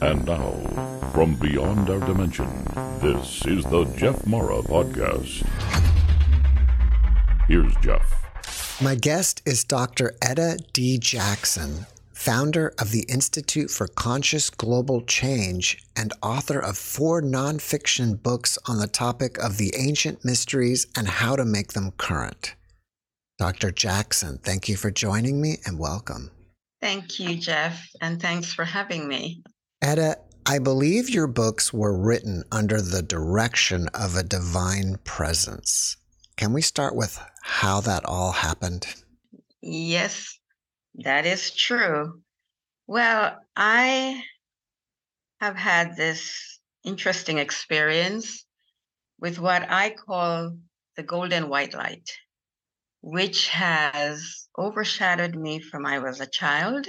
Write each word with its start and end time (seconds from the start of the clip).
And 0.00 0.24
now, 0.24 0.52
from 1.12 1.34
beyond 1.36 1.90
our 1.90 2.00
dimension, 2.00 2.48
this 3.00 3.44
is 3.46 3.64
the 3.64 3.84
Jeff 3.96 4.26
Mara 4.26 4.62
Podcast. 4.62 5.46
Here's 7.48 7.74
Jeff. 7.76 8.80
My 8.80 8.94
guest 8.94 9.42
is 9.44 9.64
Dr. 9.64 10.14
Etta 10.22 10.58
D. 10.72 10.98
Jackson, 10.98 11.86
founder 12.12 12.72
of 12.78 12.92
the 12.92 13.02
Institute 13.08 13.70
for 13.70 13.88
Conscious 13.88 14.50
Global 14.50 15.00
Change 15.02 15.82
and 15.96 16.12
author 16.22 16.60
of 16.60 16.78
four 16.78 17.20
nonfiction 17.20 18.22
books 18.22 18.58
on 18.66 18.78
the 18.78 18.86
topic 18.86 19.38
of 19.38 19.56
the 19.56 19.72
ancient 19.76 20.24
mysteries 20.24 20.86
and 20.96 21.08
how 21.08 21.34
to 21.34 21.44
make 21.44 21.72
them 21.72 21.90
current. 21.98 22.54
Dr. 23.38 23.70
Jackson, 23.70 24.38
thank 24.38 24.68
you 24.68 24.76
for 24.76 24.90
joining 24.90 25.40
me 25.40 25.58
and 25.64 25.78
welcome. 25.78 26.30
Thank 26.80 27.18
you, 27.18 27.36
Jeff, 27.36 27.84
and 28.00 28.20
thanks 28.20 28.52
for 28.52 28.64
having 28.64 29.08
me. 29.08 29.42
Etta, 29.82 30.18
I 30.46 30.58
believe 30.58 31.10
your 31.10 31.26
books 31.26 31.72
were 31.72 31.96
written 31.96 32.44
under 32.50 32.80
the 32.80 33.02
direction 33.02 33.88
of 33.94 34.16
a 34.16 34.22
divine 34.22 34.96
presence. 35.04 35.96
Can 36.36 36.52
we 36.52 36.62
start 36.62 36.94
with 36.94 37.20
how 37.42 37.80
that 37.80 38.04
all 38.04 38.32
happened? 38.32 38.86
Yes, 39.60 40.38
that 40.94 41.26
is 41.26 41.54
true. 41.54 42.22
Well, 42.86 43.36
I 43.56 44.22
have 45.40 45.56
had 45.56 45.96
this 45.96 46.60
interesting 46.84 47.38
experience 47.38 48.44
with 49.20 49.38
what 49.38 49.68
I 49.68 49.90
call 49.90 50.56
the 50.96 51.02
golden 51.02 51.48
white 51.48 51.74
light, 51.74 52.10
which 53.00 53.48
has 53.48 54.48
overshadowed 54.58 55.34
me 55.34 55.60
from 55.60 55.86
I 55.86 55.98
was 55.98 56.20
a 56.20 56.26
child. 56.26 56.86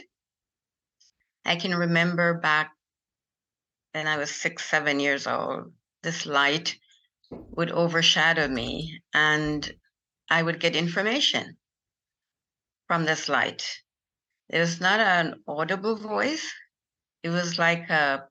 I 1.45 1.55
can 1.55 1.75
remember 1.75 2.39
back 2.39 2.71
when 3.93 4.07
I 4.07 4.17
was 4.17 4.31
six, 4.31 4.65
seven 4.65 4.99
years 4.99 5.27
old, 5.27 5.73
this 6.03 6.25
light 6.25 6.77
would 7.31 7.71
overshadow 7.71 8.47
me 8.47 9.01
and 9.13 9.69
I 10.29 10.41
would 10.43 10.59
get 10.59 10.75
information 10.75 11.57
from 12.87 13.05
this 13.05 13.29
light. 13.29 13.63
It 14.49 14.59
was 14.59 14.79
not 14.81 14.99
an 14.99 15.43
audible 15.47 15.95
voice. 15.95 16.51
It 17.23 17.29
was 17.29 17.59
like 17.59 17.89
a 17.89 18.27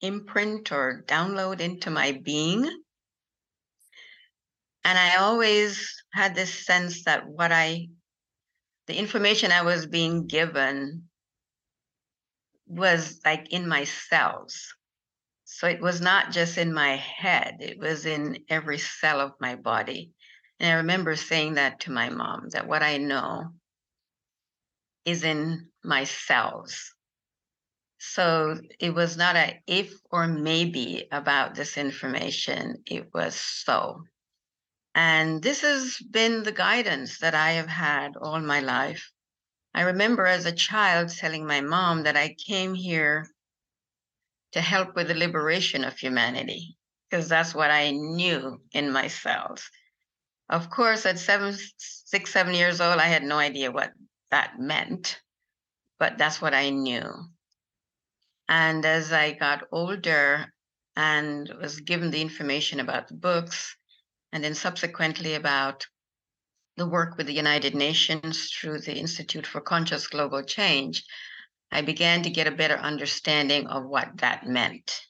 imprint 0.00 0.70
or 0.70 1.04
download 1.06 1.60
into 1.60 1.90
my 1.90 2.12
being. 2.12 2.68
And 4.88 4.96
I 4.96 5.16
always 5.16 6.02
had 6.14 6.34
this 6.34 6.64
sense 6.64 7.04
that 7.04 7.28
what 7.28 7.52
I, 7.52 7.88
the 8.86 8.96
information 8.96 9.52
I 9.52 9.60
was 9.60 9.84
being 9.84 10.26
given 10.26 11.10
was 12.66 13.20
like 13.22 13.52
in 13.52 13.68
my 13.68 13.84
cells. 13.84 14.74
So 15.44 15.66
it 15.66 15.82
was 15.82 16.00
not 16.00 16.32
just 16.32 16.56
in 16.56 16.72
my 16.72 16.96
head, 16.96 17.56
it 17.60 17.78
was 17.78 18.06
in 18.06 18.38
every 18.48 18.78
cell 18.78 19.20
of 19.20 19.32
my 19.42 19.56
body. 19.56 20.12
And 20.58 20.72
I 20.72 20.76
remember 20.76 21.16
saying 21.16 21.56
that 21.56 21.80
to 21.80 21.92
my 21.92 22.08
mom 22.08 22.48
that 22.52 22.66
what 22.66 22.82
I 22.82 22.96
know 22.96 23.50
is 25.04 25.22
in 25.22 25.68
my 25.84 26.04
cells. 26.04 26.94
So 27.98 28.58
it 28.80 28.94
was 28.94 29.18
not 29.18 29.36
a 29.36 29.60
if 29.66 29.92
or 30.10 30.26
maybe 30.26 31.08
about 31.12 31.54
this 31.54 31.76
information, 31.76 32.84
it 32.86 33.10
was 33.12 33.34
so. 33.34 34.04
And 34.94 35.42
this 35.42 35.60
has 35.60 35.98
been 36.10 36.42
the 36.42 36.52
guidance 36.52 37.18
that 37.18 37.34
I 37.34 37.52
have 37.52 37.68
had 37.68 38.16
all 38.16 38.40
my 38.40 38.60
life. 38.60 39.10
I 39.74 39.82
remember 39.82 40.26
as 40.26 40.46
a 40.46 40.52
child 40.52 41.10
telling 41.10 41.46
my 41.46 41.60
mom 41.60 42.02
that 42.04 42.16
I 42.16 42.34
came 42.34 42.74
here 42.74 43.28
to 44.52 44.60
help 44.60 44.96
with 44.96 45.08
the 45.08 45.14
liberation 45.14 45.84
of 45.84 45.96
humanity, 45.96 46.76
because 47.08 47.28
that's 47.28 47.54
what 47.54 47.70
I 47.70 47.90
knew 47.90 48.60
in 48.72 48.90
myself. 48.90 49.70
Of 50.48 50.70
course, 50.70 51.04
at 51.04 51.18
seven, 51.18 51.56
six, 51.76 52.32
seven 52.32 52.54
years 52.54 52.80
old, 52.80 52.98
I 52.98 53.06
had 53.06 53.22
no 53.22 53.38
idea 53.38 53.70
what 53.70 53.92
that 54.30 54.58
meant, 54.58 55.20
but 55.98 56.16
that's 56.16 56.40
what 56.40 56.54
I 56.54 56.70
knew. 56.70 57.08
And 58.48 58.84
as 58.86 59.12
I 59.12 59.32
got 59.32 59.68
older 59.70 60.50
and 60.96 61.52
was 61.60 61.80
given 61.80 62.10
the 62.10 62.22
information 62.22 62.80
about 62.80 63.08
the 63.08 63.14
books, 63.14 63.76
and 64.32 64.42
then 64.44 64.54
subsequently 64.54 65.34
about 65.34 65.86
the 66.76 66.88
work 66.88 67.16
with 67.16 67.26
the 67.26 67.32
United 67.32 67.74
Nations 67.74 68.50
through 68.50 68.80
the 68.80 68.96
Institute 68.96 69.46
for 69.46 69.60
Conscious 69.60 70.06
Global 70.06 70.42
Change, 70.42 71.04
I 71.72 71.82
began 71.82 72.22
to 72.22 72.30
get 72.30 72.46
a 72.46 72.52
better 72.52 72.76
understanding 72.76 73.66
of 73.66 73.84
what 73.84 74.18
that 74.18 74.46
meant. 74.46 75.00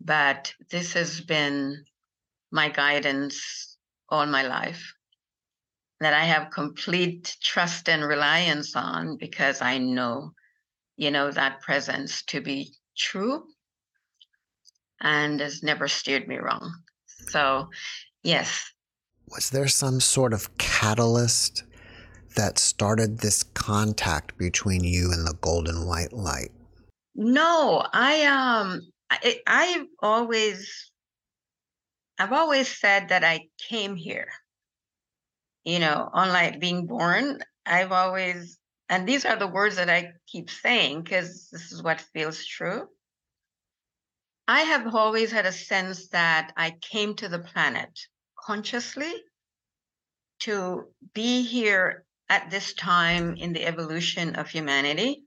But 0.00 0.52
this 0.70 0.92
has 0.92 1.20
been 1.20 1.84
my 2.50 2.68
guidance 2.68 3.76
all 4.08 4.26
my 4.26 4.42
life 4.42 4.92
that 6.00 6.12
I 6.12 6.24
have 6.24 6.50
complete 6.50 7.36
trust 7.40 7.88
and 7.88 8.04
reliance 8.04 8.74
on 8.76 9.16
because 9.16 9.62
I 9.62 9.78
know, 9.78 10.32
you 10.96 11.10
know, 11.10 11.30
that 11.30 11.60
presence 11.60 12.22
to 12.24 12.40
be 12.40 12.74
true 12.96 13.44
and 15.00 15.40
has 15.40 15.62
never 15.62 15.88
steered 15.88 16.28
me 16.28 16.36
wrong. 16.36 16.74
So, 17.06 17.70
yes. 18.22 18.72
Was 19.28 19.50
there 19.50 19.68
some 19.68 20.00
sort 20.00 20.32
of 20.32 20.56
catalyst 20.58 21.64
that 22.36 22.58
started 22.58 23.18
this 23.18 23.42
contact 23.42 24.36
between 24.38 24.84
you 24.84 25.10
and 25.12 25.26
the 25.26 25.36
golden 25.40 25.86
white 25.86 26.12
light? 26.12 26.50
No, 27.14 27.86
I 27.92 28.24
um 28.24 28.80
I 29.10 29.40
I've 29.46 29.86
always 30.00 30.90
I've 32.18 32.32
always 32.32 32.68
said 32.68 33.08
that 33.08 33.24
I 33.24 33.48
came 33.68 33.96
here. 33.96 34.28
You 35.64 35.78
know, 35.78 36.10
unlike 36.12 36.60
being 36.60 36.86
born, 36.86 37.38
I've 37.66 37.92
always 37.92 38.58
and 38.88 39.08
these 39.08 39.24
are 39.24 39.36
the 39.36 39.46
words 39.46 39.76
that 39.76 39.88
I 39.88 40.12
keep 40.26 40.50
saying 40.50 41.02
because 41.02 41.48
this 41.50 41.72
is 41.72 41.82
what 41.82 42.00
feels 42.12 42.44
true. 42.44 42.88
I 44.48 44.60
have 44.62 44.94
always 44.94 45.30
had 45.30 45.46
a 45.46 45.52
sense 45.52 46.08
that 46.08 46.52
I 46.56 46.72
came 46.80 47.14
to 47.16 47.28
the 47.28 47.38
planet 47.38 47.98
consciously 48.44 49.12
to 50.40 50.88
be 51.14 51.42
here 51.42 52.04
at 52.28 52.50
this 52.50 52.74
time 52.74 53.36
in 53.36 53.52
the 53.52 53.64
evolution 53.66 54.36
of 54.36 54.48
humanity 54.48 55.22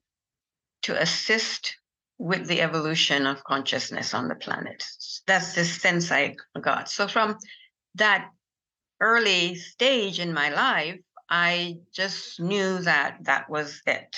to 0.81 0.99
assist 1.01 1.77
with 2.17 2.47
the 2.47 2.61
evolution 2.61 3.25
of 3.25 3.43
consciousness 3.43 4.13
on 4.13 4.27
the 4.27 4.35
planet. 4.35 4.83
That's 5.27 5.53
the 5.53 5.65
sense 5.65 6.11
I 6.11 6.35
got. 6.61 6.89
So 6.89 7.07
from 7.07 7.37
that 7.95 8.29
early 8.99 9.55
stage 9.55 10.19
in 10.19 10.33
my 10.33 10.49
life, 10.49 10.99
I 11.29 11.79
just 11.93 12.39
knew 12.39 12.79
that 12.79 13.17
that 13.23 13.49
was 13.49 13.81
it. 13.85 14.15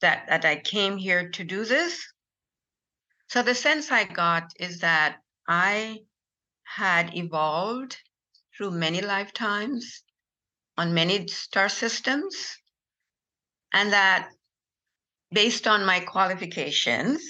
That 0.00 0.26
that 0.28 0.44
I 0.44 0.56
came 0.56 0.96
here 0.96 1.30
to 1.30 1.44
do 1.44 1.64
this. 1.64 2.04
So 3.28 3.42
the 3.42 3.54
sense 3.54 3.92
I 3.92 4.04
got 4.04 4.52
is 4.58 4.80
that 4.80 5.18
I 5.48 6.00
had 6.64 7.16
evolved 7.16 7.98
through 8.62 8.70
many 8.70 9.00
lifetimes 9.00 10.04
on 10.78 10.94
many 10.94 11.26
star 11.26 11.68
systems, 11.68 12.56
and 13.72 13.92
that 13.92 14.28
based 15.32 15.66
on 15.66 15.84
my 15.84 15.98
qualifications, 15.98 17.20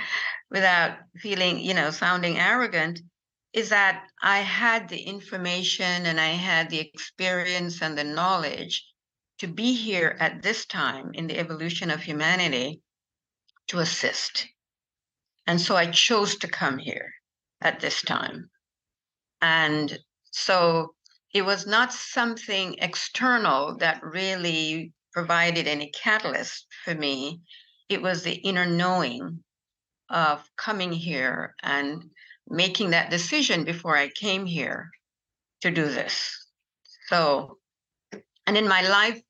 without 0.50 0.96
feeling, 1.18 1.58
you 1.60 1.74
know, 1.74 1.90
sounding 1.90 2.38
arrogant, 2.38 2.98
is 3.52 3.68
that 3.68 4.06
I 4.22 4.38
had 4.38 4.88
the 4.88 5.00
information 5.02 6.06
and 6.06 6.18
I 6.18 6.28
had 6.28 6.70
the 6.70 6.80
experience 6.80 7.82
and 7.82 7.98
the 7.98 8.04
knowledge 8.04 8.82
to 9.40 9.48
be 9.48 9.74
here 9.74 10.16
at 10.18 10.42
this 10.42 10.64
time 10.64 11.10
in 11.12 11.26
the 11.26 11.38
evolution 11.38 11.90
of 11.90 12.00
humanity 12.00 12.80
to 13.66 13.80
assist. 13.80 14.46
And 15.46 15.60
so 15.60 15.76
I 15.76 15.90
chose 15.90 16.38
to 16.38 16.48
come 16.48 16.78
here 16.78 17.12
at 17.60 17.80
this 17.80 18.00
time. 18.00 18.48
And 19.42 19.98
so 20.30 20.94
it 21.32 21.42
was 21.42 21.66
not 21.66 21.92
something 21.92 22.76
external 22.78 23.76
that 23.78 24.02
really 24.02 24.92
provided 25.12 25.66
any 25.66 25.90
catalyst 25.90 26.66
for 26.84 26.94
me. 26.94 27.40
It 27.88 28.02
was 28.02 28.22
the 28.22 28.34
inner 28.34 28.66
knowing 28.66 29.42
of 30.08 30.48
coming 30.56 30.92
here 30.92 31.54
and 31.62 32.10
making 32.48 32.90
that 32.90 33.10
decision 33.10 33.64
before 33.64 33.96
I 33.96 34.08
came 34.08 34.44
here 34.44 34.90
to 35.60 35.70
do 35.70 35.84
this. 35.84 36.36
So, 37.08 37.58
and 38.46 38.56
in 38.56 38.68
my 38.68 38.82
life, 38.82 39.20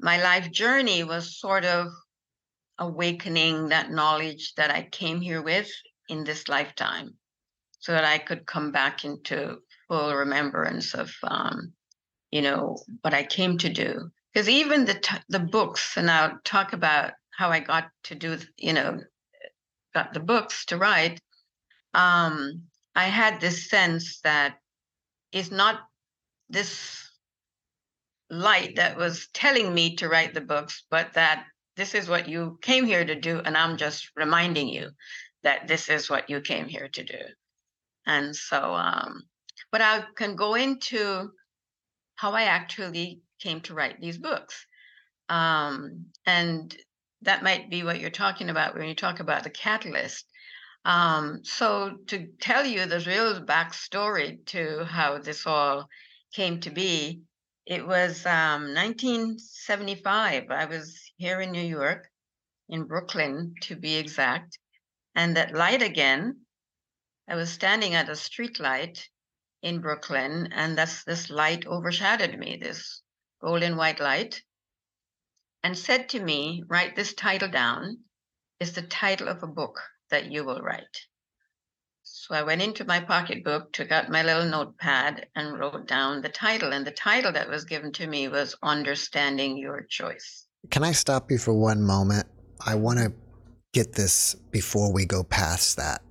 my 0.00 0.22
life 0.22 0.50
journey 0.50 1.04
was 1.04 1.38
sort 1.38 1.64
of 1.64 1.88
awakening 2.78 3.68
that 3.68 3.90
knowledge 3.90 4.54
that 4.56 4.70
I 4.70 4.88
came 4.90 5.20
here 5.20 5.42
with 5.42 5.70
in 6.08 6.24
this 6.24 6.48
lifetime 6.48 7.14
so 7.78 7.92
that 7.92 8.04
I 8.04 8.18
could 8.18 8.46
come 8.46 8.72
back 8.72 9.04
into 9.04 9.58
full 9.88 10.14
remembrance 10.14 10.94
of 10.94 11.12
um, 11.22 11.72
you 12.30 12.42
know 12.42 12.78
what 13.02 13.14
I 13.14 13.24
came 13.24 13.58
to 13.58 13.68
do. 13.68 14.10
Because 14.32 14.48
even 14.48 14.84
the 14.84 14.94
t- 14.94 15.16
the 15.28 15.40
books, 15.40 15.96
and 15.96 16.10
I'll 16.10 16.38
talk 16.44 16.72
about 16.72 17.12
how 17.30 17.50
I 17.50 17.60
got 17.60 17.90
to 18.04 18.14
do 18.14 18.38
you 18.56 18.72
know 18.72 19.00
got 19.94 20.12
the 20.12 20.20
books 20.20 20.64
to 20.66 20.76
write, 20.76 21.20
um, 21.94 22.62
I 22.94 23.04
had 23.04 23.40
this 23.40 23.68
sense 23.68 24.20
that 24.20 24.56
it's 25.32 25.50
not 25.50 25.80
this 26.48 27.04
light 28.30 28.76
that 28.76 28.96
was 28.96 29.28
telling 29.32 29.72
me 29.72 29.96
to 29.96 30.08
write 30.08 30.34
the 30.34 30.40
books, 30.40 30.84
but 30.90 31.12
that 31.14 31.46
this 31.76 31.94
is 31.94 32.08
what 32.08 32.28
you 32.28 32.58
came 32.62 32.86
here 32.86 33.04
to 33.04 33.14
do, 33.14 33.40
and 33.44 33.56
I'm 33.56 33.76
just 33.76 34.10
reminding 34.16 34.68
you 34.68 34.90
that 35.42 35.68
this 35.68 35.88
is 35.88 36.08
what 36.08 36.30
you 36.30 36.40
came 36.40 36.66
here 36.66 36.88
to 36.88 37.04
do. 37.04 37.20
And 38.06 38.34
so, 38.34 38.74
um, 38.74 39.22
but 39.74 39.80
I 39.80 40.04
can 40.14 40.36
go 40.36 40.54
into 40.54 41.32
how 42.14 42.30
I 42.30 42.42
actually 42.42 43.22
came 43.40 43.60
to 43.62 43.74
write 43.74 44.00
these 44.00 44.18
books. 44.18 44.68
Um, 45.28 46.12
and 46.24 46.72
that 47.22 47.42
might 47.42 47.70
be 47.70 47.82
what 47.82 47.98
you're 47.98 48.10
talking 48.10 48.50
about 48.50 48.76
when 48.76 48.86
you 48.86 48.94
talk 48.94 49.18
about 49.18 49.42
the 49.42 49.50
catalyst. 49.50 50.26
Um, 50.84 51.40
so 51.42 51.96
to 52.06 52.28
tell 52.40 52.64
you 52.64 52.86
the 52.86 53.00
real 53.00 53.44
backstory 53.44 54.46
to 54.46 54.84
how 54.84 55.18
this 55.18 55.44
all 55.44 55.88
came 56.32 56.60
to 56.60 56.70
be, 56.70 57.22
it 57.66 57.84
was 57.84 58.24
um, 58.26 58.74
1975. 58.74 60.52
I 60.52 60.66
was 60.66 61.10
here 61.16 61.40
in 61.40 61.50
New 61.50 61.66
York, 61.66 62.08
in 62.68 62.84
Brooklyn 62.84 63.56
to 63.62 63.74
be 63.74 63.96
exact, 63.96 64.56
and 65.16 65.36
that 65.36 65.52
light 65.52 65.82
again. 65.82 66.42
I 67.28 67.34
was 67.34 67.50
standing 67.50 67.96
at 67.96 68.08
a 68.08 68.14
street 68.14 68.60
light 68.60 69.08
in 69.64 69.80
Brooklyn, 69.80 70.50
and 70.52 70.76
that's 70.76 71.04
this 71.04 71.30
light 71.30 71.66
overshadowed 71.66 72.38
me, 72.38 72.58
this 72.62 73.02
golden 73.42 73.76
white 73.76 73.98
light, 73.98 74.42
and 75.62 75.76
said 75.76 76.10
to 76.10 76.20
me, 76.20 76.62
Write 76.68 76.94
this 76.94 77.14
title 77.14 77.48
down. 77.48 77.98
Is 78.60 78.74
the 78.74 78.82
title 78.82 79.28
of 79.28 79.42
a 79.42 79.48
book 79.48 79.80
that 80.10 80.30
you 80.30 80.44
will 80.44 80.60
write. 80.60 80.96
So 82.02 82.34
I 82.34 82.42
went 82.42 82.62
into 82.62 82.84
my 82.84 83.00
pocketbook, 83.00 83.72
took 83.72 83.90
out 83.90 84.10
my 84.10 84.22
little 84.22 84.44
notepad, 84.44 85.26
and 85.34 85.58
wrote 85.58 85.88
down 85.88 86.22
the 86.22 86.28
title. 86.28 86.72
And 86.72 86.86
the 86.86 86.92
title 86.92 87.32
that 87.32 87.48
was 87.48 87.64
given 87.64 87.92
to 87.94 88.06
me 88.06 88.28
was 88.28 88.54
Understanding 88.62 89.56
Your 89.56 89.82
Choice. 89.88 90.46
Can 90.70 90.84
I 90.84 90.92
stop 90.92 91.30
you 91.30 91.38
for 91.38 91.54
one 91.54 91.82
moment? 91.82 92.26
I 92.64 92.74
want 92.74 92.98
to 92.98 93.12
get 93.72 93.94
this 93.94 94.34
before 94.50 94.92
we 94.92 95.04
go 95.04 95.24
past 95.24 95.76
that. 95.76 96.02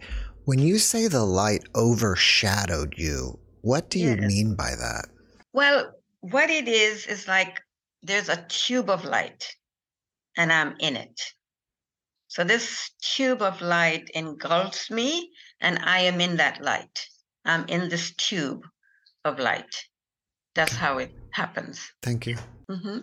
When 0.45 0.59
you 0.59 0.79
say 0.79 1.07
the 1.07 1.23
light 1.23 1.63
overshadowed 1.73 2.95
you, 2.97 3.39
what 3.63 3.89
do 3.89 3.97
you 3.97 4.17
mean 4.17 4.55
by 4.55 4.75
that? 4.75 5.05
Well, 5.53 5.93
what 6.19 6.49
it 6.49 6.67
is 6.67 7.07
is 7.07 7.27
like 7.29 7.61
there's 8.01 8.27
a 8.27 8.45
tube 8.49 8.89
of 8.89 9.05
light 9.05 9.55
and 10.35 10.51
I'm 10.51 10.75
in 10.79 10.97
it. 10.97 11.19
So 12.27 12.43
this 12.43 12.91
tube 13.01 13.41
of 13.41 13.61
light 13.61 14.09
engulfs 14.13 14.91
me 14.91 15.31
and 15.61 15.79
I 15.79 15.99
am 16.01 16.19
in 16.19 16.37
that 16.37 16.61
light. 16.61 17.07
I'm 17.45 17.65
in 17.67 17.87
this 17.87 18.13
tube 18.15 18.65
of 19.23 19.39
light. 19.39 19.73
That's 20.55 20.75
how 20.75 20.97
it 20.97 21.11
happens. 21.31 21.79
Thank 22.01 22.27
you. 22.27 22.37
Mm-hmm. 22.69 22.99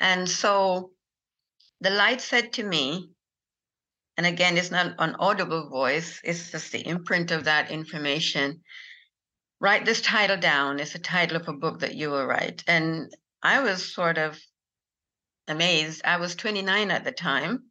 And 0.00 0.28
so 0.28 0.90
the 1.80 1.90
light 1.90 2.20
said 2.20 2.52
to 2.54 2.64
me, 2.64 3.10
and 4.16 4.26
again, 4.26 4.56
it's 4.56 4.72
not 4.72 4.94
an 4.98 5.14
audible 5.20 5.68
voice, 5.68 6.20
it's 6.24 6.50
just 6.50 6.72
the 6.72 6.84
imprint 6.88 7.30
of 7.30 7.44
that 7.44 7.70
information. 7.70 8.62
Write 9.58 9.86
this 9.86 10.02
title 10.02 10.36
down. 10.36 10.80
It's 10.80 10.92
the 10.92 10.98
title 10.98 11.38
of 11.38 11.48
a 11.48 11.52
book 11.52 11.80
that 11.80 11.94
you 11.94 12.10
will 12.10 12.26
write. 12.26 12.62
And 12.66 13.10
I 13.42 13.60
was 13.60 13.94
sort 13.94 14.18
of 14.18 14.38
amazed. 15.48 16.02
I 16.04 16.18
was 16.18 16.34
29 16.34 16.90
at 16.90 17.04
the 17.04 17.12
time, 17.12 17.70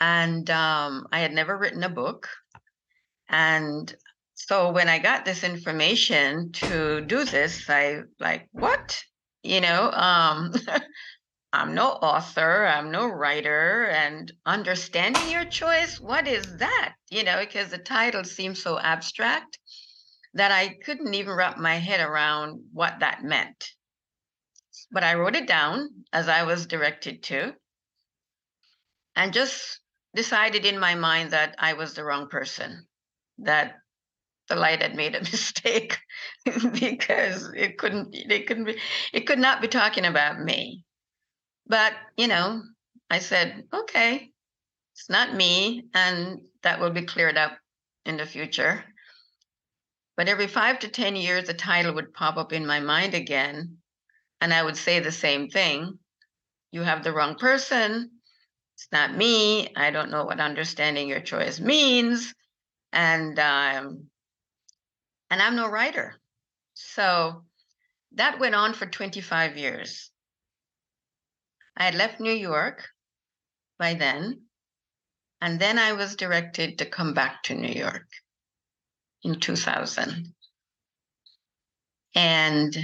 and 0.00 0.48
um, 0.50 1.06
I 1.12 1.20
had 1.20 1.32
never 1.32 1.56
written 1.56 1.84
a 1.84 1.88
book. 1.88 2.28
And 3.28 3.94
so 4.34 4.72
when 4.72 4.88
I 4.88 4.98
got 4.98 5.24
this 5.24 5.44
information 5.44 6.50
to 6.52 7.00
do 7.02 7.24
this, 7.24 7.70
I 7.70 8.02
like, 8.18 8.48
what? 8.50 9.04
You 9.44 9.60
know, 9.60 9.90
um, 9.92 10.52
I'm 11.52 11.74
no 11.74 11.90
author, 11.90 12.66
I'm 12.66 12.90
no 12.90 13.06
writer, 13.06 13.86
and 13.86 14.32
understanding 14.46 15.30
your 15.30 15.44
choice, 15.44 16.00
what 16.00 16.26
is 16.26 16.56
that? 16.56 16.94
You 17.10 17.24
know, 17.24 17.38
because 17.38 17.70
the 17.70 17.78
title 17.78 18.24
seems 18.24 18.62
so 18.62 18.80
abstract 18.80 19.58
that 20.34 20.50
I 20.50 20.76
couldn't 20.84 21.14
even 21.14 21.34
wrap 21.34 21.58
my 21.58 21.76
head 21.76 22.00
around 22.00 22.60
what 22.72 23.00
that 23.00 23.22
meant. 23.22 23.70
But 24.90 25.04
I 25.04 25.14
wrote 25.14 25.36
it 25.36 25.46
down 25.46 25.88
as 26.12 26.28
I 26.28 26.44
was 26.44 26.66
directed 26.66 27.22
to, 27.24 27.54
and 29.16 29.32
just 29.32 29.80
decided 30.14 30.64
in 30.64 30.78
my 30.78 30.94
mind 30.94 31.32
that 31.32 31.54
I 31.58 31.74
was 31.74 31.94
the 31.94 32.04
wrong 32.04 32.28
person, 32.28 32.86
that 33.38 33.76
the 34.48 34.56
light 34.56 34.82
had 34.82 34.94
made 34.94 35.14
a 35.14 35.20
mistake 35.32 35.98
because 36.44 37.50
it 37.54 37.78
couldn't, 37.78 38.14
it 38.14 38.46
couldn't 38.46 38.64
be, 38.64 38.78
it 39.12 39.26
could 39.26 39.38
not 39.38 39.60
be 39.60 39.68
talking 39.68 40.04
about 40.04 40.40
me 40.40 40.84
but, 41.66 41.94
you 42.16 42.28
know, 42.28 42.62
I 43.10 43.18
said, 43.20 43.64
okay, 43.72 44.30
it's 44.94 45.08
not 45.08 45.34
me, 45.34 45.84
and 45.94 46.40
that 46.62 46.80
will 46.80 46.90
be 46.90 47.06
cleared 47.06 47.38
up 47.38 47.56
in 48.04 48.16
the 48.16 48.26
future. 48.26 48.84
But 50.16 50.28
every 50.28 50.46
five 50.46 50.78
to 50.80 50.88
10 50.88 51.16
years, 51.16 51.46
the 51.46 51.54
title 51.54 51.94
would 51.94 52.12
pop 52.12 52.36
up 52.36 52.52
in 52.52 52.66
my 52.66 52.80
mind 52.80 53.14
again, 53.14 53.78
and 54.40 54.52
I 54.52 54.62
would 54.62 54.76
say 54.76 55.00
the 55.00 55.12
same 55.12 55.48
thing. 55.48 55.98
You 56.70 56.82
have 56.82 57.02
the 57.02 57.12
wrong 57.12 57.36
person. 57.36 58.10
It's 58.74 58.88
not 58.92 59.16
me. 59.16 59.74
I 59.74 59.90
don't 59.90 60.10
know 60.10 60.24
what 60.24 60.40
understanding 60.40 61.08
your 61.08 61.20
choice 61.20 61.60
means. 61.60 62.34
And 62.92 63.38
um, 63.38 64.10
and 65.30 65.40
I'm 65.40 65.56
no 65.56 65.68
writer. 65.68 66.20
So 66.74 67.44
that 68.12 68.38
went 68.38 68.54
on 68.54 68.74
for 68.74 68.86
25 68.86 69.56
years. 69.56 70.10
I 71.76 71.84
had 71.84 71.94
left 71.94 72.20
New 72.20 72.32
York 72.32 72.86
by 73.78 73.94
then, 73.94 74.42
and 75.40 75.58
then 75.58 75.78
I 75.78 75.94
was 75.94 76.16
directed 76.16 76.78
to 76.78 76.86
come 76.86 77.14
back 77.14 77.44
to 77.44 77.54
New 77.54 77.72
York 77.72 78.06
in 79.22 79.40
2000. 79.40 80.34
And 82.14 82.76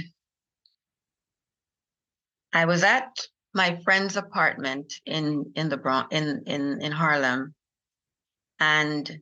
I 2.53 2.65
was 2.65 2.83
at 2.83 3.19
my 3.53 3.79
friend's 3.83 4.17
apartment 4.17 4.93
in 5.05 5.51
in 5.55 5.69
the 5.69 5.77
Bronx 5.77 6.07
in 6.11 6.43
in 6.45 6.81
in 6.81 6.91
Harlem, 6.91 7.53
and 8.59 9.19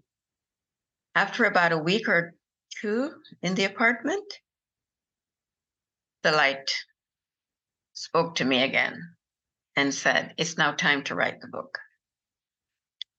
after 1.15 1.46
about 1.46 1.72
a 1.72 1.77
week 1.77 2.08
or 2.08 2.34
two 2.82 3.12
in 3.41 3.56
the 3.56 3.65
apartment, 3.65 4.34
the 6.24 6.32
light 6.32 6.70
spoke 7.94 8.36
to 8.36 8.46
me 8.46 8.63
again 8.63 9.01
and 9.75 9.94
said, 9.94 10.34
It's 10.38 10.58
now 10.58 10.74
time 10.74 11.03
to 11.06 11.15
write 11.15 11.41
the 11.41 11.48
book. 11.48 11.77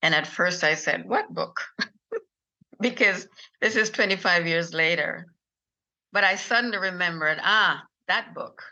And 0.03 0.15
at 0.15 0.27
first 0.27 0.63
I 0.63 0.75
said, 0.75 1.09
What 1.09 1.33
book? 1.33 1.61
because 2.81 3.27
this 3.61 3.77
is 3.77 3.91
25 3.91 4.47
years 4.47 4.73
later. 4.73 5.27
But 6.13 6.25
I 6.25 6.37
suddenly 6.37 6.79
remembered, 6.79 7.39
ah, 7.43 7.83
that 8.07 8.35
book. 8.35 8.63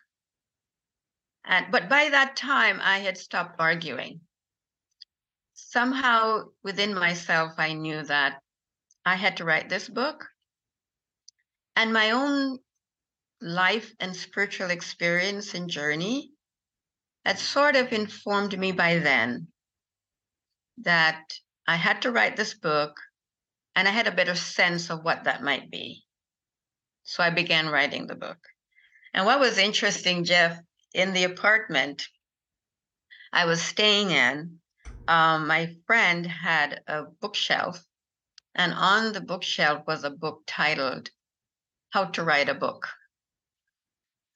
And 1.45 1.67
but 1.71 1.89
by 1.89 2.09
that 2.11 2.37
time 2.37 2.81
I 2.83 2.99
had 2.99 3.17
stopped 3.19 3.57
arguing. 3.61 4.21
Somehow 5.55 6.45
within 6.63 6.95
myself 6.95 7.53
I 7.59 7.73
knew 7.73 8.03
that 8.05 8.41
I 9.05 9.15
had 9.15 9.37
to 9.39 9.45
write 9.45 9.69
this 9.69 9.89
book. 9.89 10.25
And 11.77 11.93
my 11.93 12.11
own 12.11 12.59
life 13.41 13.93
and 14.01 14.17
spiritual 14.17 14.71
experience 14.71 15.55
and 15.55 15.69
journey 15.69 16.33
had 17.25 17.39
sort 17.39 17.77
of 17.77 17.93
informed 17.93 18.59
me 18.59 18.73
by 18.73 18.99
then 18.99 19.49
that 20.79 21.35
I 21.67 21.77
had 21.77 22.03
to 22.03 22.13
write 22.13 22.37
this 22.37 22.55
book 22.55 22.97
and 23.77 23.87
I 23.87 23.91
had 23.91 24.07
a 24.07 24.13
better 24.13 24.35
sense 24.35 24.91
of 24.91 25.05
what 25.05 25.25
that 25.25 25.43
might 25.43 25.71
be. 25.71 26.03
So 27.05 27.23
I 27.23 27.31
began 27.31 27.69
writing 27.69 28.07
the 28.07 28.17
book. 28.17 28.39
And 29.13 29.27
what 29.27 29.39
was 29.39 29.59
interesting, 29.59 30.25
Jeff, 30.25 30.59
in 30.95 31.13
the 31.13 31.25
apartment 31.25 32.09
I 33.33 33.45
was 33.45 33.61
staying 33.61 34.11
in, 34.11 34.59
um, 35.07 35.47
my 35.47 35.77
friend 35.87 36.27
had 36.27 36.81
a 36.89 37.05
bookshelf, 37.21 37.81
and 38.55 38.73
on 38.73 39.13
the 39.13 39.21
bookshelf 39.21 39.83
was 39.87 40.05
a 40.05 40.11
book 40.11 40.43
titled 40.47 41.11
How 41.91 42.07
to 42.07 42.25
Write 42.25 42.49
a 42.49 42.55
Book. 42.55 42.89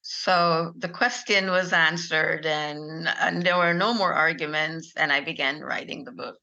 So 0.02 0.72
the 0.76 0.88
question 0.88 1.50
was 1.50 1.72
answered, 1.72 2.44
and, 2.44 3.08
and 3.08 3.42
there 3.42 3.56
were 3.56 3.74
no 3.74 3.94
more 3.94 4.12
arguments, 4.12 4.92
and 4.96 5.10
I 5.10 5.20
began 5.22 5.60
writing 5.60 6.04
the 6.04 6.12
book. 6.12 6.38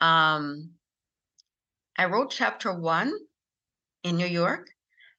Um, 0.00 0.72
I 2.00 2.06
wrote 2.06 2.30
chapter 2.30 2.72
one 2.72 3.12
in 4.04 4.16
New 4.16 4.26
York 4.26 4.68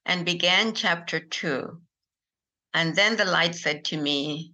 and 0.04 0.26
began 0.26 0.74
chapter 0.74 1.20
two. 1.20 1.82
And 2.74 2.96
then 2.96 3.18
the 3.18 3.26
light 3.26 3.54
said 3.54 3.86
to 3.86 3.98
me, 3.98 4.54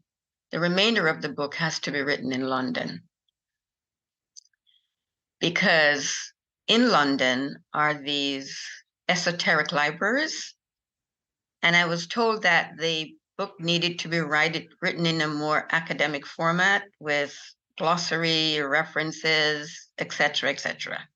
the 0.52 0.60
remainder 0.60 1.08
of 1.08 1.22
the 1.22 1.30
book 1.30 1.56
has 1.56 1.80
to 1.82 1.92
be 1.92 2.02
written 2.02 2.34
in 2.34 2.44
London. 2.44 3.04
because 5.40 6.34
in 6.68 6.90
London 6.90 7.56
are 7.74 7.94
these 7.94 8.60
esoteric 9.08 9.72
libraries. 9.72 10.54
And 11.62 11.76
I 11.76 11.86
was 11.86 12.08
told 12.08 12.44
that 12.44 12.78
the 12.78 13.16
book 13.38 13.60
needed 13.60 14.00
to 14.00 14.10
be 14.10 14.20
write, 14.20 14.68
written 14.82 15.06
in 15.06 15.22
a 15.22 15.28
more 15.28 15.68
academic 15.72 16.26
format 16.28 16.84
with 17.00 17.38
glossary, 17.78 18.60
references, 18.60 19.90
etc., 19.98 20.50
etc., 20.50 21.08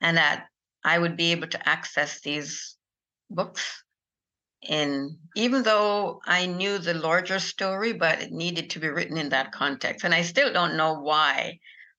and 0.00 0.16
that 0.16 0.46
I 0.84 0.98
would 0.98 1.16
be 1.16 1.32
able 1.32 1.48
to 1.48 1.68
access 1.68 2.20
these 2.20 2.76
books 3.30 3.82
in 4.62 5.18
even 5.36 5.62
though 5.62 6.20
I 6.26 6.46
knew 6.46 6.78
the 6.78 6.94
larger 6.94 7.38
story, 7.38 7.92
but 7.92 8.20
it 8.20 8.32
needed 8.32 8.70
to 8.70 8.80
be 8.80 8.88
written 8.88 9.16
in 9.16 9.28
that 9.30 9.52
context. 9.52 10.04
And 10.04 10.14
I 10.14 10.22
still 10.22 10.52
don't 10.52 10.76
know 10.76 10.94
why 10.94 11.58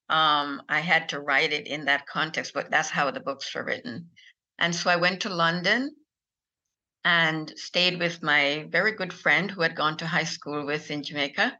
um, 0.09 0.61
I 0.67 0.79
had 0.79 1.09
to 1.09 1.19
write 1.19 1.53
it 1.53 1.67
in 1.67 1.85
that 1.85 2.05
context, 2.07 2.53
but 2.53 2.69
that's 2.69 2.89
how 2.89 3.11
the 3.11 3.19
books 3.19 3.53
were 3.53 3.63
written. 3.63 4.09
And 4.57 4.75
so 4.75 4.89
I 4.89 4.97
went 4.97 5.21
to 5.21 5.29
London 5.29 5.95
and 7.05 7.53
stayed 7.55 7.99
with 7.99 8.21
my 8.21 8.65
very 8.69 8.91
good 8.91 9.13
friend 9.13 9.49
who 9.49 9.61
had 9.61 9.75
gone 9.75 9.97
to 9.97 10.07
high 10.07 10.25
school 10.25 10.65
with 10.65 10.91
in 10.91 11.03
Jamaica. 11.03 11.57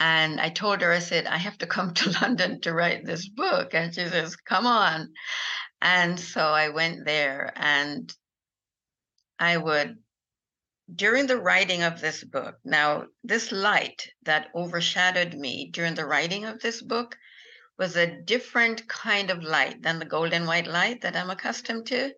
And 0.00 0.40
I 0.40 0.48
told 0.48 0.80
her, 0.80 0.92
I 0.92 0.98
said, 0.98 1.26
I 1.26 1.36
have 1.38 1.58
to 1.58 1.66
come 1.66 1.94
to 1.94 2.10
London 2.20 2.60
to 2.62 2.72
write 2.72 3.04
this 3.04 3.28
book. 3.28 3.74
And 3.74 3.94
she 3.94 4.06
says, 4.08 4.36
Come 4.36 4.66
on. 4.66 5.12
And 5.80 6.18
so 6.18 6.40
I 6.40 6.68
went 6.68 7.04
there 7.04 7.52
and 7.56 8.12
I 9.38 9.56
would 9.56 9.98
during 10.94 11.26
the 11.26 11.40
writing 11.40 11.82
of 11.82 12.00
this 12.00 12.22
book, 12.24 12.58
now, 12.64 13.06
this 13.24 13.52
light 13.52 14.10
that 14.24 14.48
overshadowed 14.54 15.34
me 15.34 15.70
during 15.70 15.94
the 15.94 16.06
writing 16.06 16.44
of 16.44 16.60
this 16.60 16.82
book 16.82 17.16
was 17.78 17.96
a 17.96 18.20
different 18.22 18.86
kind 18.88 19.30
of 19.30 19.42
light 19.42 19.82
than 19.82 19.98
the 19.98 20.04
golden 20.04 20.46
white 20.46 20.66
light 20.66 21.00
that 21.02 21.16
I'm 21.16 21.30
accustomed 21.30 21.86
to. 21.86 22.12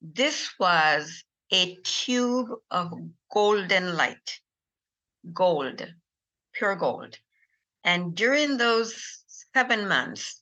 This 0.00 0.50
was 0.58 1.24
a 1.52 1.76
tube 1.82 2.48
of 2.70 2.92
golden 3.32 3.96
light, 3.96 4.40
gold, 5.32 5.86
pure 6.54 6.76
gold. 6.76 7.18
And 7.84 8.14
during 8.14 8.56
those 8.56 9.22
seven 9.52 9.86
months, 9.88 10.40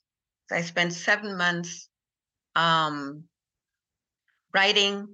I 0.51 0.63
spent 0.63 0.93
seven 0.93 1.37
months 1.37 1.89
um, 2.55 3.25
writing 4.55 5.09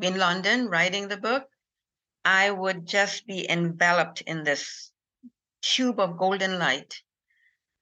in 0.00 0.18
London, 0.18 0.68
writing 0.68 1.08
the 1.08 1.16
book. 1.16 1.44
I 2.24 2.50
would 2.50 2.86
just 2.86 3.26
be 3.26 3.48
enveloped 3.48 4.22
in 4.22 4.44
this 4.44 4.90
tube 5.62 6.00
of 6.00 6.18
golden 6.18 6.58
light. 6.58 7.00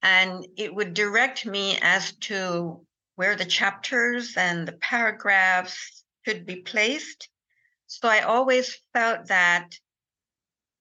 And 0.02 0.46
it 0.56 0.75
would 0.75 0.94
direct 0.94 1.46
me 1.46 1.78
as 1.80 2.12
to 2.28 2.85
where 3.16 3.35
the 3.35 3.44
chapters 3.44 4.37
and 4.37 4.68
the 4.68 4.73
paragraphs 4.73 6.04
should 6.25 6.46
be 6.46 6.56
placed. 6.56 7.28
So 7.87 8.08
I 8.08 8.20
always 8.20 8.78
felt 8.92 9.28
that 9.28 9.70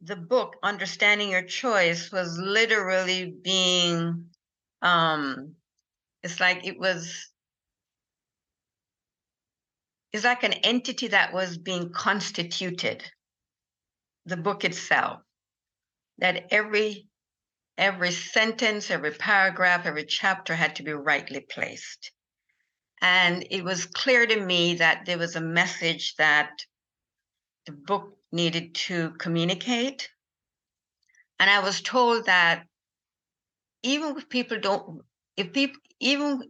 the 0.01 0.15
book, 0.15 0.57
Understanding 0.63 1.31
Your 1.31 1.43
Choice, 1.43 2.11
was 2.11 2.37
literally 2.37 3.33
being, 3.43 4.29
um, 4.81 5.55
it's 6.23 6.39
like 6.39 6.65
it 6.65 6.79
was 6.79 7.31
it's 10.11 10.23
like 10.23 10.43
an 10.43 10.53
entity 10.53 11.09
that 11.09 11.33
was 11.33 11.57
being 11.57 11.91
constituted 11.91 13.03
the 14.25 14.37
book 14.37 14.63
itself. 14.63 15.21
That 16.19 16.45
every 16.51 17.09
every 17.77 18.11
sentence 18.11 18.89
every 18.89 19.11
paragraph 19.11 19.85
every 19.85 20.05
chapter 20.05 20.55
had 20.55 20.77
to 20.77 20.83
be 20.83 20.93
rightly 20.93 21.41
placed. 21.41 22.11
And 23.01 23.45
it 23.51 23.63
was 23.63 23.85
clear 23.85 24.25
to 24.25 24.45
me 24.45 24.75
that 24.75 25.05
there 25.05 25.17
was 25.17 25.35
a 25.35 25.41
message 25.41 26.15
that 26.15 26.51
the 27.65 27.73
book 27.73 28.14
needed 28.35 28.75
to 28.75 29.11
communicate 29.11 30.09
and 31.39 31.49
i 31.49 31.59
was 31.59 31.81
told 31.81 32.25
that 32.25 32.63
even 33.83 34.17
if 34.17 34.29
people 34.29 34.59
don't 34.59 35.01
if 35.37 35.53
people 35.53 35.79
even 35.99 36.41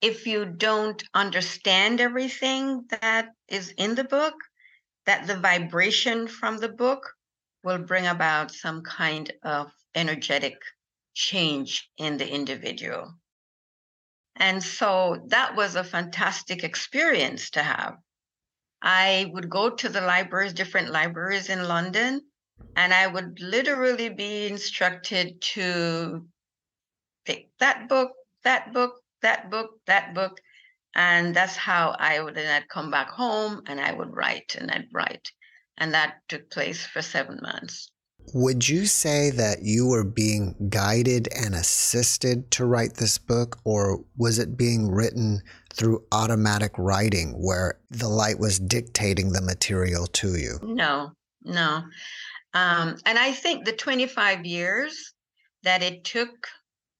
if 0.00 0.26
you 0.26 0.44
don't 0.44 1.02
understand 1.14 2.00
everything 2.00 2.84
that 3.00 3.28
is 3.48 3.72
in 3.78 3.94
the 3.94 4.04
book 4.04 4.34
that 5.06 5.26
the 5.26 5.36
vibration 5.36 6.28
from 6.28 6.58
the 6.58 6.68
book 6.68 7.02
will 7.64 7.78
bring 7.78 8.06
about 8.06 8.52
some 8.52 8.82
kind 8.82 9.32
of 9.42 9.72
energetic 9.94 10.54
change 11.14 11.90
in 11.96 12.16
the 12.18 12.28
individual. 12.28 13.14
And 14.36 14.62
so 14.62 15.24
that 15.28 15.56
was 15.56 15.74
a 15.74 15.82
fantastic 15.82 16.62
experience 16.62 17.50
to 17.50 17.62
have. 17.62 17.96
I 18.82 19.30
would 19.32 19.50
go 19.50 19.70
to 19.70 19.88
the 19.88 20.00
libraries, 20.00 20.52
different 20.52 20.90
libraries 20.90 21.48
in 21.48 21.66
London, 21.66 22.22
and 22.76 22.92
I 22.92 23.06
would 23.06 23.40
literally 23.40 24.08
be 24.08 24.46
instructed 24.46 25.40
to 25.54 26.26
pick 27.24 27.50
that 27.58 27.88
book, 27.88 28.12
that 28.44 28.72
book, 28.72 29.00
that 29.22 29.50
book, 29.50 29.70
that 29.86 30.14
book. 30.14 30.40
And 30.94 31.34
that's 31.34 31.56
how 31.56 31.94
I 31.98 32.20
would 32.20 32.34
then 32.34 32.50
I'd 32.50 32.68
come 32.68 32.90
back 32.90 33.10
home 33.10 33.62
and 33.66 33.80
I 33.80 33.92
would 33.92 34.14
write 34.14 34.56
and 34.58 34.70
I'd 34.70 34.88
write 34.92 35.30
and 35.78 35.94
that 35.94 36.16
took 36.28 36.50
place 36.50 36.84
for 36.84 37.00
seven 37.00 37.38
months. 37.42 37.90
Would 38.34 38.68
you 38.68 38.84
say 38.84 39.30
that 39.30 39.62
you 39.62 39.86
were 39.86 40.04
being 40.04 40.68
guided 40.68 41.28
and 41.34 41.54
assisted 41.54 42.50
to 42.52 42.66
write 42.66 42.94
this 42.94 43.16
book, 43.16 43.58
or 43.64 44.04
was 44.16 44.38
it 44.38 44.58
being 44.58 44.90
written 44.90 45.40
through 45.72 46.04
automatic 46.12 46.72
writing 46.78 47.32
where 47.32 47.80
the 47.90 48.08
light 48.08 48.38
was 48.38 48.58
dictating 48.58 49.32
the 49.32 49.42
material 49.42 50.06
to 50.06 50.36
you? 50.36 50.58
No, 50.62 51.12
no. 51.42 51.84
Um, 52.54 52.96
and 53.04 53.18
I 53.18 53.32
think 53.32 53.64
the 53.64 53.72
25 53.72 54.46
years 54.46 55.14
that 55.62 55.82
it 55.82 56.04
took 56.04 56.48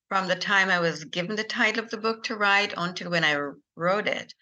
from 0.08 0.28
the 0.28 0.36
time 0.36 0.70
I 0.70 0.80
was 0.80 1.04
given 1.04 1.36
the 1.36 1.44
title 1.44 1.84
of 1.84 1.90
the 1.90 1.98
book 1.98 2.24
to 2.24 2.36
write 2.36 2.74
until 2.76 3.10
when 3.10 3.24
I 3.24 3.38
wrote 3.76 4.06
it 4.06 4.32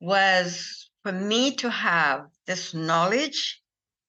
was 0.00 0.90
for 1.02 1.12
me 1.12 1.54
to 1.56 1.70
have 1.70 2.26
this 2.46 2.74
knowledge 2.74 3.60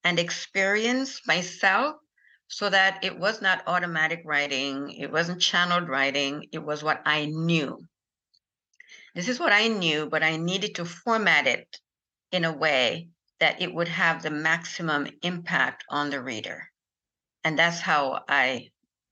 and 0.03 0.19
experience 0.19 1.21
myself 1.27 1.95
so 2.47 2.69
that 2.69 3.03
it 3.03 3.17
was 3.17 3.41
not 3.41 3.63
automatic 3.67 4.21
writing, 4.25 4.91
it 4.91 5.11
wasn't 5.11 5.41
channeled 5.41 5.89
writing, 5.89 6.45
it 6.51 6.63
was 6.63 6.83
what 6.83 7.01
I 7.05 7.25
knew. 7.25 7.79
This 9.15 9.27
is 9.27 9.39
what 9.39 9.53
I 9.53 9.67
knew, 9.67 10.07
but 10.07 10.23
I 10.23 10.37
needed 10.37 10.75
to 10.75 10.85
format 10.85 11.47
it 11.47 11.79
in 12.31 12.45
a 12.45 12.53
way 12.53 13.09
that 13.39 13.61
it 13.61 13.73
would 13.73 13.87
have 13.87 14.23
the 14.23 14.31
maximum 14.31 15.07
impact 15.21 15.83
on 15.89 16.09
the 16.09 16.21
reader. 16.21 16.69
And 17.43 17.59
that's 17.59 17.81
how 17.81 18.23
I 18.27 18.69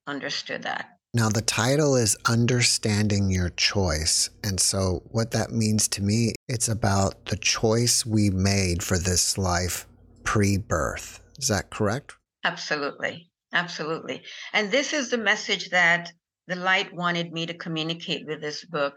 understood 0.08 0.64
that. 0.64 0.90
Now, 1.14 1.28
the 1.28 1.42
title 1.42 1.98
is 1.98 2.16
Understanding 2.26 3.30
Your 3.30 3.50
Choice. 3.50 4.30
And 4.44 4.60
so, 4.60 5.04
what 5.12 5.32
that 5.32 5.52
means 5.52 5.90
to 5.90 6.02
me, 6.02 6.34
it's 6.48 6.70
about 6.70 7.26
the 7.26 7.36
choice 7.36 8.06
we 8.06 8.30
made 8.30 8.82
for 8.82 8.98
this 8.98 9.38
life 9.38 9.86
pre 10.24 10.58
birth. 10.58 11.20
Is 11.38 11.50
that 11.50 11.70
correct? 11.70 12.14
Absolutely. 12.46 13.30
Absolutely. 13.54 14.24
And 14.54 14.72
this 14.72 14.94
is 14.94 15.10
the 15.10 15.18
message 15.18 15.70
that 15.72 16.12
the 16.48 16.56
light 16.56 16.94
wanted 16.94 17.34
me 17.34 17.46
to 17.46 17.54
communicate 17.54 18.26
with 18.26 18.40
this 18.40 18.64
book 18.64 18.94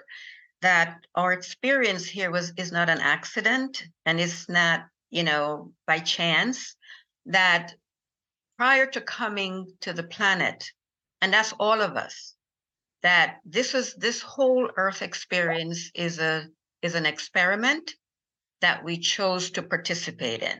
that 0.65 1.05
our 1.15 1.35
experience 1.35 2.07
here 2.07 2.31
was 2.31 2.55
is 2.57 2.73
not 2.73 2.89
an 2.89 2.99
accident 2.99 3.85
and 4.07 4.19
it's 4.19 4.49
not, 4.49 4.87
you 5.11 5.23
know, 5.23 5.71
by 5.87 5.99
chance 5.99 6.75
that 7.27 7.75
prior 8.57 8.87
to 8.87 9.01
coming 9.03 9.67
to 9.83 9.93
the 9.93 10.03
planet 10.03 10.65
and 11.21 11.31
that's 11.35 11.53
all 11.61 11.83
of 11.83 11.97
us 11.97 12.35
that 13.03 13.41
this 13.45 13.75
is 13.75 13.95
this 13.97 14.23
whole 14.23 14.71
earth 14.77 15.03
experience 15.03 15.91
is 15.95 16.19
a 16.19 16.47
is 16.81 16.95
an 16.95 17.05
experiment 17.05 17.93
that 18.63 18.83
we 18.83 18.97
chose 18.97 19.51
to 19.51 19.63
participate 19.63 20.43
in. 20.43 20.59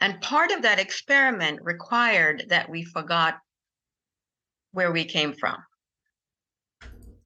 And 0.00 0.20
part 0.20 0.52
of 0.52 0.62
that 0.62 0.78
experiment 0.78 1.58
required 1.62 2.44
that 2.50 2.70
we 2.70 2.84
forgot 2.84 3.38
where 4.70 4.92
we 4.92 5.04
came 5.04 5.32
from 5.32 5.56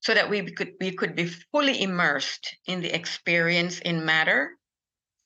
so 0.00 0.14
that 0.14 0.30
we 0.30 0.42
could 0.50 0.72
we 0.80 0.92
could 0.92 1.14
be 1.14 1.26
fully 1.26 1.82
immersed 1.82 2.56
in 2.66 2.80
the 2.80 2.94
experience 2.94 3.78
in 3.80 4.04
matter 4.04 4.50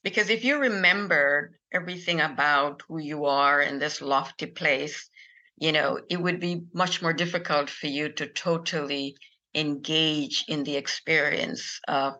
because 0.02 0.30
if 0.30 0.44
you 0.44 0.58
remember 0.58 1.58
everything 1.72 2.20
about 2.20 2.82
who 2.88 2.98
you 2.98 3.24
are 3.24 3.60
in 3.60 3.78
this 3.78 4.00
lofty 4.00 4.46
place 4.46 5.08
you 5.56 5.72
know 5.72 6.00
it 6.10 6.20
would 6.20 6.40
be 6.40 6.62
much 6.72 7.02
more 7.02 7.12
difficult 7.12 7.70
for 7.70 7.86
you 7.86 8.08
to 8.08 8.26
totally 8.26 9.16
engage 9.54 10.44
in 10.48 10.64
the 10.64 10.76
experience 10.76 11.80
of 11.86 12.14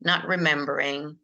not 0.00 0.26
remembering 0.26 1.16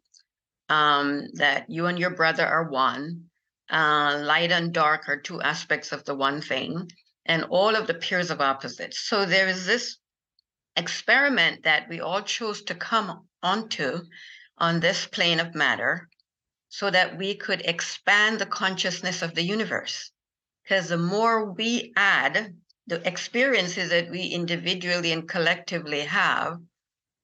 um, 0.69 1.28
that 1.35 1.69
you 1.69 1.87
and 1.87 1.99
your 1.99 2.11
brother 2.11 2.47
are 2.47 2.69
one 2.69 3.26
uh, 3.71 4.19
light 4.23 4.52
and 4.52 4.73
dark 4.73 5.09
are 5.09 5.16
two 5.16 5.40
aspects 5.40 5.93
of 5.93 6.05
the 6.05 6.14
one 6.14 6.40
thing, 6.40 6.90
and 7.25 7.45
all 7.50 7.75
of 7.75 7.87
the 7.87 7.95
pairs 7.95 8.31
of 8.31 8.40
opposites. 8.40 9.00
So 9.09 9.25
there 9.25 9.49
is 9.49 9.66
this 9.66 9.97
experiment 10.76 11.64
that 11.64 11.88
we 11.88 12.00
all 12.00 12.23
chose 12.23 12.62
to 12.62 12.75
come 12.75 13.26
onto 13.42 14.00
on 14.59 14.80
this 14.80 15.06
plane 15.06 15.40
of 15.40 15.54
matter 15.54 16.09
so 16.68 16.90
that 16.90 17.16
we 17.16 17.35
could 17.35 17.62
expand 17.62 18.38
the 18.38 18.47
consciousness 18.47 19.23
of 19.23 19.35
the 19.35 19.42
universe. 19.42 20.11
Because 20.62 20.88
the 20.88 20.99
more 20.99 21.52
we 21.52 21.92
add, 21.97 22.54
the 22.87 23.06
experiences 23.06 23.90
that 23.90 24.11
we 24.11 24.26
individually 24.26 25.12
and 25.12 25.28
collectively 25.28 26.00
have 26.00 26.59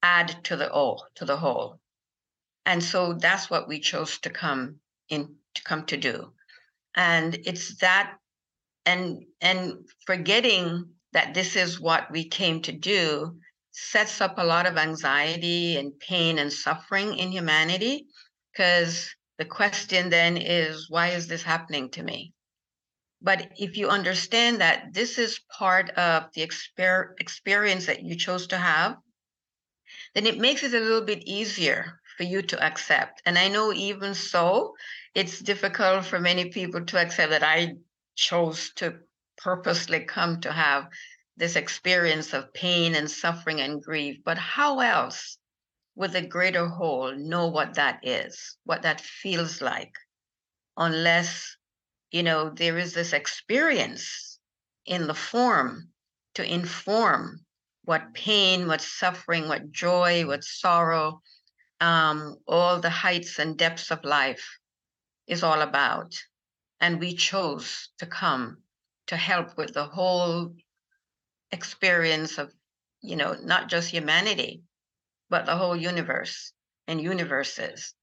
add 0.02 0.44
to 0.44 0.56
the 0.56 0.71
all, 0.71 1.06
to 1.16 1.25
the 1.25 1.37
whole. 1.37 1.78
And 2.66 2.82
so 2.82 3.14
that's 3.14 3.50
what 3.50 3.68
we 3.68 3.80
chose 3.80 4.18
to 4.18 4.30
come 4.30 4.76
in 5.09 5.37
to 5.54 5.62
come 5.62 5.85
to 5.87 5.97
do. 5.97 6.32
And 6.94 7.35
it's 7.44 7.76
that 7.78 8.14
and 8.87 9.25
and 9.40 9.88
forgetting 10.06 10.88
that 11.12 11.35
this 11.35 11.56
is 11.56 11.80
what 11.80 12.11
we 12.11 12.25
came 12.25 12.62
to 12.62 12.73
do 12.73 13.38
sets 13.73 14.21
up 14.21 14.38
a 14.38 14.45
lot 14.45 14.67
of 14.67 14.76
anxiety 14.76 15.76
and 15.76 15.99
pain 15.99 16.38
and 16.38 16.52
suffering 16.52 17.19
in 17.19 17.33
humanity 17.33 18.07
because 18.52 19.14
the 19.38 19.45
question 19.45 20.11
then 20.11 20.37
is 20.37 20.88
why 20.88 21.09
is 21.09 21.26
this 21.26 21.43
happening 21.43 21.91
to 21.91 22.02
me? 22.02 22.33
But 23.21 23.52
if 23.57 23.76
you 23.76 23.88
understand 23.88 24.61
that 24.61 24.93
this 24.93 25.19
is 25.19 25.41
part 25.57 25.91
of 25.91 26.25
the 26.35 26.47
exper- 26.47 27.14
experience 27.19 27.87
that 27.87 28.02
you 28.02 28.17
chose 28.17 28.47
to 28.49 28.59
have 28.59 28.97
then 30.14 30.26
it 30.26 30.38
makes 30.38 30.62
it 30.62 30.75
a 30.75 30.81
little 30.81 31.02
bit 31.02 31.23
easier 31.25 32.00
for 32.17 32.25
you 32.25 32.43
to 32.43 32.62
accept. 32.62 33.23
And 33.26 33.38
i 33.38 33.49
know 33.49 33.73
even 33.73 34.14
so 34.14 34.75
it's 35.14 35.41
difficult 35.41 36.05
for 36.05 36.19
many 36.19 36.50
people 36.50 36.85
to 36.85 36.99
accept 36.99 37.31
that 37.31 37.43
i 37.43 37.75
chose 38.14 38.73
to 38.76 38.99
purposely 39.38 40.00
come 40.00 40.41
to 40.41 40.52
have 40.52 40.87
this 41.42 41.56
experience 41.56 42.34
of 42.34 42.54
pain 42.54 42.94
and 42.94 43.11
suffering 43.11 43.61
and 43.61 43.82
grief. 43.82 44.18
But 44.25 44.38
how 44.38 44.78
else 44.78 45.38
would 45.96 46.12
the 46.12 46.22
greater 46.22 46.68
whole 46.68 47.16
know 47.16 47.49
what 47.49 47.75
that 47.75 47.99
is, 48.04 48.56
what 48.62 48.82
that 48.82 49.00
feels 49.00 49.61
like, 49.61 49.92
unless, 50.76 51.56
you 52.12 52.22
know, 52.22 52.50
there 52.50 52.78
is 52.78 52.94
this 52.94 53.12
experience 53.12 54.38
in 54.87 55.08
the 55.08 55.14
form 55.14 55.88
to 56.34 56.44
inform 56.44 57.40
what 57.87 58.14
pain, 58.14 58.68
what 58.68 58.80
suffering, 58.80 59.49
what 59.49 59.72
joy, 59.72 60.25
what 60.25 60.44
sorrow, 60.44 61.20
um, 61.80 62.37
all 62.46 62.78
the 62.78 62.88
heights 62.88 63.40
and 63.40 63.58
depths 63.58 63.90
of 63.90 64.04
life 64.04 64.58
is 65.26 65.42
all 65.42 65.61
about. 65.61 66.14
And 66.78 67.00
we 67.00 67.16
chose 67.16 67.88
to 67.99 68.06
come 68.06 68.58
to 69.08 69.16
help 69.16 69.56
with 69.56 69.75
the 69.75 69.87
whole 69.87 70.54
experience 71.52 72.38
of, 72.38 72.52
you 73.00 73.16
know, 73.16 73.37
not 73.42 73.68
just 73.68 73.90
humanity, 73.90 74.62
but 75.30 75.47
the 75.47 75.56
whole 75.56 75.76
universe 75.76 76.52
and 76.87 77.00
universes. 77.00 77.94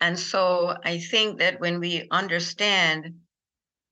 And 0.00 0.18
so 0.18 0.76
I 0.84 0.98
think 0.98 1.38
that 1.38 1.60
when 1.60 1.80
we 1.80 2.06
understand 2.10 3.14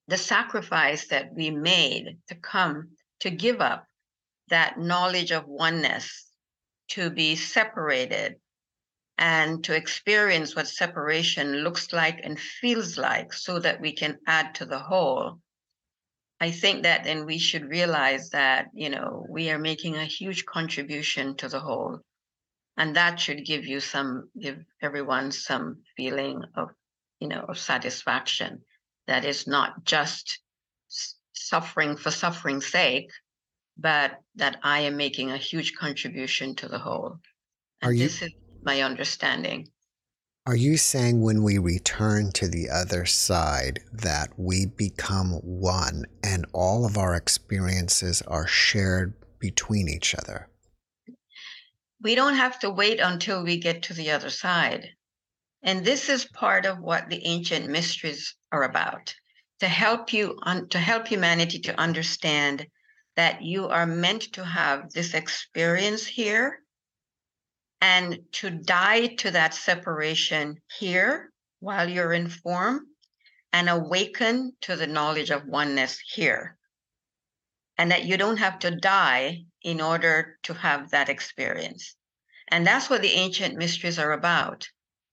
the 0.09 0.17
sacrifice 0.17 1.09
that 1.09 1.35
we 1.35 1.51
made 1.51 2.19
to 2.29 2.35
come 2.35 2.91
to 3.21 3.31
give 3.31 3.61
up 3.61 3.87
that 4.49 4.79
knowledge 4.79 5.33
of 5.33 5.47
oneness, 5.47 6.27
to 6.89 7.11
be 7.11 7.35
separated, 7.35 8.37
and 9.19 9.65
to 9.65 9.75
experience 9.75 10.55
what 10.55 10.69
separation 10.69 11.65
looks 11.65 11.93
like 11.93 12.21
and 12.23 12.39
feels 12.39 12.99
like 12.99 13.33
so 13.33 13.59
that 13.59 13.81
we 13.81 13.93
can 13.93 14.19
add 14.27 14.55
to 14.55 14.67
the 14.67 14.79
whole, 14.79 15.41
I 16.41 16.51
think 16.51 16.83
that 16.83 17.05
then 17.05 17.25
we 17.25 17.39
should 17.39 17.71
realize 17.71 18.31
that, 18.31 18.67
you 18.75 18.91
know, 18.91 19.27
we 19.29 19.51
are 19.51 19.59
making 19.59 19.97
a 19.97 20.05
huge 20.05 20.45
contribution 20.45 21.35
to 21.37 21.49
the 21.49 21.61
whole. 21.61 22.01
And 22.77 22.97
that 22.97 23.19
should 23.19 23.47
give 23.47 23.65
you 23.65 23.81
some, 23.81 24.29
give 24.39 24.59
everyone 24.83 25.33
some 25.33 25.83
feeling 25.97 26.43
of, 26.55 26.69
you 27.21 27.29
know, 27.29 27.47
of 27.49 27.59
satisfaction 27.59 28.61
that 29.07 29.25
is 29.25 29.47
not 29.47 29.85
just 29.85 30.41
suffering 31.33 31.97
for 31.97 32.11
suffering's 32.11 32.67
sake, 32.67 33.11
but 33.79 34.19
that 34.35 34.59
I 34.63 34.81
am 34.81 34.97
making 34.97 35.31
a 35.31 35.39
huge 35.39 35.75
contribution 35.75 36.55
to 36.57 36.69
the 36.69 36.79
whole. 36.79 37.19
And 37.81 37.91
are 37.91 37.93
you, 37.95 38.03
this 38.03 38.21
is 38.21 38.31
my 38.63 38.83
understanding. 38.83 39.69
Are 40.47 40.55
you 40.55 40.77
saying 40.77 41.23
when 41.23 41.43
we 41.43 41.59
return 41.59 42.31
to 42.35 42.47
the 42.47 42.71
other 42.71 43.05
side 43.05 43.81
that 43.93 44.29
we 44.37 44.67
become 44.67 45.33
one 45.43 46.05
and 46.23 46.47
all 46.53 46.87
of 46.87 46.97
our 46.97 47.17
experiences 47.17 48.23
are 48.23 48.47
shared 48.47 49.15
between 49.41 49.89
each 49.89 50.15
other? 50.15 50.49
We 52.01 52.15
don't 52.15 52.37
have 52.37 52.61
to 52.61 52.71
wait 52.71 53.01
until 53.01 53.43
we 53.43 53.59
get 53.59 53.83
to 53.85 53.95
the 53.95 54.13
other 54.13 54.31
side. 54.31 54.91
And 55.65 55.85
this 55.85 56.09
is 56.09 56.27
part 56.27 56.65
of 56.65 56.79
what 56.79 57.11
the 57.11 57.27
ancient 57.27 57.69
mysteries 57.69 58.37
are 58.53 58.63
about 58.63 59.13
to 59.59 59.67
help 59.67 60.13
you 60.13 60.39
un- 60.45 60.69
to 60.69 60.79
help 60.79 61.09
humanity 61.09 61.59
to 61.63 61.81
understand 61.81 62.69
that 63.17 63.43
you 63.43 63.67
are 63.67 63.87
meant 63.87 64.33
to 64.35 64.45
have 64.45 64.93
this 64.93 65.13
experience 65.13 66.07
here 66.07 66.63
and 67.81 68.21
to 68.33 68.51
die 68.51 69.07
to 69.17 69.31
that 69.31 69.55
separation 69.55 70.61
here 70.79 71.31
while 71.61 71.89
you're 71.89 72.13
in 72.13 72.29
form 72.29 72.87
and 73.53 73.69
awaken 73.69 74.53
to 74.63 74.77
the 74.77 74.87
knowledge 74.87 75.31
of 75.31 75.47
oneness 75.47 75.99
here. 75.99 76.57
And 77.79 77.91
that 77.91 78.05
you 78.05 78.17
don't 78.17 78.39
have 78.39 78.59
to 78.61 78.71
die 78.71 79.45
in 79.63 79.81
order 79.81 80.39
to 80.45 80.55
have 80.55 80.91
that 80.91 81.09
experience. 81.09 81.95
And 82.49 82.67
that's 82.67 82.89
what 82.89 83.03
the 83.03 83.13
ancient 83.13 83.57
mysteries 83.57 83.99
are 83.99 84.13
about. 84.13 84.69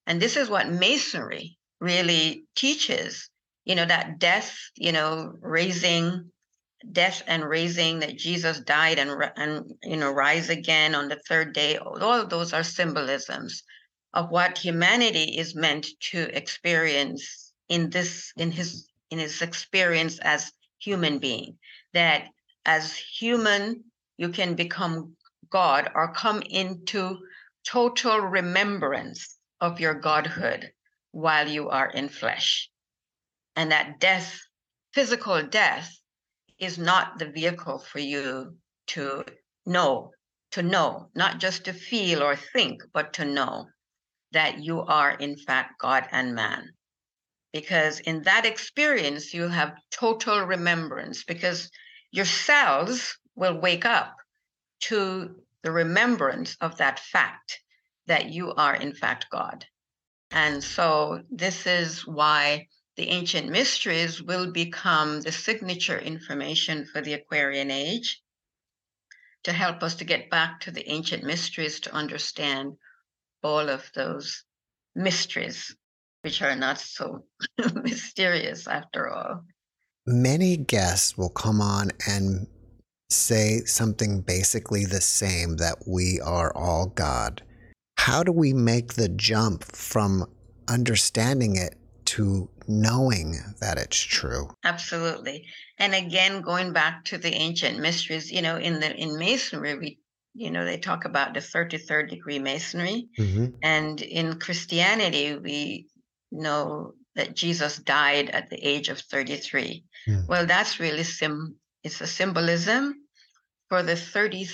And 0.05 0.21
this 0.21 0.37
is 0.37 0.49
what 0.49 0.69
Masonry 0.69 1.57
really 1.79 2.45
teaches, 2.55 3.29
you 3.65 3.75
know, 3.75 3.85
that 3.85 4.19
death, 4.19 4.57
you 4.75 4.91
know, 4.91 5.33
raising 5.41 6.31
death 6.91 7.23
and 7.27 7.47
raising 7.47 7.99
that 7.99 8.17
Jesus 8.17 8.59
died 8.59 8.99
and 8.99 9.11
and 9.35 9.73
you 9.83 9.97
know 9.97 10.11
rise 10.11 10.49
again 10.49 10.95
on 10.95 11.07
the 11.07 11.21
third 11.27 11.53
day. 11.53 11.77
All 11.77 12.01
of 12.01 12.29
those 12.29 12.53
are 12.53 12.63
symbolisms 12.63 13.63
of 14.13 14.29
what 14.29 14.57
humanity 14.57 15.37
is 15.37 15.55
meant 15.55 15.87
to 16.11 16.35
experience 16.35 17.51
in 17.69 17.89
this 17.89 18.31
in 18.37 18.51
his 18.51 18.87
in 19.09 19.19
his 19.19 19.41
experience 19.41 20.19
as 20.19 20.51
human 20.79 21.19
being 21.19 21.57
that 21.93 22.27
as 22.65 22.95
human 22.95 23.83
you 24.17 24.29
can 24.29 24.55
become 24.55 25.15
god 25.49 25.89
or 25.95 26.13
come 26.13 26.41
into 26.41 27.19
total 27.65 28.19
remembrance 28.19 29.37
of 29.61 29.79
your 29.79 29.93
godhood 29.93 30.71
while 31.11 31.47
you 31.47 31.69
are 31.69 31.89
in 31.89 32.09
flesh. 32.09 32.69
And 33.55 33.71
that 33.71 33.99
death 33.99 34.41
physical 34.93 35.41
death 35.43 35.95
is 36.65 36.77
not 36.77 37.19
the 37.19 37.29
vehicle 37.29 37.79
for 37.79 37.99
you 37.99 38.57
to 38.87 39.23
know, 39.65 40.11
to 40.51 40.63
know, 40.63 41.09
not 41.15 41.39
just 41.39 41.65
to 41.65 41.73
feel 41.73 42.21
or 42.21 42.35
think, 42.35 42.81
but 42.93 43.13
to 43.13 43.25
know 43.25 43.67
that 44.31 44.59
you 44.59 44.81
are 44.81 45.11
in 45.11 45.37
fact 45.37 45.79
God 45.79 46.07
and 46.11 46.35
man. 46.35 46.73
Because 47.51 47.99
in 47.99 48.23
that 48.23 48.45
experience, 48.45 49.33
you 49.33 49.47
have 49.47 49.77
total 49.91 50.41
remembrance 50.41 51.23
because 51.23 51.69
your 52.11 52.25
cells 52.25 53.17
will 53.35 53.59
wake 53.59 53.85
up 53.85 54.15
to 54.81 55.35
the 55.61 55.71
remembrance 55.71 56.57
of 56.61 56.77
that 56.77 56.99
fact 56.99 57.59
that 58.07 58.29
you 58.29 58.53
are 58.53 58.75
in 58.75 58.93
fact 58.93 59.27
God. 59.31 59.65
And 60.31 60.63
so 60.63 61.21
this 61.29 61.67
is 61.67 62.05
why 62.07 62.67
the 62.95 63.09
ancient 63.09 63.49
mysteries 63.49 64.21
will 64.21 64.51
become 64.51 65.21
the 65.21 65.31
signature 65.31 65.99
information 65.99 66.85
for 66.85 67.01
the 67.01 67.13
Aquarian 67.13 67.71
age 67.71 68.21
to 69.43 69.51
help 69.51 69.83
us 69.83 69.95
to 69.95 70.05
get 70.05 70.29
back 70.29 70.61
to 70.61 70.71
the 70.71 70.87
ancient 70.89 71.23
mysteries 71.23 71.79
to 71.81 71.93
understand 71.93 72.73
all 73.43 73.69
of 73.69 73.91
those 73.93 74.43
mysteries, 74.95 75.75
which 76.21 76.41
are 76.41 76.55
not 76.55 76.79
so 76.79 77.25
mysterious 77.75 78.67
after 78.67 79.09
all. 79.09 79.43
Many 80.05 80.57
guests 80.57 81.17
will 81.17 81.29
come 81.29 81.61
on 81.61 81.91
and 82.07 82.47
say 83.09 83.61
something 83.65 84.21
basically 84.21 84.85
the 84.85 85.01
same 85.01 85.57
that 85.57 85.77
we 85.87 86.19
are 86.21 86.55
all 86.55 86.87
God. 86.87 87.41
How 87.97 88.23
do 88.23 88.31
we 88.31 88.53
make 88.53 88.93
the 88.93 89.09
jump 89.09 89.63
from 89.63 90.25
understanding 90.67 91.55
it 91.55 91.77
to 92.05 92.49
knowing 92.67 93.37
that 93.59 93.77
it's 93.77 93.99
true. 93.99 94.49
Absolutely. 94.63 95.45
And 95.77 95.93
again, 95.93 96.41
going 96.41 96.73
back 96.73 97.05
to 97.05 97.17
the 97.17 97.33
ancient 97.33 97.79
mysteries, 97.79 98.31
you 98.31 98.41
know, 98.41 98.57
in 98.57 98.79
the 98.79 98.95
in 98.95 99.17
masonry, 99.17 99.77
we 99.77 99.99
you 100.35 100.49
know, 100.49 100.65
they 100.65 100.77
talk 100.77 101.05
about 101.05 101.33
the 101.33 101.39
33rd 101.39 102.09
degree 102.09 102.39
masonry. 102.39 103.07
Mm-hmm. 103.19 103.55
And 103.61 104.01
in 104.01 104.39
Christianity, 104.39 105.37
we 105.37 105.87
know 106.31 106.93
that 107.15 107.35
Jesus 107.35 107.77
died 107.77 108.31
at 108.31 108.49
the 108.49 108.57
age 108.57 108.89
of 108.89 108.99
33. 108.99 109.83
Mm. 110.07 110.27
Well, 110.27 110.47
that's 110.47 110.79
really 110.79 111.03
sim 111.03 111.55
it's 111.83 112.01
a 112.01 112.07
symbolism 112.07 112.95
for 113.69 113.83
the 113.83 113.95
30, 113.95 114.47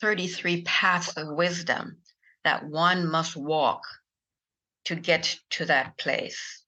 33 0.00 0.62
paths 0.62 1.16
of 1.16 1.36
wisdom 1.36 1.98
that 2.42 2.64
one 2.64 3.06
must 3.06 3.36
walk 3.36 3.82
to 4.86 4.94
get 4.94 5.36
to 5.50 5.66
that 5.66 5.96
place 5.98 6.63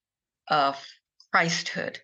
of 0.49 0.83
Christhood. 1.35 1.99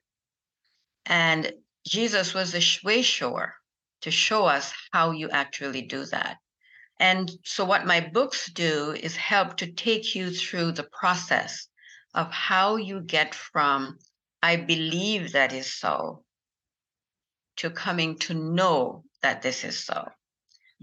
And 1.07 1.53
Jesus 1.87 2.35
was 2.35 2.53
the 2.53 2.81
way 2.85 3.03
shower 3.03 3.55
to 4.03 4.11
show 4.11 4.45
us 4.45 4.73
how 4.93 5.11
you 5.11 5.31
actually 5.31 5.83
do 5.83 6.05
that. 6.07 6.39
And 7.01 7.31
so, 7.45 7.65
what 7.65 7.87
my 7.87 8.01
books 8.01 8.51
do 8.53 8.93
is 8.93 9.17
help 9.17 9.57
to 9.57 9.73
take 9.73 10.15
you 10.15 10.31
through 10.31 10.73
the 10.73 10.89
process 11.01 11.69
of 12.15 12.31
how 12.31 12.77
you 12.77 13.01
get 13.01 13.35
from 13.35 13.99
I 14.43 14.57
believe 14.57 15.33
that 15.33 15.53
is 15.53 15.73
so 15.73 16.25
to 17.57 17.71
coming 17.71 18.19
to 18.19 18.35
know 18.35 19.05
that 19.23 19.43
this 19.43 19.65
is 19.65 19.85
so 19.85 20.09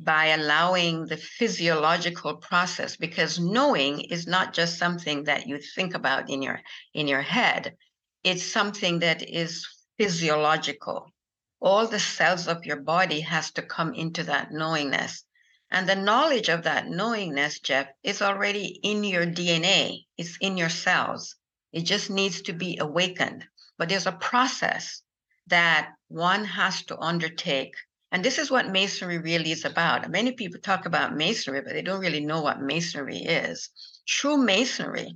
by 0.02 0.28
allowing 0.28 1.06
the 1.06 1.18
physiological 1.18 2.38
process 2.38 2.96
because 2.96 3.38
knowing 3.38 4.00
is 4.00 4.26
not 4.28 4.54
just 4.54 4.78
something 4.78 5.26
that 5.26 5.46
you 5.46 5.60
think 5.76 5.94
about 5.94 6.30
in 6.30 6.42
your 6.42 6.62
in 6.94 7.06
your 7.06 7.22
head. 7.22 7.76
It's 8.24 8.44
something 8.44 9.00
that 9.00 9.22
is 9.22 9.68
physiological. 9.98 11.12
All 11.60 11.86
the 11.86 12.00
cells 12.00 12.48
of 12.48 12.66
your 12.66 12.80
body 12.80 13.20
has 13.22 13.52
to 13.52 13.62
come 13.62 13.94
into 13.94 14.24
that 14.24 14.54
knowingness. 14.54 15.26
And 15.70 15.88
the 15.88 15.96
knowledge 15.96 16.48
of 16.48 16.64
that 16.64 16.88
knowingness 16.88 17.60
jeff 17.60 17.88
is 18.02 18.22
already 18.22 18.80
in 18.82 19.04
your 19.04 19.26
dna 19.26 20.06
it's 20.18 20.38
in 20.38 20.56
your 20.56 20.70
cells. 20.70 21.36
It 21.74 21.82
just 21.82 22.10
needs 22.10 22.42
to 22.44 22.54
be 22.54 22.78
awakened. 22.78 23.46
But 23.78 23.90
there's 23.90 24.08
a 24.08 24.14
process 24.14 25.02
that 25.48 25.92
one 26.08 26.46
has 26.46 26.84
to 26.84 26.98
undertake 26.98 27.76
and 28.12 28.26
this 28.26 28.40
is 28.40 28.50
what 28.50 28.72
masonry 28.72 29.20
really 29.20 29.52
is 29.52 29.66
about. 29.66 30.10
Many 30.10 30.32
people 30.32 30.60
talk 30.60 30.86
about 30.86 31.16
masonry, 31.16 31.62
but 31.62 31.74
they 31.74 31.84
don't 31.84 32.00
really 32.00 32.26
know 32.26 32.42
what 32.42 32.62
masonry 32.62 33.20
is. 33.20 33.70
True 34.08 34.38
masonry, 34.38 35.16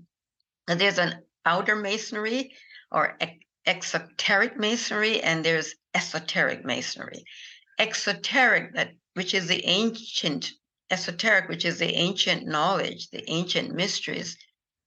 there's 0.68 1.00
an 1.00 1.24
outer 1.46 1.76
masonry 1.76 2.54
or 2.92 3.18
exoteric 3.66 4.58
masonry, 4.58 5.22
and 5.22 5.44
there's 5.44 5.74
esoteric 5.96 6.64
masonry. 6.64 7.24
Exoteric, 7.80 8.76
that 8.76 8.92
which 9.16 9.34
is 9.34 9.48
the 9.48 9.66
ancient 9.66 10.52
esoteric, 10.92 11.50
which 11.50 11.66
is 11.66 11.80
the 11.80 11.96
ancient 11.96 12.46
knowledge, 12.46 13.10
the 13.10 13.28
ancient 13.30 13.74
mysteries, 13.74 14.38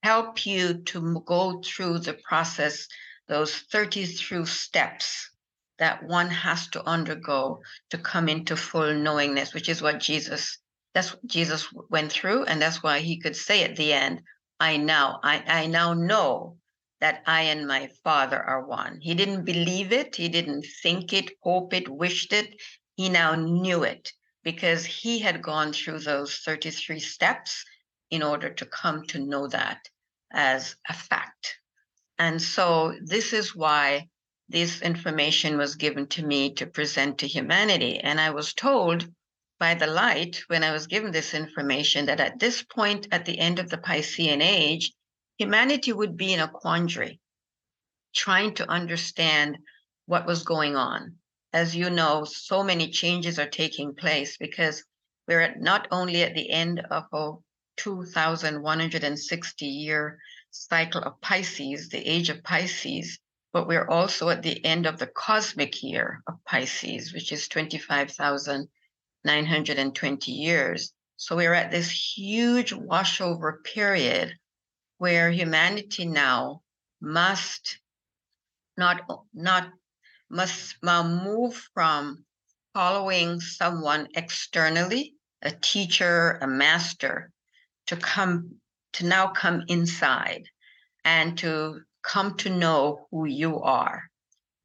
help 0.04 0.46
you 0.46 0.74
to 0.84 1.20
go 1.26 1.60
through 1.64 1.98
the 1.98 2.14
process, 2.14 2.86
those 3.26 3.52
30 3.72 4.06
through 4.06 4.46
steps 4.46 5.30
that 5.78 6.02
one 6.02 6.30
has 6.30 6.68
to 6.68 6.84
undergo 6.86 7.60
to 7.90 7.98
come 7.98 8.28
into 8.28 8.56
full 8.56 8.94
knowingness, 8.94 9.54
which 9.54 9.68
is 9.68 9.82
what 9.82 10.00
Jesus 10.00 10.58
that's 10.96 11.12
what 11.12 11.26
Jesus 11.26 11.68
went 11.90 12.10
through, 12.10 12.44
and 12.44 12.62
that's 12.62 12.82
why 12.82 13.00
he 13.00 13.20
could 13.20 13.36
say 13.36 13.64
at 13.64 13.76
the 13.76 13.92
end, 13.92 14.22
I 14.58 14.78
now, 14.78 15.20
I, 15.22 15.44
I 15.46 15.66
now 15.66 15.92
know 15.92 16.56
that 17.02 17.22
I 17.26 17.42
and 17.42 17.66
my 17.66 17.90
Father 18.02 18.42
are 18.42 18.66
one. 18.66 19.00
He 19.02 19.14
didn't 19.14 19.44
believe 19.44 19.92
it, 19.92 20.16
he 20.16 20.30
didn't 20.30 20.64
think 20.82 21.12
it, 21.12 21.32
hope 21.42 21.74
it, 21.74 21.86
wished 21.86 22.32
it. 22.32 22.54
He 22.94 23.10
now 23.10 23.34
knew 23.34 23.82
it 23.82 24.10
because 24.42 24.86
he 24.86 25.18
had 25.18 25.42
gone 25.42 25.74
through 25.74 25.98
those 25.98 26.38
33 26.38 26.98
steps 26.98 27.62
in 28.10 28.22
order 28.22 28.48
to 28.54 28.64
come 28.64 29.04
to 29.08 29.18
know 29.18 29.48
that 29.48 29.80
as 30.32 30.76
a 30.88 30.94
fact. 30.94 31.58
And 32.18 32.40
so 32.40 32.94
this 33.04 33.34
is 33.34 33.54
why 33.54 34.08
this 34.48 34.80
information 34.80 35.58
was 35.58 35.74
given 35.74 36.06
to 36.06 36.24
me 36.24 36.54
to 36.54 36.66
present 36.66 37.18
to 37.18 37.26
humanity. 37.26 37.98
And 37.98 38.20
I 38.20 38.30
was 38.30 38.54
told 38.54 39.08
by 39.58 39.74
the 39.74 39.86
light 39.86 40.42
when 40.46 40.62
I 40.62 40.72
was 40.72 40.86
given 40.86 41.10
this 41.10 41.34
information 41.34 42.06
that 42.06 42.20
at 42.20 42.38
this 42.38 42.62
point, 42.62 43.08
at 43.10 43.24
the 43.24 43.38
end 43.38 43.58
of 43.58 43.70
the 43.70 43.78
Piscean 43.78 44.40
age, 44.40 44.92
humanity 45.38 45.92
would 45.92 46.16
be 46.16 46.32
in 46.32 46.40
a 46.40 46.48
quandary, 46.48 47.20
trying 48.14 48.54
to 48.54 48.70
understand 48.70 49.58
what 50.06 50.26
was 50.26 50.44
going 50.44 50.76
on. 50.76 51.16
As 51.52 51.74
you 51.74 51.90
know, 51.90 52.24
so 52.24 52.62
many 52.62 52.90
changes 52.90 53.38
are 53.38 53.48
taking 53.48 53.94
place 53.94 54.36
because 54.36 54.84
we're 55.26 55.40
at 55.40 55.60
not 55.60 55.88
only 55.90 56.22
at 56.22 56.34
the 56.34 56.50
end 56.50 56.80
of 56.90 57.04
a 57.12 57.32
2,160 57.78 59.66
year 59.66 60.18
cycle 60.50 61.02
of 61.02 61.20
Pisces, 61.20 61.88
the 61.88 62.06
age 62.06 62.30
of 62.30 62.42
Pisces, 62.42 63.18
but 63.56 63.66
we're 63.66 63.88
also 63.88 64.28
at 64.28 64.42
the 64.42 64.62
end 64.66 64.84
of 64.84 64.98
the 64.98 65.06
cosmic 65.06 65.82
year 65.82 66.22
of 66.26 66.44
Pisces, 66.44 67.14
which 67.14 67.32
is 67.32 67.48
25,920 67.48 70.30
years. 70.30 70.92
So 71.16 71.36
we're 71.36 71.54
at 71.54 71.70
this 71.70 71.90
huge 71.90 72.74
washover 72.74 73.64
period 73.64 74.36
where 74.98 75.30
humanity 75.30 76.04
now 76.04 76.60
must 77.00 77.80
not 78.76 79.00
not 79.32 79.70
must 80.28 80.76
move 80.82 81.70
from 81.72 82.26
following 82.74 83.40
someone 83.40 84.08
externally, 84.14 85.14
a 85.40 85.50
teacher, 85.50 86.38
a 86.42 86.46
master, 86.46 87.32
to 87.86 87.96
come 87.96 88.56
to 88.92 89.06
now 89.06 89.28
come 89.28 89.64
inside 89.68 90.46
and 91.06 91.38
to 91.38 91.80
come 92.06 92.36
to 92.36 92.50
know 92.50 93.06
who 93.10 93.26
you 93.26 93.60
are 93.60 94.04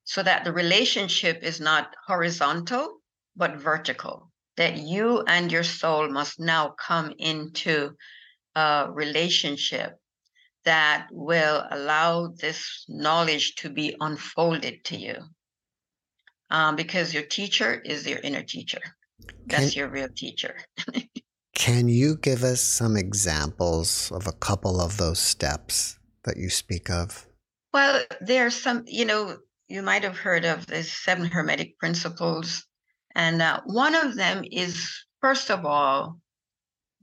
so 0.04 0.22
that 0.22 0.44
the 0.44 0.54
relationship 0.54 1.44
is 1.44 1.60
not 1.60 1.96
horizontal, 2.06 3.00
but 3.36 3.56
vertical, 3.56 4.32
that 4.58 4.78
you 4.78 5.24
and 5.28 5.52
your 5.52 5.64
soul 5.64 6.10
must 6.10 6.40
now 6.40 6.70
come 6.70 7.14
into 7.18 7.92
a 8.56 8.88
relationship 8.92 9.98
that 10.66 11.08
will 11.12 11.64
allow 11.72 12.28
this 12.28 12.86
knowledge 12.88 13.56
to 13.56 13.70
be 13.70 13.96
unfolded 14.00 14.84
to 14.84 14.98
you. 14.98 15.16
Um, 16.50 16.76
because 16.76 17.14
your 17.14 17.24
teacher 17.24 17.82
is 17.86 18.06
your 18.06 18.20
inner 18.20 18.44
teacher. 18.44 18.82
That's 19.48 19.74
can, 19.74 19.80
your 19.80 19.90
real 19.90 20.10
teacher. 20.14 20.58
can 21.56 21.88
you 21.88 22.18
give 22.18 22.44
us 22.44 22.62
some 22.62 22.98
examples 22.98 24.12
of 24.12 24.28
a 24.28 24.34
couple 24.34 24.82
of 24.82 24.98
those 24.98 25.20
steps 25.20 25.98
that 26.24 26.36
you 26.36 26.50
speak 26.50 26.90
of? 26.90 27.31
Well, 27.74 28.04
there's 28.20 28.56
some, 28.56 28.84
you 28.88 29.06
know, 29.06 29.38
you 29.68 29.82
might 29.82 30.04
have 30.04 30.18
heard 30.18 30.44
of 30.44 30.68
the 30.68 30.84
seven 30.84 31.28
hermetic 31.28 31.78
principles. 31.80 32.66
And 33.16 33.42
uh, 33.42 33.62
one 33.66 33.96
of 33.96 34.16
them 34.16 34.44
is, 34.50 35.06
first 35.22 35.50
of 35.50 35.66
all, 35.66 36.20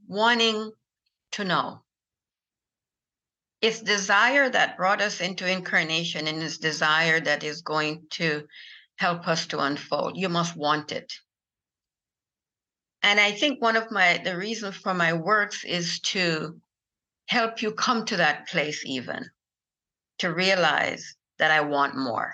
wanting 0.07 0.71
to 1.31 1.43
know. 1.43 1.83
It's 3.61 3.81
desire 3.81 4.49
that 4.49 4.77
brought 4.77 5.01
us 5.01 5.19
into 5.21 5.49
incarnation 5.49 6.27
and 6.27 6.41
it's 6.41 6.59
desire 6.59 7.19
that 7.19 7.43
is 7.43 7.61
going 7.61 8.05
to 8.11 8.47
help 8.97 9.27
us 9.27 9.47
to 9.47 9.59
unfold. 9.59 10.17
You 10.17 10.29
must 10.29 10.55
want 10.55 10.91
it. 10.91 11.11
And 13.01 13.19
I 13.19 13.31
think 13.31 13.61
one 13.61 13.75
of 13.75 13.91
my 13.91 14.21
the 14.23 14.37
reasons 14.37 14.75
for 14.75 14.93
my 14.93 15.13
works 15.13 15.63
is 15.63 15.99
to 16.01 16.59
help 17.27 17.61
you 17.61 17.71
come 17.71 18.05
to 18.05 18.17
that 18.17 18.47
place 18.47 18.83
even 18.85 19.29
to 20.19 20.33
realize 20.33 21.15
that 21.37 21.51
I 21.51 21.61
want 21.61 21.95
more. 21.95 22.33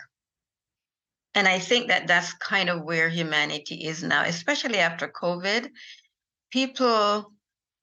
And 1.33 1.47
I 1.47 1.59
think 1.59 1.87
that 1.89 2.07
that's 2.07 2.33
kind 2.33 2.69
of 2.69 2.83
where 2.83 3.09
humanity 3.09 3.85
is 3.85 4.03
now, 4.03 4.23
especially 4.23 4.77
after 4.77 5.07
COVID. 5.07 5.69
People, 6.51 7.31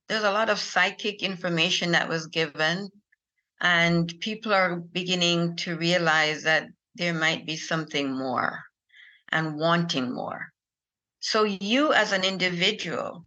there's 0.08 0.24
a 0.24 0.32
lot 0.32 0.48
of 0.48 0.58
psychic 0.58 1.22
information 1.22 1.92
that 1.92 2.08
was 2.08 2.26
given, 2.28 2.90
and 3.60 4.12
people 4.20 4.54
are 4.54 4.76
beginning 4.76 5.56
to 5.56 5.76
realize 5.76 6.44
that 6.44 6.68
there 6.94 7.14
might 7.14 7.46
be 7.46 7.56
something 7.56 8.10
more 8.10 8.62
and 9.30 9.58
wanting 9.58 10.12
more. 10.12 10.52
So, 11.20 11.44
you 11.44 11.92
as 11.92 12.12
an 12.12 12.24
individual 12.24 13.24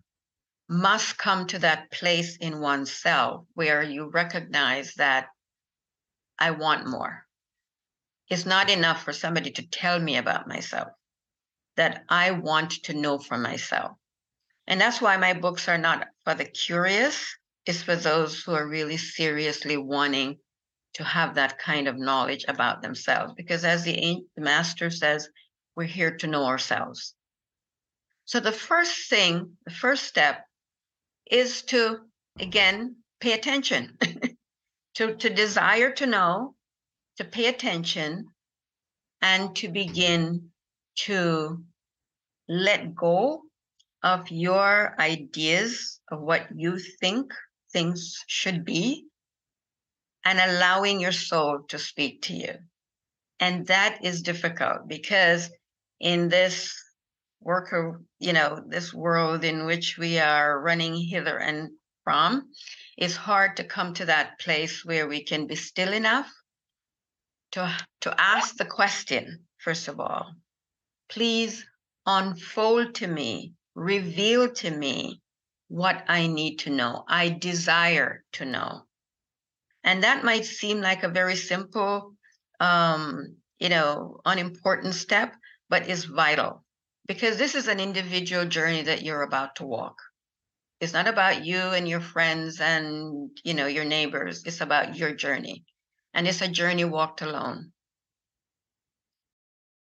must 0.68 1.18
come 1.18 1.46
to 1.48 1.60
that 1.60 1.92
place 1.92 2.38
in 2.38 2.60
oneself 2.60 3.46
where 3.54 3.84
you 3.84 4.10
recognize 4.10 4.96
that 4.96 5.28
I 6.39 6.52
want 6.52 6.88
more. 6.88 7.26
It's 8.30 8.45
not 8.45 8.69
enough 8.69 9.04
for 9.04 9.13
somebody 9.13 9.52
to 9.52 9.67
tell 9.67 10.00
me 10.00 10.17
about 10.17 10.48
myself, 10.48 10.89
that 11.78 12.04
I 12.10 12.32
want 12.32 12.71
to 12.84 12.93
know 12.93 13.19
for 13.19 13.38
myself. 13.38 13.91
And 14.67 14.82
that's 14.82 15.02
why 15.02 15.17
my 15.17 15.34
books 15.34 15.67
are 15.67 15.78
not 15.78 16.08
for 16.24 16.34
the 16.34 16.45
curious, 16.45 17.24
it's 17.65 17.84
for 17.84 17.95
those 17.95 18.41
who 18.43 18.54
are 18.54 18.67
really 18.67 18.98
seriously 18.98 19.78
wanting 19.78 20.38
to 20.93 21.04
have 21.04 21.36
that 21.36 21.60
kind 21.60 21.88
of 21.88 21.98
knowledge 21.98 22.45
about 22.48 22.82
themselves. 22.82 23.34
Because 23.36 23.65
as 23.65 23.84
the, 23.84 24.24
master 24.38 24.89
says, 24.89 25.30
we're 25.76 25.84
here 25.84 26.15
to 26.17 26.28
know 26.28 26.45
ourselves. 26.45 27.13
So 28.26 28.39
the 28.39 28.52
first 28.52 29.10
thing, 29.10 29.58
the 29.65 29.74
first 29.74 30.04
step 30.04 30.45
is 31.30 31.63
to, 31.63 32.00
again, 32.39 32.98
pay 33.19 33.34
attention. 33.34 33.98
to, 34.96 35.16
to 35.16 35.30
desire 35.30 35.92
to 35.92 36.06
know, 36.06 36.56
to 37.18 37.24
pay 37.24 37.48
attention, 37.48 38.28
and 39.22 39.56
to 39.56 39.70
begin 39.70 40.50
to 40.96 41.64
let 42.48 42.96
go 42.96 43.42
of 44.04 44.30
your 44.30 44.96
ideas 45.00 46.00
of 46.12 46.22
what 46.22 46.48
you 46.56 46.78
think 46.78 47.34
things 47.74 48.24
should 48.28 48.64
be 48.64 49.06
and 50.24 50.40
allowing 50.40 51.00
your 51.00 51.12
soul 51.12 51.60
to 51.70 51.80
speak 51.80 52.22
to 52.24 52.34
you. 52.34 52.54
And 53.40 53.68
that 53.68 54.00
is 54.04 54.22
difficult 54.22 54.88
because 54.88 55.50
in 56.00 56.30
this 56.30 56.74
worker, 57.42 58.02
you 58.20 58.34
know, 58.34 58.62
this 58.68 58.94
world 58.94 59.44
in 59.44 59.66
which 59.66 59.98
we 59.98 60.20
are 60.20 60.62
running 60.62 60.96
hither 60.96 61.38
and 61.38 61.72
from, 62.04 62.50
it's 62.98 63.16
hard 63.16 63.58
to 63.58 63.64
come 63.64 63.94
to 63.96 64.06
that 64.06 64.40
place 64.40 64.86
where 64.86 65.08
we 65.08 65.24
can 65.24 65.48
be 65.48 65.56
still 65.56 65.94
enough 65.94 66.32
to, 67.52 67.76
to 68.02 68.16
ask 68.20 68.56
the 68.56 68.66
question, 68.66 69.46
first 69.58 69.88
of 69.88 70.00
all, 70.00 70.34
please 71.10 71.66
unfold 72.06 72.96
to 72.96 73.08
me, 73.08 73.54
reveal 73.76 74.50
to 74.54 74.72
me 74.72 75.22
what 75.68 76.06
I 76.08 76.28
need 76.28 76.58
to 76.60 76.70
know. 76.70 77.04
I 77.08 77.30
desire 77.30 78.24
to 78.34 78.46
know. 78.46 78.84
And 79.84 80.04
that 80.04 80.24
might 80.24 80.46
seem 80.46 80.82
like 80.82 81.04
a 81.04 81.10
very 81.10 81.36
simple, 81.36 82.16
um, 82.60 83.38
you 83.60 83.70
know, 83.70 84.20
unimportant 84.26 84.96
step, 84.96 85.36
but 85.70 85.90
is 85.90 86.06
vital 86.06 86.64
because 87.08 87.38
this 87.38 87.56
is 87.56 87.68
an 87.68 87.80
individual 87.80 88.46
journey 88.46 88.84
that 88.84 89.04
you're 89.04 89.22
about 89.22 89.56
to 89.58 89.66
walk. 89.66 89.96
It's 90.80 90.94
not 90.94 91.08
about 91.08 91.46
you 91.46 91.58
and 91.58 91.88
your 91.88 92.02
friends 92.02 92.60
and, 92.60 93.30
you 93.44 93.54
know, 93.54 93.68
your 93.68 93.86
neighbors. 93.86 94.44
It's 94.46 94.62
about 94.62 94.96
your 94.96 95.14
journey. 95.14 95.64
And 96.14 96.28
it's 96.28 96.42
a 96.42 96.48
journey 96.48 96.86
walked 96.86 97.22
alone. 97.22 97.72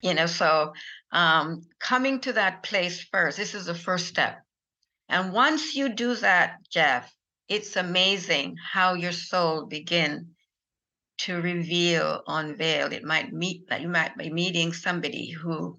You 0.01 0.15
know, 0.15 0.27
so 0.27 0.73
um, 1.13 1.63
coming 1.81 2.21
to 2.21 2.35
that 2.35 2.63
place 2.63 3.03
first, 3.11 3.39
this 3.39 3.55
is 3.55 3.67
the 3.67 3.75
first 3.75 4.07
step. 4.07 4.41
And 5.09 5.33
once 5.33 5.75
you 5.75 5.89
do 5.89 6.15
that, 6.17 6.57
Jeff, 6.71 7.13
it's 7.49 7.77
amazing 7.77 8.57
how 8.73 8.95
your 8.95 9.13
soul 9.13 9.67
begin 9.67 10.35
to 11.19 11.41
reveal, 11.41 12.23
unveil. 12.27 12.93
It 12.93 13.05
might 13.05 13.33
meet 13.33 13.65
you 13.81 13.89
might 13.89 14.17
be 14.17 14.31
meeting 14.31 14.73
somebody 14.73 15.31
who 15.31 15.79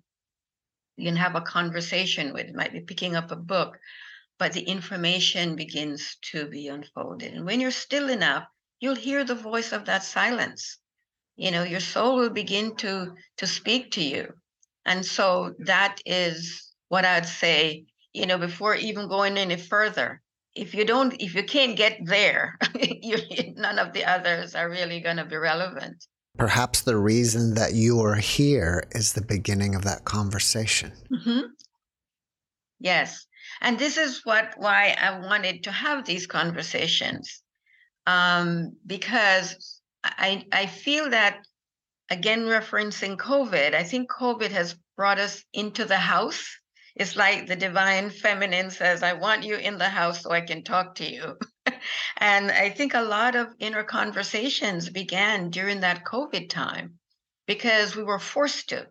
you 0.98 1.06
can 1.06 1.18
have 1.18 1.36
a 1.36 1.42
conversation 1.42 2.34
with, 2.34 2.54
might 2.56 2.72
be 2.72 2.82
picking 2.82 3.16
up 3.16 3.32
a 3.32 3.36
book, 3.36 3.78
but 4.38 4.54
the 4.54 4.62
information 4.62 5.56
begins 5.56 6.18
to 6.32 6.48
be 6.48 6.68
unfolded. 6.68 7.34
And 7.34 7.46
when 7.46 7.60
you're 7.60 7.72
still 7.72 8.10
enough, 8.10 8.46
you'll 8.80 8.96
hear 8.96 9.24
the 9.24 9.36
voice 9.36 9.72
of 9.72 9.86
that 9.86 10.04
silence. 10.04 10.78
You 11.36 11.52
know, 11.52 11.64
your 11.64 11.80
soul 11.80 12.18
will 12.18 12.30
begin 12.30 12.76
to 12.78 13.16
to 13.38 13.48
speak 13.48 13.92
to 13.92 14.04
you. 14.04 14.34
And 14.86 15.06
so 15.06 15.54
that 15.60 16.00
is 16.06 16.72
what 16.90 17.06
I'd 17.06 17.26
say, 17.26 17.86
you 18.14 18.26
know, 18.26 18.38
before 18.38 18.76
even 18.76 19.08
going 19.08 19.38
any 19.38 19.58
further, 19.58 20.22
if 20.56 20.74
you 20.74 20.86
don't 20.86 21.14
if 21.20 21.36
you 21.36 21.44
can't 21.44 21.76
get 21.76 22.00
there 22.06 22.58
you, 22.80 23.18
none 23.56 23.78
of 23.78 23.94
the 23.94 24.06
others 24.06 24.56
are 24.56 24.70
really 24.70 25.00
going 25.00 25.18
to 25.18 25.26
be 25.26 25.36
relevant 25.36 26.08
perhaps 26.38 26.82
the 26.82 26.98
reason 26.98 27.54
that 27.54 27.74
you 27.74 28.00
are 28.02 28.16
here 28.16 28.84
is 28.92 29.14
the 29.14 29.22
beginning 29.22 29.76
of 29.76 29.84
that 29.84 30.06
conversation 30.06 30.92
mm-hmm. 31.12 31.48
yes 32.80 33.28
and 33.62 33.78
this 33.78 33.98
is 33.98 34.22
what 34.24 34.54
why 34.58 34.96
i 35.00 35.20
wanted 35.20 35.64
to 35.64 35.72
have 35.72 36.06
these 36.06 36.28
conversations 36.28 37.42
um, 38.08 38.74
because 38.86 39.82
i 40.04 40.44
i 40.52 40.66
feel 40.66 41.10
that 41.10 41.40
again 42.10 42.42
referencing 42.42 43.18
covid 43.18 43.74
i 43.74 43.84
think 43.84 44.10
covid 44.10 44.52
has 44.52 44.76
brought 44.96 45.20
us 45.20 45.44
into 45.54 45.86
the 45.86 45.98
house 45.98 46.58
it's 46.96 47.18
like 47.18 47.48
the 47.48 47.58
divine 47.58 48.10
feminine 48.10 48.72
says, 48.72 49.04
I 49.04 49.14
want 49.14 49.44
you 49.44 49.56
in 49.56 49.78
the 49.78 49.90
house 49.90 50.22
so 50.22 50.32
I 50.32 50.40
can 50.40 50.64
talk 50.64 50.96
to 50.96 51.12
you. 51.12 51.38
and 52.18 52.50
I 52.50 52.70
think 52.70 52.94
a 52.94 53.02
lot 53.02 53.36
of 53.36 53.54
inner 53.60 53.84
conversations 53.84 54.90
began 54.90 55.50
during 55.50 55.82
that 55.82 56.06
COVID 56.06 56.50
time 56.50 57.00
because 57.48 57.98
we 57.98 58.04
were 58.04 58.20
forced 58.20 58.70
to. 58.70 58.88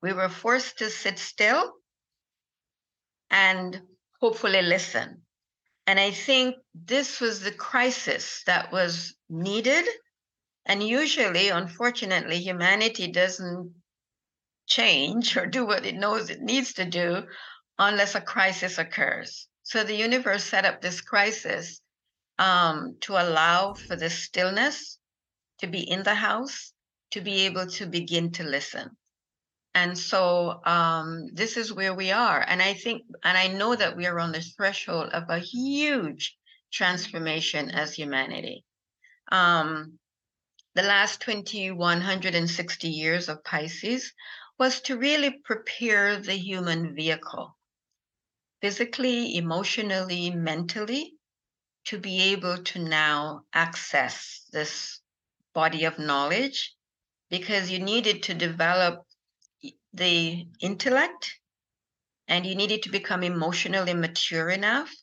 We 0.00 0.12
were 0.12 0.28
forced 0.28 0.78
to 0.78 0.90
sit 0.90 1.18
still 1.18 1.72
and 3.30 3.80
hopefully 4.20 4.62
listen. 4.62 5.22
And 5.86 5.98
I 5.98 6.10
think 6.10 6.56
this 6.74 7.20
was 7.20 7.40
the 7.40 7.52
crisis 7.52 8.42
that 8.46 8.72
was 8.72 9.14
needed. 9.30 9.86
And 10.66 10.82
usually, 10.82 11.48
unfortunately, 11.48 12.38
humanity 12.38 13.10
doesn't 13.10 13.72
change 14.66 15.36
or 15.36 15.46
do 15.46 15.64
what 15.66 15.86
it 15.86 15.94
knows 15.94 16.28
it 16.28 16.42
needs 16.42 16.74
to 16.74 16.84
do 16.84 17.22
unless 17.78 18.14
a 18.14 18.20
crisis 18.20 18.76
occurs. 18.76 19.48
So 19.62 19.82
the 19.82 19.96
universe 19.96 20.44
set 20.44 20.64
up 20.64 20.80
this 20.80 21.00
crisis 21.00 21.80
um, 22.38 22.96
to 23.00 23.14
allow 23.14 23.74
for 23.74 23.96
the 23.96 24.10
stillness 24.10 24.98
to 25.60 25.66
be 25.66 25.80
in 25.80 26.02
the 26.02 26.14
house, 26.14 26.72
to 27.12 27.20
be 27.20 27.46
able 27.46 27.66
to 27.66 27.86
begin 27.86 28.32
to 28.32 28.44
listen. 28.44 28.96
And 29.74 29.96
so 29.96 30.60
um, 30.64 31.28
this 31.32 31.56
is 31.56 31.72
where 31.72 31.94
we 31.94 32.10
are. 32.10 32.40
And 32.40 32.60
I 32.62 32.74
think, 32.74 33.04
and 33.22 33.38
I 33.38 33.48
know 33.48 33.74
that 33.74 33.96
we 33.96 34.06
are 34.06 34.18
on 34.18 34.32
the 34.32 34.40
threshold 34.40 35.10
of 35.10 35.28
a 35.28 35.38
huge 35.38 36.36
transformation 36.72 37.70
as 37.70 37.94
humanity. 37.94 38.64
Um, 39.30 39.98
the 40.74 40.82
last 40.82 41.20
2160 41.20 42.88
years 42.88 43.28
of 43.28 43.44
Pisces 43.44 44.12
was 44.58 44.80
to 44.82 44.96
really 44.96 45.30
prepare 45.44 46.16
the 46.16 46.34
human 46.34 46.94
vehicle 46.94 47.56
physically, 48.60 49.36
emotionally, 49.36 50.30
mentally 50.30 51.14
to 51.84 51.98
be 51.98 52.32
able 52.32 52.58
to 52.58 52.78
now 52.78 53.42
access 53.52 54.44
this 54.52 55.00
body 55.54 55.84
of 55.84 55.98
knowledge 55.98 56.74
because 57.30 57.70
you 57.70 57.78
needed 57.78 58.22
to 58.24 58.34
develop 58.34 59.04
the 59.94 60.46
intellect 60.60 61.38
and 62.28 62.46
you 62.46 62.54
needed 62.54 62.82
to 62.82 62.90
become 62.90 63.22
emotionally 63.22 63.94
mature 63.94 64.50
enough 64.50 64.94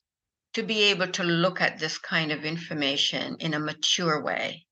to 0.54 0.64
be 0.64 0.84
able 0.84 1.08
to 1.08 1.24
look 1.24 1.60
at 1.60 1.80
this 1.80 1.98
kind 1.98 2.32
of 2.32 2.46
information 2.46 3.36
in 3.40 3.54
a 3.54 3.60
mature 3.60 4.24
way, 4.24 4.66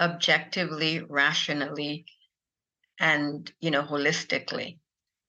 objectively, 0.00 1.00
rationally, 1.00 2.04
and 3.00 3.50
you 3.60 3.70
know 3.70 3.82
holistically. 3.82 4.78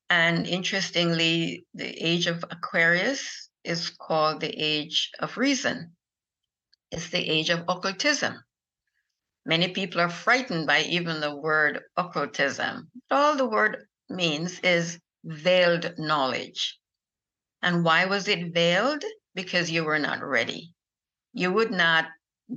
And 0.10 0.45
interestingly 0.45 1.65
the 1.73 1.88
age 1.88 2.27
of 2.27 2.43
aquarius 2.49 3.49
is 3.63 3.89
called 3.89 4.41
the 4.41 4.53
age 4.55 5.12
of 5.19 5.38
reason. 5.38 5.95
It's 6.91 7.10
the 7.10 7.29
age 7.29 7.49
of 7.49 7.65
occultism. 7.67 8.43
Many 9.45 9.69
people 9.69 10.01
are 10.01 10.10
frightened 10.10 10.67
by 10.67 10.82
even 10.82 11.21
the 11.21 11.36
word 11.36 11.82
occultism. 11.95 12.91
All 13.10 13.36
the 13.36 13.47
word 13.47 13.88
means 14.09 14.59
is 14.61 14.99
veiled 15.23 15.93
knowledge 15.97 16.77
and 17.61 17.83
why 17.83 18.05
was 18.05 18.27
it 18.27 18.53
veiled 18.53 19.03
because 19.35 19.69
you 19.69 19.83
were 19.83 19.99
not 19.99 20.23
ready 20.23 20.73
you 21.33 21.51
would 21.51 21.71
not 21.71 22.07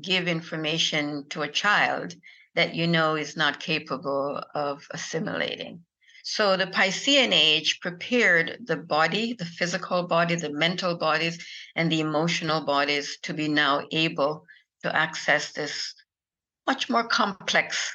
give 0.00 0.28
information 0.28 1.26
to 1.28 1.42
a 1.42 1.48
child 1.48 2.14
that 2.54 2.74
you 2.74 2.86
know 2.86 3.16
is 3.16 3.36
not 3.36 3.60
capable 3.60 4.42
of 4.54 4.86
assimilating. 4.90 5.84
So 6.24 6.56
the 6.56 6.66
Piscean 6.66 7.32
age 7.32 7.80
prepared 7.80 8.58
the 8.64 8.76
body, 8.76 9.32
the 9.32 9.44
physical 9.44 10.04
body, 10.04 10.36
the 10.36 10.52
mental 10.52 10.96
bodies, 10.96 11.44
and 11.74 11.90
the 11.90 12.00
emotional 12.00 12.64
bodies 12.64 13.18
to 13.22 13.34
be 13.34 13.48
now 13.48 13.82
able 13.90 14.44
to 14.84 14.94
access 14.94 15.52
this 15.52 15.94
much 16.66 16.88
more 16.88 17.04
complex 17.04 17.92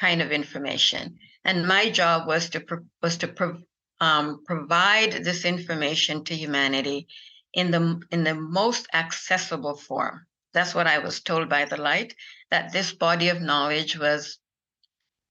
kind 0.00 0.20
of 0.20 0.32
information. 0.32 1.18
And 1.48 1.66
my 1.66 1.88
job 1.88 2.26
was 2.26 2.50
to 2.50 2.62
was 3.00 3.16
to 3.18 3.28
pro, 3.28 3.56
um, 4.00 4.44
provide 4.44 5.12
this 5.24 5.46
information 5.46 6.22
to 6.24 6.34
humanity 6.36 7.08
in 7.54 7.70
the 7.70 8.02
in 8.10 8.22
the 8.22 8.34
most 8.34 8.86
accessible 8.92 9.74
form. 9.74 10.26
That's 10.52 10.74
what 10.74 10.86
I 10.86 10.98
was 10.98 11.22
told 11.22 11.48
by 11.48 11.64
the 11.64 11.78
light 11.78 12.14
that 12.50 12.72
this 12.72 12.92
body 12.92 13.30
of 13.30 13.40
knowledge 13.40 13.98
was 13.98 14.38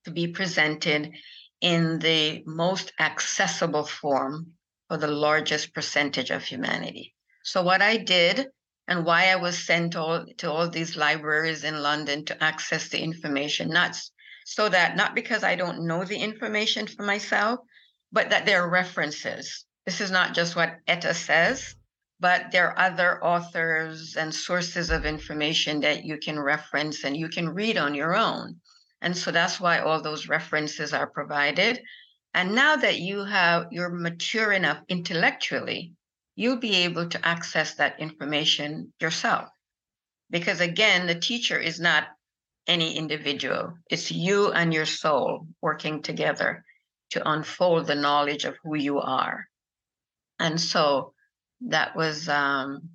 to 0.06 0.12
be 0.12 0.30
presented 0.30 1.14
in 1.62 2.00
the 2.00 2.42
most 2.48 2.94
accessible 3.00 3.86
form 3.86 4.54
for 4.88 4.98
the 4.98 5.14
largest 5.28 5.72
percentage 5.72 6.32
of 6.32 6.44
humanity. 6.44 7.14
So, 7.44 7.62
what 7.62 7.84
I 7.84 7.98
did 7.98 8.48
and 8.88 9.06
why 9.06 9.30
I 9.30 9.36
was 9.36 9.68
sent 9.68 9.96
all, 9.96 10.26
to 10.38 10.52
all 10.52 10.68
these 10.68 10.98
libraries 10.98 11.64
in 11.64 11.84
London 11.84 12.26
to 12.26 12.44
access 12.44 12.90
the 12.90 13.04
information, 13.04 13.70
not 13.70 13.96
so 14.50 14.70
that, 14.70 14.96
not 14.96 15.14
because 15.14 15.44
I 15.44 15.56
don't 15.56 15.86
know 15.86 16.06
the 16.06 16.16
information 16.16 16.88
for 16.88 17.04
myself, 17.04 17.60
but 18.14 18.30
that 18.30 18.46
there 18.46 18.64
are 18.64 18.70
references. 18.70 19.66
This 19.86 20.00
is 20.00 20.10
not 20.10 20.34
just 20.34 20.56
what 20.56 20.78
Etta 20.88 21.14
says, 21.14 21.76
but 22.22 22.50
there 22.54 22.70
are 22.70 22.80
other 22.80 23.22
authors 23.22 24.16
and 24.16 24.34
sources 24.34 24.90
of 24.90 25.06
information 25.06 25.82
that 25.82 26.06
you 26.06 26.18
can 26.18 26.40
reference 26.40 27.04
and 27.04 27.18
you 27.18 27.28
can 27.28 27.50
read 27.50 27.78
on 27.78 27.94
your 27.94 28.16
own. 28.16 28.56
And 29.02 29.18
so 29.18 29.32
that's 29.32 29.60
why 29.60 29.80
all 29.80 30.02
those 30.02 30.30
references 30.30 30.94
are 30.94 31.08
provided. 31.08 31.82
And 32.34 32.56
now 32.56 32.78
that 32.78 33.02
you 33.02 33.26
have 33.26 33.68
you're 33.72 33.90
mature 33.90 34.54
enough 34.54 34.82
intellectually 34.88 35.92
you'll 36.36 36.56
be 36.56 36.86
able 36.86 37.10
to 37.10 37.28
access 37.28 37.74
that 37.76 38.00
information 38.00 38.94
yourself. 39.02 39.50
Because 40.30 40.62
again, 40.62 41.06
the 41.06 41.20
teacher 41.20 41.60
is 41.60 41.82
not 41.82 42.08
any 42.68 42.98
individual, 42.98 43.74
it's 43.90 44.12
you 44.12 44.52
and 44.52 44.74
your 44.74 44.86
soul 44.86 45.48
working 45.62 46.02
together 46.02 46.64
to 47.12 47.30
unfold 47.30 47.88
the 47.88 47.96
knowledge 47.96 48.46
of 48.46 48.56
who 48.64 48.76
you 48.76 49.00
are. 49.00 49.46
And 50.40 50.60
so 50.60 51.14
that 51.62 51.96
was 51.96 52.30
um, 52.30 52.90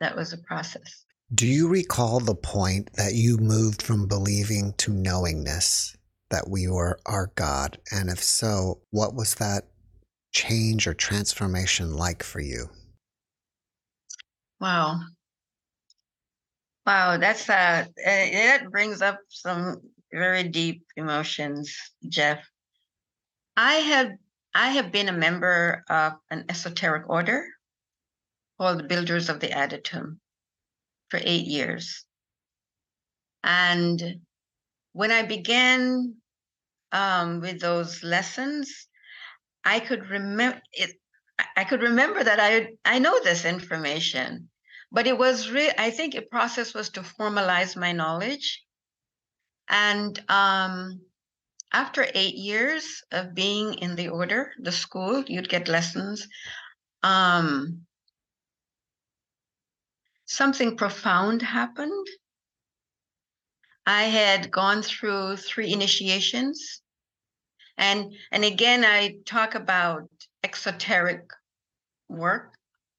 that 0.00 0.16
was 0.16 0.32
a 0.32 0.38
process. 0.38 1.04
Do 1.34 1.46
you 1.46 1.68
recall 1.68 2.20
the 2.20 2.34
point 2.34 2.90
that 2.94 3.14
you 3.14 3.36
moved 3.36 3.82
from 3.82 4.06
believing 4.06 4.74
to 4.78 4.92
knowingness 4.92 5.96
that 6.30 6.48
we 6.48 6.68
were 6.68 6.98
our 7.04 7.32
God? 7.34 7.78
And 7.90 8.08
if 8.08 8.22
so, 8.22 8.80
what 8.90 9.14
was 9.14 9.34
that 9.36 9.64
change 10.32 10.86
or 10.86 10.94
transformation 10.94 11.96
like 11.96 12.22
for 12.22 12.40
you? 12.40 12.68
Wow. 14.60 15.00
Wow, 16.86 17.16
that's 17.18 17.48
uh 17.50 17.84
that 18.04 18.70
brings 18.70 19.02
up 19.02 19.18
some 19.28 19.80
very 20.12 20.44
deep 20.44 20.84
emotions, 20.96 21.76
Jeff. 22.08 22.48
I 23.56 23.74
have 23.74 24.12
I 24.54 24.70
have 24.70 24.92
been 24.92 25.08
a 25.08 25.12
member 25.12 25.84
of 25.90 26.14
an 26.30 26.44
esoteric 26.48 27.08
order 27.08 27.44
called 28.58 28.78
the 28.78 28.84
Builders 28.84 29.28
of 29.28 29.40
the 29.40 29.48
Adytum 29.48 30.18
for 31.10 31.20
eight 31.22 31.46
years. 31.46 32.04
And 33.42 34.20
when 34.92 35.10
I 35.10 35.22
began 35.24 36.16
um, 36.92 37.40
with 37.40 37.60
those 37.60 38.02
lessons, 38.02 38.86
I 39.64 39.80
could 39.80 40.08
remember 40.08 40.60
it. 40.72 40.92
I 41.56 41.64
could 41.64 41.82
remember 41.82 42.22
that 42.22 42.40
I 42.40 42.76
I 42.84 42.98
know 43.00 43.20
this 43.22 43.44
information, 43.44 44.48
but 44.90 45.06
it 45.06 45.18
was 45.18 45.50
real. 45.50 45.72
I 45.78 45.90
think 45.90 46.14
a 46.14 46.22
process 46.22 46.74
was 46.74 46.90
to 46.90 47.00
formalize 47.00 47.76
my 47.76 47.92
knowledge, 47.92 48.64
and 49.68 50.18
um, 50.30 51.00
after 51.72 52.06
eight 52.14 52.34
years 52.34 53.02
of 53.10 53.34
being 53.34 53.74
in 53.74 53.96
the 53.96 54.08
order, 54.08 54.52
the 54.58 54.72
school, 54.72 55.24
you'd 55.26 55.48
get 55.48 55.68
lessons. 55.68 56.28
Um, 57.02 57.86
something 60.24 60.76
profound 60.76 61.42
happened. 61.42 62.06
I 63.86 64.04
had 64.04 64.50
gone 64.50 64.82
through 64.82 65.36
three 65.36 65.72
initiations 65.72 66.82
and 67.78 68.14
and 68.32 68.44
again, 68.44 68.84
I 68.84 69.16
talk 69.26 69.54
about 69.54 70.08
exoteric 70.42 71.30
work 72.08 72.54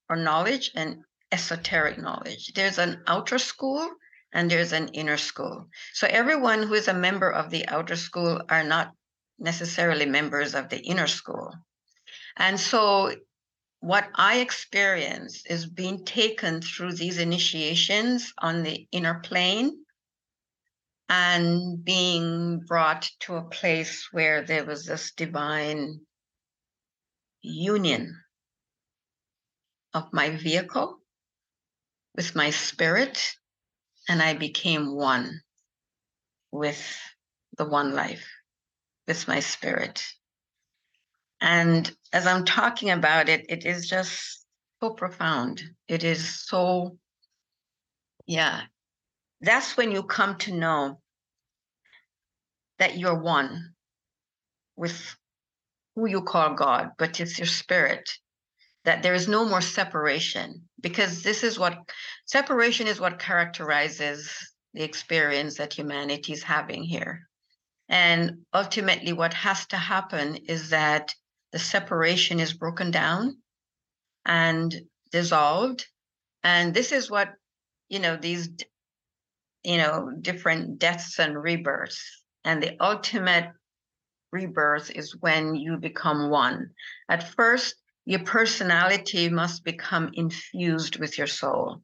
or 0.08 0.16
knowledge 0.16 0.70
and 0.74 1.04
esoteric 1.32 1.98
knowledge. 1.98 2.52
There's 2.54 2.78
an 2.78 3.02
outer 3.06 3.38
school 3.38 3.88
and 4.32 4.50
there's 4.50 4.72
an 4.72 4.88
inner 4.88 5.16
school. 5.16 5.68
So 5.94 6.06
everyone 6.08 6.62
who 6.62 6.74
is 6.74 6.88
a 6.88 6.94
member 6.94 7.30
of 7.30 7.50
the 7.50 7.66
outer 7.68 7.96
school 7.96 8.42
are 8.48 8.64
not 8.64 8.92
necessarily 9.38 10.06
members 10.06 10.54
of 10.54 10.68
the 10.68 10.80
inner 10.80 11.06
school. 11.06 11.54
And 12.36 12.58
so 12.58 13.14
what 13.80 14.08
I 14.14 14.38
experience 14.38 15.44
is 15.46 15.66
being 15.66 16.04
taken 16.04 16.60
through 16.60 16.92
these 16.94 17.18
initiations 17.18 18.32
on 18.38 18.62
the 18.62 18.86
inner 18.90 19.20
plane 19.20 19.84
and 21.08 21.82
being 21.82 22.60
brought 22.60 23.08
to 23.20 23.36
a 23.36 23.48
place 23.48 24.08
where 24.12 24.42
there 24.42 24.64
was 24.64 24.84
this 24.84 25.12
divine 25.12 26.00
union 27.40 28.20
of 29.94 30.12
my 30.12 30.30
vehicle 30.30 30.98
with 32.18 32.34
my 32.34 32.50
spirit, 32.50 33.36
and 34.08 34.20
I 34.20 34.34
became 34.34 34.96
one 34.96 35.40
with 36.50 36.84
the 37.56 37.64
one 37.64 37.94
life, 37.94 38.26
with 39.06 39.28
my 39.28 39.38
spirit. 39.38 40.02
And 41.40 41.88
as 42.12 42.26
I'm 42.26 42.44
talking 42.44 42.90
about 42.90 43.28
it, 43.28 43.46
it 43.48 43.64
is 43.64 43.88
just 43.88 44.44
so 44.80 44.90
profound. 44.90 45.62
It 45.86 46.02
is 46.02 46.44
so, 46.44 46.98
yeah, 48.26 48.62
that's 49.40 49.76
when 49.76 49.92
you 49.92 50.02
come 50.02 50.38
to 50.38 50.52
know 50.52 51.00
that 52.80 52.98
you're 52.98 53.22
one 53.22 53.74
with 54.74 55.16
who 55.94 56.06
you 56.06 56.22
call 56.22 56.54
God, 56.54 56.90
but 56.98 57.20
it's 57.20 57.38
your 57.38 57.46
spirit, 57.46 58.10
that 58.84 59.02
there 59.02 59.14
is 59.14 59.28
no 59.28 59.44
more 59.44 59.60
separation, 59.60 60.62
because 60.80 61.22
this 61.22 61.42
is 61.42 61.58
what 61.58 61.78
separation 62.26 62.86
is 62.86 63.00
what 63.00 63.18
characterizes 63.18 64.32
the 64.74 64.82
experience 64.82 65.56
that 65.56 65.72
humanity 65.72 66.32
is 66.32 66.42
having 66.42 66.82
here. 66.82 67.28
And 67.88 68.44
ultimately, 68.52 69.12
what 69.12 69.34
has 69.34 69.66
to 69.68 69.76
happen 69.76 70.36
is 70.48 70.70
that 70.70 71.14
the 71.52 71.58
separation 71.58 72.40
is 72.40 72.52
broken 72.52 72.90
down 72.90 73.38
and 74.26 74.74
dissolved. 75.10 75.86
And 76.44 76.74
this 76.74 76.92
is 76.92 77.10
what, 77.10 77.30
you 77.88 77.98
know, 77.98 78.16
these 78.16 78.50
you 79.64 79.76
know, 79.76 80.10
different 80.20 80.78
deaths 80.78 81.18
and 81.18 81.36
rebirths. 81.36 82.22
And 82.44 82.62
the 82.62 82.76
ultimate 82.80 83.50
rebirth 84.32 84.90
is 84.90 85.16
when 85.20 85.54
you 85.54 85.76
become 85.76 86.30
one. 86.30 86.70
At 87.08 87.34
first, 87.34 87.74
your 88.08 88.24
personality 88.24 89.28
must 89.28 89.64
become 89.64 90.10
infused 90.14 90.98
with 90.98 91.18
your 91.18 91.26
soul. 91.26 91.82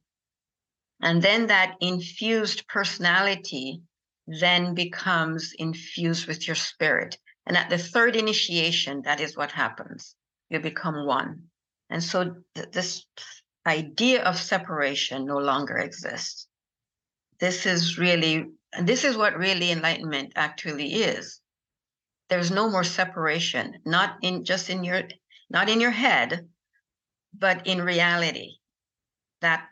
And 1.01 1.21
then 1.21 1.47
that 1.47 1.75
infused 1.81 2.67
personality 2.67 3.81
then 4.27 4.73
becomes 4.73 5.53
infused 5.57 6.27
with 6.27 6.47
your 6.47 6.55
spirit. 6.55 7.17
And 7.45 7.55
at 7.55 7.69
the 7.69 7.77
third 7.77 8.15
initiation, 8.15 9.03
that 9.03 9.21
is 9.21 9.37
what 9.37 9.51
happens. 9.51 10.15
You 10.49 10.59
become 10.59 11.05
one. 11.05 11.43
And 11.89 12.03
so 12.03 12.35
th- 12.55 12.71
this 12.71 13.05
idea 13.67 14.23
of 14.23 14.37
separation 14.37 15.25
no 15.25 15.37
longer 15.37 15.77
exists 15.77 16.47
this 17.39 17.65
is 17.65 17.97
really 17.97 18.45
this 18.81 19.03
is 19.03 19.17
what 19.17 19.37
really 19.37 19.71
enlightenment 19.71 20.33
actually 20.35 20.93
is 20.93 21.41
there's 22.29 22.51
no 22.51 22.69
more 22.69 22.83
separation 22.83 23.73
not 23.85 24.17
in 24.21 24.43
just 24.43 24.69
in 24.69 24.83
your 24.83 25.01
not 25.49 25.69
in 25.69 25.79
your 25.81 25.91
head 25.91 26.47
but 27.37 27.67
in 27.67 27.81
reality 27.81 28.55
that 29.41 29.67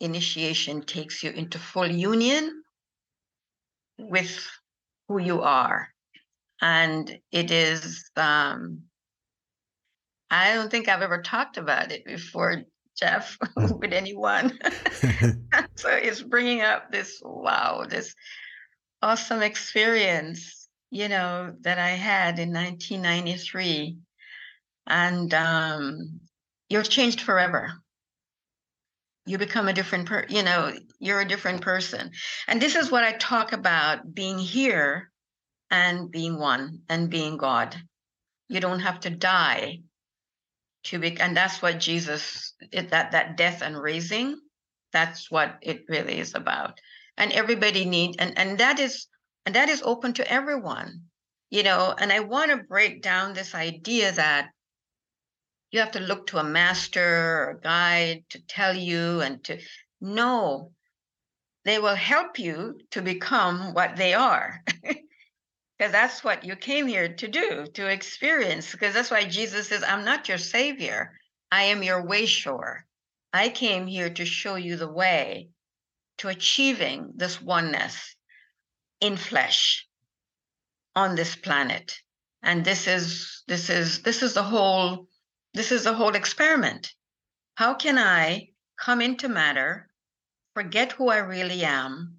initiation 0.00 0.82
takes 0.82 1.22
you 1.22 1.30
into 1.30 1.58
full 1.58 1.90
union 1.90 2.62
with 3.98 4.48
who 5.08 5.18
you 5.18 5.42
are 5.42 5.88
and 6.60 7.18
it 7.32 7.50
is 7.50 8.10
um 8.16 8.82
i 10.30 10.54
don't 10.54 10.70
think 10.70 10.88
i've 10.88 11.02
ever 11.02 11.22
talked 11.22 11.56
about 11.56 11.90
it 11.90 12.04
before 12.04 12.62
Jeff, 12.98 13.38
with 13.56 13.92
anyone. 13.92 14.58
so 15.76 15.88
it's 15.88 16.22
bringing 16.22 16.62
up 16.62 16.90
this 16.90 17.20
wow, 17.24 17.86
this 17.88 18.14
awesome 19.02 19.42
experience, 19.42 20.68
you 20.90 21.08
know, 21.08 21.54
that 21.60 21.78
I 21.78 21.90
had 21.90 22.38
in 22.38 22.52
1993. 22.52 23.98
And 24.88 25.32
um, 25.34 26.20
you're 26.68 26.82
changed 26.82 27.20
forever. 27.20 27.72
You 29.26 29.38
become 29.38 29.68
a 29.68 29.72
different 29.72 30.06
per, 30.08 30.24
you 30.28 30.42
know, 30.42 30.72
you're 30.98 31.20
a 31.20 31.28
different 31.28 31.60
person. 31.60 32.10
And 32.46 32.60
this 32.60 32.74
is 32.74 32.90
what 32.90 33.04
I 33.04 33.12
talk 33.12 33.52
about 33.52 34.14
being 34.14 34.38
here 34.38 35.10
and 35.70 36.10
being 36.10 36.38
one 36.38 36.80
and 36.88 37.10
being 37.10 37.36
God. 37.36 37.76
You 38.48 38.60
don't 38.60 38.80
have 38.80 39.00
to 39.00 39.10
die 39.10 39.80
to 40.84 40.98
be 40.98 41.18
and 41.20 41.36
that's 41.36 41.60
what 41.60 41.80
jesus 41.80 42.54
it, 42.72 42.90
that 42.90 43.12
that 43.12 43.36
death 43.36 43.62
and 43.62 43.80
raising 43.80 44.36
that's 44.92 45.30
what 45.30 45.56
it 45.60 45.84
really 45.88 46.18
is 46.18 46.34
about 46.34 46.78
and 47.16 47.32
everybody 47.32 47.84
need 47.84 48.16
and 48.18 48.38
and 48.38 48.58
that 48.58 48.78
is 48.78 49.06
and 49.44 49.54
that 49.54 49.68
is 49.68 49.82
open 49.82 50.12
to 50.12 50.32
everyone 50.32 51.02
you 51.50 51.62
know 51.62 51.94
and 51.98 52.12
i 52.12 52.20
want 52.20 52.50
to 52.50 52.64
break 52.68 53.02
down 53.02 53.32
this 53.32 53.54
idea 53.54 54.12
that 54.12 54.48
you 55.70 55.80
have 55.80 55.92
to 55.92 56.00
look 56.00 56.26
to 56.28 56.38
a 56.38 56.44
master 56.44 57.04
or 57.04 57.50
a 57.50 57.60
guide 57.60 58.24
to 58.30 58.40
tell 58.46 58.74
you 58.74 59.20
and 59.20 59.42
to 59.44 59.58
know. 60.00 60.72
They 61.64 61.78
will 61.78 61.94
help 61.94 62.38
you 62.38 62.80
to 62.92 63.02
become 63.02 63.74
what 63.74 63.96
they 63.96 64.14
are. 64.14 64.64
Because 65.78 65.92
that's 65.92 66.24
what 66.24 66.44
you 66.44 66.56
came 66.56 66.88
here 66.88 67.14
to 67.14 67.28
do 67.28 67.64
to 67.74 67.86
experience 67.86 68.72
because 68.72 68.94
that's 68.94 69.12
why 69.12 69.24
jesus 69.24 69.68
says 69.68 69.84
i'm 69.86 70.04
not 70.04 70.28
your 70.28 70.36
savior. 70.36 71.12
I 71.52 71.62
am 71.70 71.84
your 71.84 72.04
way 72.04 72.26
shower 72.26 72.84
i 73.32 73.48
came 73.48 73.86
here 73.86 74.10
to 74.10 74.24
show 74.24 74.56
you 74.56 74.74
the 74.74 74.90
way 74.90 75.50
to 76.18 76.26
achieving 76.28 77.12
this 77.14 77.40
oneness 77.40 78.16
in 79.00 79.16
flesh 79.16 79.86
on 80.94 81.14
this 81.14 81.36
planet. 81.36 82.00
And 82.42 82.64
this 82.64 82.86
is 82.86 83.42
this 83.48 83.70
is 83.70 84.02
this 84.02 84.22
is 84.22 84.34
the 84.34 84.42
whole 84.42 85.07
this 85.58 85.72
is 85.72 85.84
the 85.84 85.94
whole 85.94 86.14
experiment 86.14 86.94
how 87.58 87.74
can 87.74 87.98
I 87.98 88.50
come 88.76 89.00
into 89.00 89.28
matter, 89.28 89.90
forget 90.54 90.92
who 90.92 91.08
I 91.08 91.16
really 91.16 91.64
am, 91.64 92.18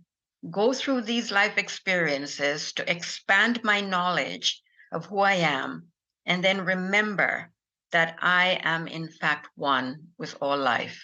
go 0.52 0.74
through 0.74 1.04
these 1.04 1.32
life 1.32 1.58
experiences 1.58 2.74
to 2.74 2.92
expand 2.92 3.64
my 3.64 3.80
knowledge 3.80 4.62
of 4.92 5.06
who 5.06 5.20
I 5.20 5.36
am, 5.36 5.88
and 6.26 6.44
then 6.44 6.66
remember 6.66 7.54
that 7.94 8.18
I 8.22 8.60
am 8.64 8.90
in 8.90 9.08
fact 9.08 9.48
one 9.56 10.10
with 10.18 10.36
all 10.42 10.58
life. 10.58 11.02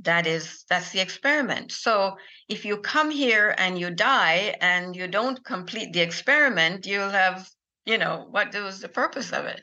That 0.00 0.26
is 0.26 0.64
that's 0.68 0.90
the 0.90 0.98
experiment. 0.98 1.70
So 1.70 2.16
if 2.48 2.64
you 2.64 2.78
come 2.78 3.12
here 3.12 3.54
and 3.56 3.78
you 3.78 3.90
die 3.90 4.56
and 4.60 4.96
you 4.96 5.06
don't 5.06 5.44
complete 5.44 5.92
the 5.92 6.00
experiment, 6.00 6.84
you'll 6.84 7.10
have, 7.10 7.48
you 7.86 7.98
know, 7.98 8.26
what 8.28 8.52
was 8.54 8.80
the 8.80 8.88
purpose 8.88 9.32
of 9.32 9.44
it? 9.44 9.62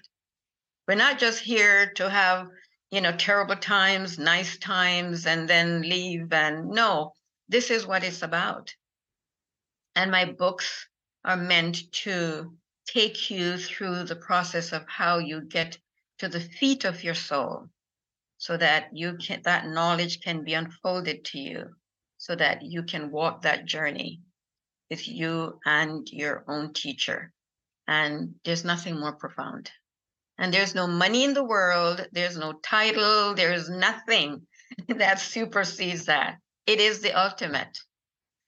We're 0.90 0.96
not 0.96 1.20
just 1.20 1.42
here 1.42 1.94
to 1.98 2.10
have, 2.10 2.48
you 2.90 3.00
know, 3.00 3.12
terrible 3.12 3.58
times, 3.58 4.18
nice 4.18 4.58
times, 4.58 5.28
and 5.28 5.48
then 5.48 5.84
leave. 5.84 6.34
And 6.34 6.70
no, 6.70 7.14
this 7.48 7.70
is 7.70 7.86
what 7.86 8.04
it's 8.04 8.24
about. 8.24 8.74
And 9.96 10.10
my 10.10 10.26
books 10.26 10.88
are 11.24 11.38
meant 11.38 11.92
to 12.06 12.58
take 12.88 13.30
you 13.30 13.60
through 13.60 14.06
the 14.06 14.16
process 14.16 14.74
of 14.74 14.84
how 14.88 15.20
you 15.20 15.42
get 15.42 15.78
to 16.18 16.28
the 16.28 16.40
feet 16.40 16.86
of 16.86 17.04
your 17.04 17.14
soul 17.14 17.70
so 18.40 18.58
that 18.58 18.90
you 18.92 19.16
can 19.18 19.44
that 19.44 19.68
knowledge 19.68 20.22
can 20.22 20.44
be 20.44 20.56
unfolded 20.56 21.24
to 21.26 21.38
you 21.38 21.76
so 22.18 22.36
that 22.36 22.64
you 22.64 22.82
can 22.82 23.12
walk 23.12 23.44
that 23.44 23.66
journey 23.66 24.22
with 24.90 25.08
you 25.08 25.60
and 25.68 26.10
your 26.10 26.44
own 26.48 26.74
teacher 26.74 27.32
and 27.88 28.34
there's 28.44 28.66
nothing 28.66 29.00
more 29.00 29.14
profound 29.14 29.70
and 30.40 30.52
there's 30.52 30.74
no 30.74 30.88
money 30.88 31.24
in 31.24 31.36
the 31.36 31.44
world 31.44 32.06
there's 32.12 32.38
no 32.38 32.54
title 32.64 33.36
there's 33.36 33.70
nothing 33.70 34.42
that 34.88 35.20
supersedes 35.20 36.06
that 36.06 36.38
it 36.66 36.80
is 36.80 37.02
the 37.02 37.14
ultimate 37.14 37.78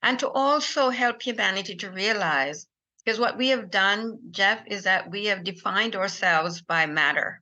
and 0.02 0.18
to 0.18 0.28
also 0.28 0.90
help 0.90 1.22
humanity 1.22 1.76
to 1.76 1.90
realize 1.90 2.66
because 3.04 3.18
what 3.18 3.36
we 3.36 3.48
have 3.48 3.70
done, 3.70 4.18
Jeff, 4.30 4.62
is 4.66 4.84
that 4.84 5.10
we 5.10 5.26
have 5.26 5.42
defined 5.42 5.96
ourselves 5.96 6.62
by 6.62 6.86
matter. 6.86 7.40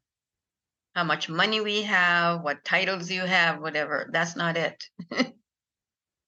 How 0.95 1.05
much 1.05 1.29
money 1.29 1.61
we 1.61 1.83
have, 1.83 2.43
what 2.43 2.65
titles 2.65 3.11
you 3.11 3.21
have, 3.23 3.61
whatever. 3.61 4.09
That's 4.11 4.37
not 4.37 4.57
it. 4.57 4.83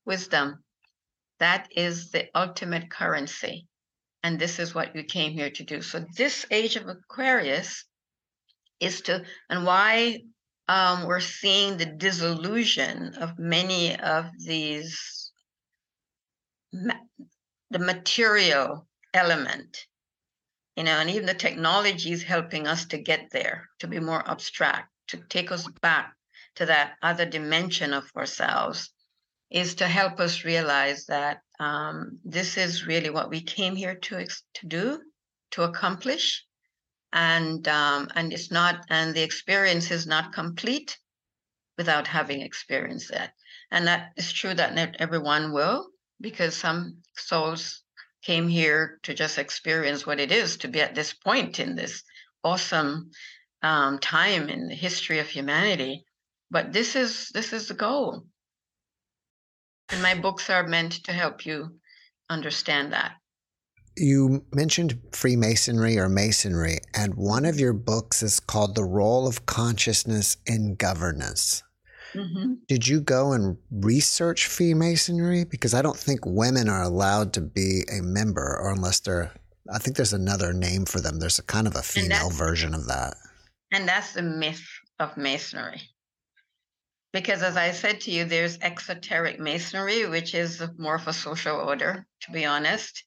Wisdom. 0.04 0.62
That 1.38 1.68
is 1.74 2.10
the 2.10 2.28
ultimate 2.34 2.90
currency. 2.90 3.66
And 4.22 4.38
this 4.38 4.58
is 4.58 4.74
what 4.74 4.94
you 4.94 5.02
came 5.02 5.32
here 5.32 5.50
to 5.50 5.64
do. 5.64 5.80
So, 5.80 6.04
this 6.16 6.46
age 6.50 6.76
of 6.76 6.86
Aquarius 6.86 7.84
is 8.82 9.02
to, 9.02 9.24
and 9.48 9.64
why 9.64 10.20
um, 10.68 11.06
we're 11.06 11.20
seeing 11.20 11.76
the 11.76 11.86
disillusion 11.86 13.14
of 13.14 13.38
many 13.38 13.98
of 13.98 14.26
these, 14.38 15.32
the 16.72 17.78
material 17.78 18.86
element 19.14 19.86
you 20.76 20.84
know 20.84 20.92
and 20.92 21.10
even 21.10 21.26
the 21.26 21.34
technology 21.34 22.12
is 22.12 22.22
helping 22.22 22.66
us 22.66 22.86
to 22.86 22.98
get 22.98 23.28
there 23.30 23.68
to 23.78 23.86
be 23.86 24.00
more 24.00 24.28
abstract 24.28 24.88
to 25.08 25.18
take 25.28 25.52
us 25.52 25.66
back 25.80 26.14
to 26.54 26.66
that 26.66 26.94
other 27.02 27.26
dimension 27.26 27.92
of 27.92 28.04
ourselves 28.16 28.90
is 29.50 29.74
to 29.74 29.86
help 29.86 30.18
us 30.18 30.44
realize 30.44 31.04
that 31.06 31.40
um, 31.60 32.18
this 32.24 32.56
is 32.56 32.86
really 32.86 33.10
what 33.10 33.28
we 33.28 33.42
came 33.42 33.76
here 33.76 33.94
to 33.94 34.26
to 34.54 34.66
do 34.66 35.00
to 35.50 35.62
accomplish 35.62 36.44
and 37.12 37.66
um, 37.68 38.08
and 38.14 38.32
it's 38.32 38.50
not 38.50 38.84
and 38.88 39.14
the 39.14 39.22
experience 39.22 39.90
is 39.90 40.06
not 40.06 40.32
complete 40.32 40.98
without 41.78 42.06
having 42.06 42.40
experienced 42.42 43.10
that 43.10 43.32
and 43.70 43.86
that 43.86 44.12
is 44.16 44.32
true 44.32 44.54
that 44.54 44.74
not 44.74 44.96
everyone 44.98 45.52
will 45.52 45.88
because 46.20 46.56
some 46.56 46.98
souls 47.16 47.82
came 48.22 48.48
here 48.48 48.98
to 49.02 49.14
just 49.14 49.38
experience 49.38 50.06
what 50.06 50.20
it 50.20 50.30
is 50.30 50.56
to 50.58 50.68
be 50.68 50.80
at 50.80 50.94
this 50.94 51.12
point 51.12 51.58
in 51.58 51.74
this 51.74 52.04
awesome 52.44 53.10
um, 53.62 53.98
time 53.98 54.48
in 54.48 54.68
the 54.68 54.74
history 54.74 55.18
of 55.18 55.28
humanity. 55.28 56.04
But 56.50 56.72
this 56.72 56.96
is 56.96 57.30
this 57.30 57.52
is 57.52 57.68
the 57.68 57.74
goal, 57.74 58.26
and 59.88 60.02
my 60.02 60.14
books 60.14 60.50
are 60.50 60.66
meant 60.66 61.04
to 61.04 61.12
help 61.12 61.46
you 61.46 61.80
understand 62.28 62.92
that. 62.92 63.12
You 63.96 64.44
mentioned 64.52 64.98
Freemasonry 65.12 65.98
or 65.98 66.08
Masonry, 66.08 66.78
and 66.94 67.14
one 67.14 67.44
of 67.44 67.60
your 67.60 67.72
books 67.74 68.22
is 68.22 68.40
called 68.40 68.74
The 68.74 68.84
Role 68.84 69.26
of 69.26 69.44
Consciousness 69.46 70.38
in 70.46 70.76
Governance. 70.76 71.62
Mm-hmm. 72.14 72.54
Did 72.68 72.88
you 72.88 73.00
go 73.00 73.32
and 73.32 73.56
research 73.70 74.46
Freemasonry? 74.46 75.44
Because 75.44 75.74
I 75.74 75.82
don't 75.82 75.96
think 75.96 76.20
women 76.24 76.68
are 76.68 76.82
allowed 76.82 77.32
to 77.34 77.40
be 77.40 77.84
a 77.92 78.02
member, 78.02 78.58
or 78.60 78.70
unless 78.72 79.00
they're, 79.00 79.32
I 79.72 79.78
think 79.78 79.96
there's 79.96 80.12
another 80.12 80.52
name 80.52 80.84
for 80.84 81.00
them. 81.00 81.18
There's 81.18 81.38
a 81.38 81.44
kind 81.44 81.66
of 81.66 81.76
a 81.76 81.82
female 81.82 82.30
version 82.30 82.74
of 82.74 82.86
that. 82.86 83.14
And 83.72 83.88
that's 83.88 84.14
the 84.14 84.22
myth 84.22 84.62
of 85.00 85.16
Masonry. 85.16 85.80
Because 87.12 87.42
as 87.42 87.58
I 87.58 87.72
said 87.72 88.00
to 88.02 88.10
you, 88.10 88.24
there's 88.24 88.58
exoteric 88.62 89.38
Masonry, 89.38 90.08
which 90.08 90.34
is 90.34 90.62
more 90.78 90.94
of 90.94 91.06
a 91.06 91.12
social 91.12 91.56
order, 91.56 92.06
to 92.22 92.32
be 92.32 92.46
honest. 92.46 93.04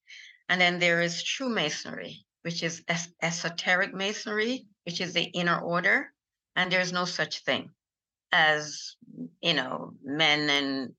And 0.49 0.61
then 0.61 0.79
there 0.79 1.01
is 1.01 1.23
true 1.23 1.49
Masonry, 1.49 2.25
which 2.43 2.63
is 2.63 2.83
es- 2.87 3.13
esoteric 3.21 3.93
Masonry, 3.93 4.67
which 4.85 5.01
is 5.01 5.13
the 5.13 5.23
inner 5.23 5.59
order. 5.59 6.11
And 6.55 6.71
there's 6.71 6.93
no 6.93 7.05
such 7.05 7.43
thing 7.43 7.71
as 8.31 8.95
you 9.41 9.53
know 9.53 9.93
men 10.03 10.49
and 10.49 10.93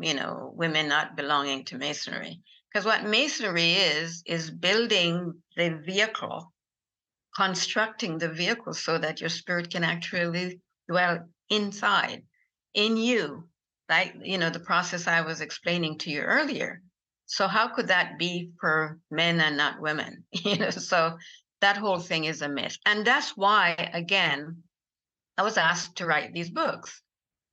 you 0.00 0.14
know 0.14 0.52
women 0.54 0.88
not 0.88 1.16
belonging 1.16 1.64
to 1.64 1.78
masonry 1.78 2.40
because 2.68 2.84
what 2.84 3.04
masonry 3.04 3.72
is 3.72 4.22
is 4.26 4.50
building 4.50 5.32
the 5.56 5.80
vehicle 5.86 6.52
constructing 7.36 8.18
the 8.18 8.28
vehicle 8.28 8.74
so 8.74 8.98
that 8.98 9.20
your 9.20 9.28
spirit 9.28 9.70
can 9.70 9.84
actually 9.84 10.60
dwell 10.88 11.20
inside 11.50 12.22
in 12.74 12.96
you 12.96 13.48
like 13.88 14.14
you 14.22 14.38
know 14.38 14.50
the 14.50 14.66
process 14.70 15.06
i 15.06 15.20
was 15.20 15.40
explaining 15.40 15.96
to 15.98 16.10
you 16.10 16.20
earlier 16.20 16.82
so 17.26 17.46
how 17.46 17.68
could 17.68 17.88
that 17.88 18.18
be 18.18 18.50
for 18.60 18.98
men 19.10 19.40
and 19.40 19.56
not 19.56 19.80
women 19.80 20.24
you 20.32 20.56
know 20.56 20.70
so 20.70 21.16
that 21.60 21.76
whole 21.76 21.98
thing 21.98 22.24
is 22.24 22.42
a 22.42 22.48
myth 22.48 22.76
and 22.86 23.06
that's 23.06 23.36
why 23.36 23.90
again 23.92 24.62
I 25.38 25.42
was 25.42 25.58
asked 25.58 25.96
to 25.96 26.06
write 26.06 26.32
these 26.32 26.48
books 26.48 27.02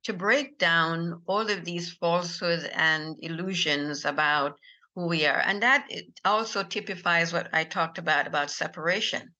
to 0.04 0.12
break 0.14 0.58
down 0.58 1.22
all 1.26 1.50
of 1.50 1.64
these 1.64 1.92
falsehoods 1.92 2.64
and 2.72 3.16
illusions 3.20 4.04
about 4.04 4.58
who 4.94 5.06
we 5.06 5.26
are. 5.26 5.40
And 5.40 5.62
that 5.62 5.88
also 6.24 6.62
typifies 6.62 7.32
what 7.32 7.48
I 7.52 7.64
talked 7.64 7.98
about 7.98 8.26
about 8.26 8.50
separation. 8.50 9.34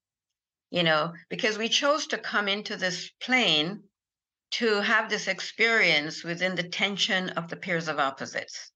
You 0.70 0.82
know, 0.82 1.12
because 1.28 1.56
we 1.56 1.68
chose 1.68 2.08
to 2.08 2.18
come 2.18 2.48
into 2.48 2.76
this 2.76 3.10
plane 3.20 3.84
to 4.52 4.80
have 4.80 5.08
this 5.08 5.28
experience 5.28 6.24
within 6.24 6.54
the 6.54 6.68
tension 6.68 7.30
of 7.30 7.48
the 7.48 7.56
pairs 7.56 7.88
of 7.88 7.98
opposites 7.98 8.72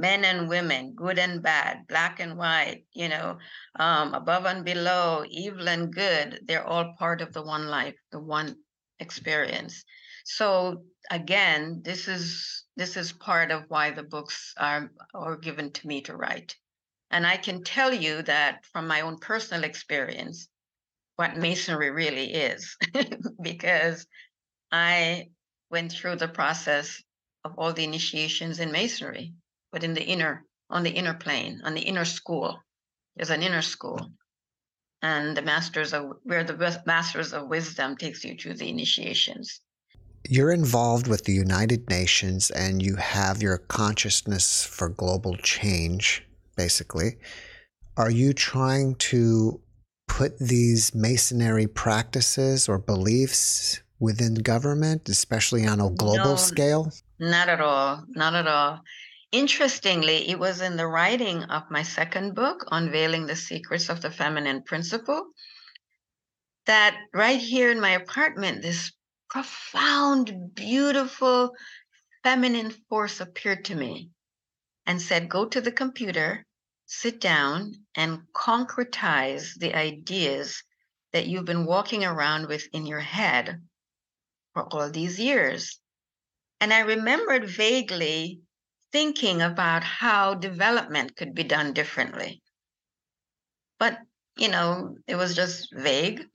men 0.00 0.24
and 0.24 0.48
women, 0.48 0.94
good 0.94 1.18
and 1.18 1.42
bad, 1.42 1.86
black 1.86 2.20
and 2.20 2.38
white, 2.38 2.84
you 2.92 3.08
know, 3.08 3.38
um, 3.78 4.14
above 4.14 4.46
and 4.46 4.64
below, 4.64 5.24
evil 5.28 5.68
and 5.68 5.92
good. 5.92 6.40
They're 6.46 6.66
all 6.66 6.94
part 6.98 7.20
of 7.20 7.32
the 7.32 7.42
one 7.42 7.68
life, 7.68 7.96
the 8.10 8.18
one 8.18 8.56
experience. 8.98 9.84
So 10.24 10.84
again, 11.10 11.82
this 11.84 12.08
is 12.08 12.64
this 12.76 12.96
is 12.96 13.12
part 13.12 13.50
of 13.50 13.64
why 13.68 13.90
the 13.90 14.02
books 14.02 14.54
are 14.56 14.90
are 15.14 15.36
given 15.36 15.70
to 15.72 15.86
me 15.86 16.00
to 16.02 16.16
write. 16.16 16.56
And 17.10 17.26
I 17.26 17.36
can 17.36 17.62
tell 17.62 17.92
you 17.92 18.22
that 18.22 18.64
from 18.72 18.86
my 18.86 19.02
own 19.02 19.18
personal 19.18 19.64
experience, 19.64 20.48
what 21.16 21.36
masonry 21.36 21.90
really 21.90 22.32
is, 22.32 22.76
because 23.42 24.06
I 24.72 25.28
went 25.70 25.92
through 25.92 26.16
the 26.16 26.28
process 26.28 27.02
of 27.44 27.52
all 27.58 27.72
the 27.72 27.84
initiations 27.84 28.60
in 28.60 28.70
masonry, 28.72 29.34
but 29.72 29.84
in 29.84 29.94
the 29.94 30.04
inner, 30.04 30.44
on 30.68 30.82
the 30.82 30.90
inner 30.90 31.14
plane, 31.14 31.60
on 31.64 31.74
the 31.74 31.80
inner 31.80 32.04
school. 32.04 32.62
There's 33.16 33.30
an 33.30 33.42
inner 33.42 33.62
school. 33.62 34.10
And 35.02 35.36
the 35.36 35.42
masters 35.42 35.92
of 35.94 36.12
where 36.24 36.44
the 36.44 36.82
masters 36.86 37.32
of 37.32 37.48
wisdom 37.48 37.96
takes 37.96 38.24
you 38.24 38.36
to 38.36 38.54
the 38.54 38.68
initiations. 38.68 39.60
You're 40.28 40.52
involved 40.52 41.06
with 41.06 41.24
the 41.24 41.32
united 41.32 41.88
nations 41.88 42.50
and 42.50 42.82
you 42.82 42.96
have 42.96 43.42
your 43.42 43.56
consciousness 43.56 44.64
for 44.64 44.90
global 44.90 45.36
change 45.36 46.26
basically. 46.56 47.16
Are 47.96 48.10
you 48.10 48.34
trying 48.34 48.96
to 48.96 49.60
put 50.08 50.38
these 50.38 50.94
masonry 50.94 51.66
practices 51.66 52.68
or 52.68 52.78
beliefs 52.78 53.80
within 53.98 54.34
government 54.34 55.08
especially 55.08 55.66
on 55.66 55.80
a 55.80 55.88
global 55.88 56.32
no, 56.32 56.36
scale? 56.36 56.92
Not 57.18 57.48
at 57.48 57.62
all. 57.62 58.04
Not 58.10 58.34
at 58.34 58.46
all 58.46 58.80
Interestingly, 59.32 60.28
it 60.28 60.40
was 60.40 60.60
in 60.60 60.76
the 60.76 60.88
writing 60.88 61.44
of 61.44 61.70
my 61.70 61.84
second 61.84 62.34
book, 62.34 62.64
Unveiling 62.72 63.26
the 63.26 63.36
Secrets 63.36 63.88
of 63.88 64.00
the 64.00 64.10
Feminine 64.10 64.64
Principle, 64.64 65.30
that 66.66 66.98
right 67.14 67.38
here 67.38 67.70
in 67.70 67.80
my 67.80 67.90
apartment, 67.90 68.60
this 68.62 68.92
profound, 69.28 70.54
beautiful, 70.54 71.52
feminine 72.24 72.70
force 72.88 73.20
appeared 73.20 73.64
to 73.66 73.76
me 73.76 74.10
and 74.84 75.00
said, 75.00 75.28
Go 75.28 75.46
to 75.46 75.60
the 75.60 75.70
computer, 75.70 76.44
sit 76.86 77.20
down, 77.20 77.74
and 77.94 78.22
concretize 78.34 79.54
the 79.54 79.74
ideas 79.76 80.64
that 81.12 81.28
you've 81.28 81.44
been 81.44 81.66
walking 81.66 82.04
around 82.04 82.48
with 82.48 82.66
in 82.72 82.84
your 82.84 83.00
head 83.00 83.62
for 84.54 84.64
all 84.74 84.90
these 84.90 85.20
years. 85.20 85.78
And 86.60 86.72
I 86.72 86.80
remembered 86.80 87.48
vaguely 87.48 88.40
thinking 88.92 89.42
about 89.42 89.84
how 89.84 90.34
development 90.34 91.16
could 91.16 91.34
be 91.34 91.44
done 91.44 91.72
differently. 91.72 92.42
But, 93.78 93.98
you 94.36 94.48
know, 94.48 94.96
it 95.06 95.16
was 95.16 95.34
just 95.34 95.68
vague. 95.72 96.26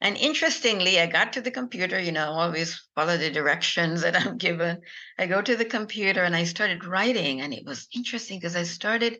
And 0.00 0.16
interestingly, 0.16 0.98
I 0.98 1.06
got 1.06 1.34
to 1.34 1.42
the 1.42 1.50
computer, 1.50 2.00
you 2.00 2.12
know, 2.12 2.30
always 2.30 2.82
follow 2.94 3.18
the 3.18 3.30
directions 3.30 4.00
that 4.02 4.16
I'm 4.20 4.38
given. 4.38 4.80
I 5.18 5.26
go 5.26 5.42
to 5.42 5.56
the 5.56 5.64
computer 5.64 6.22
and 6.24 6.34
I 6.34 6.44
started 6.44 6.84
writing. 6.84 7.42
And 7.42 7.52
it 7.52 7.64
was 7.66 7.88
interesting 7.94 8.38
because 8.38 8.56
I 8.56 8.62
started 8.62 9.18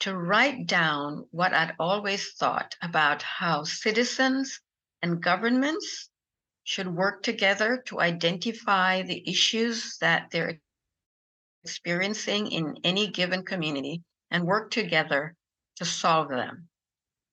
to 0.00 0.16
write 0.16 0.66
down 0.66 1.26
what 1.30 1.52
I'd 1.52 1.74
always 1.78 2.32
thought 2.34 2.76
about 2.82 3.22
how 3.22 3.64
citizens 3.64 4.60
and 5.02 5.22
governments 5.22 6.08
should 6.62 6.94
work 6.94 7.22
together 7.22 7.82
to 7.86 8.00
identify 8.00 9.02
the 9.02 9.28
issues 9.28 9.96
that 10.00 10.28
they're 10.30 10.60
experiencing 11.64 12.50
in 12.50 12.76
any 12.84 13.08
given 13.08 13.44
community 13.44 14.02
and 14.30 14.44
work 14.44 14.70
together 14.70 15.34
to 15.76 15.84
solve 15.84 16.28
them. 16.28 16.68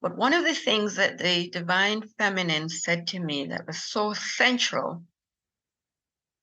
But 0.01 0.17
one 0.17 0.33
of 0.33 0.43
the 0.43 0.53
things 0.53 0.95
that 0.95 1.17
the 1.17 1.49
divine 1.49 2.03
feminine 2.17 2.69
said 2.69 3.07
to 3.07 3.19
me 3.19 3.47
that 3.47 3.65
was 3.65 3.83
so 3.83 4.13
central 4.13 5.03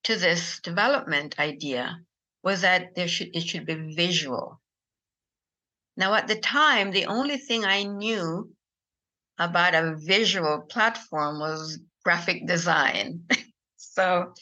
to 0.04 0.16
this 0.16 0.60
development 0.60 1.38
idea 1.38 2.00
was 2.42 2.62
that 2.62 2.94
there 2.96 3.06
should 3.06 3.36
it 3.36 3.42
should 3.42 3.66
be 3.66 3.94
visual. 3.94 4.60
Now 5.96 6.14
at 6.14 6.26
the 6.26 6.40
time, 6.40 6.90
the 6.90 7.06
only 7.06 7.36
thing 7.36 7.64
I 7.64 7.84
knew 7.84 8.52
about 9.38 9.74
a 9.74 9.96
visual 9.96 10.62
platform 10.62 11.38
was 11.38 11.78
graphic 12.04 12.46
design. 12.46 13.26
so 13.76 14.34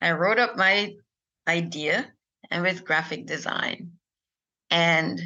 I 0.00 0.12
wrote 0.12 0.38
up 0.38 0.56
my 0.56 0.94
idea 1.46 2.10
and 2.52 2.62
with 2.62 2.84
graphic 2.84 3.26
design. 3.26 3.92
And 4.70 5.20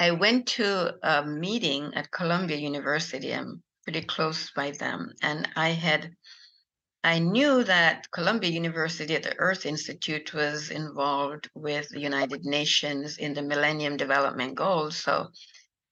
I 0.00 0.12
went 0.12 0.46
to 0.58 0.94
a 1.02 1.24
meeting 1.26 1.92
at 1.94 2.10
Columbia 2.10 2.56
University. 2.56 3.34
I'm 3.34 3.62
pretty 3.84 4.02
close 4.02 4.50
by 4.52 4.70
them. 4.70 5.12
And 5.22 5.48
I 5.56 5.70
had, 5.70 6.10
I 7.02 7.18
knew 7.18 7.64
that 7.64 8.10
Columbia 8.10 8.50
University 8.50 9.14
at 9.14 9.24
the 9.24 9.38
Earth 9.38 9.66
Institute 9.66 10.32
was 10.32 10.70
involved 10.70 11.50
with 11.54 11.88
the 11.90 12.00
United 12.00 12.44
Nations 12.44 13.18
in 13.18 13.34
the 13.34 13.42
Millennium 13.42 13.96
Development 13.96 14.54
Goals. 14.54 14.96
So 14.96 15.28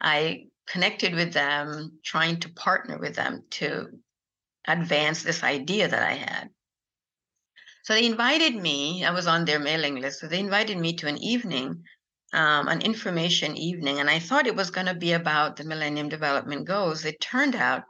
I 0.00 0.46
connected 0.66 1.14
with 1.14 1.32
them, 1.32 1.98
trying 2.04 2.40
to 2.40 2.48
partner 2.54 2.98
with 2.98 3.14
them 3.16 3.42
to 3.50 3.88
advance 4.66 5.22
this 5.22 5.42
idea 5.42 5.88
that 5.88 6.02
I 6.02 6.14
had. 6.14 6.48
So 7.82 7.94
they 7.94 8.06
invited 8.06 8.54
me, 8.54 9.04
I 9.04 9.10
was 9.10 9.26
on 9.26 9.44
their 9.44 9.58
mailing 9.58 10.00
list. 10.00 10.20
So 10.20 10.28
they 10.28 10.40
invited 10.40 10.78
me 10.78 10.94
to 10.96 11.08
an 11.08 11.18
evening 11.18 11.84
um, 12.32 12.68
an 12.68 12.80
information 12.80 13.56
evening, 13.56 14.00
and 14.00 14.08
I 14.08 14.18
thought 14.18 14.46
it 14.46 14.56
was 14.56 14.70
going 14.70 14.86
to 14.86 14.94
be 14.94 15.12
about 15.12 15.56
the 15.56 15.64
Millennium 15.64 16.08
Development 16.08 16.66
Goals. 16.66 17.04
It 17.04 17.20
turned 17.20 17.54
out 17.54 17.84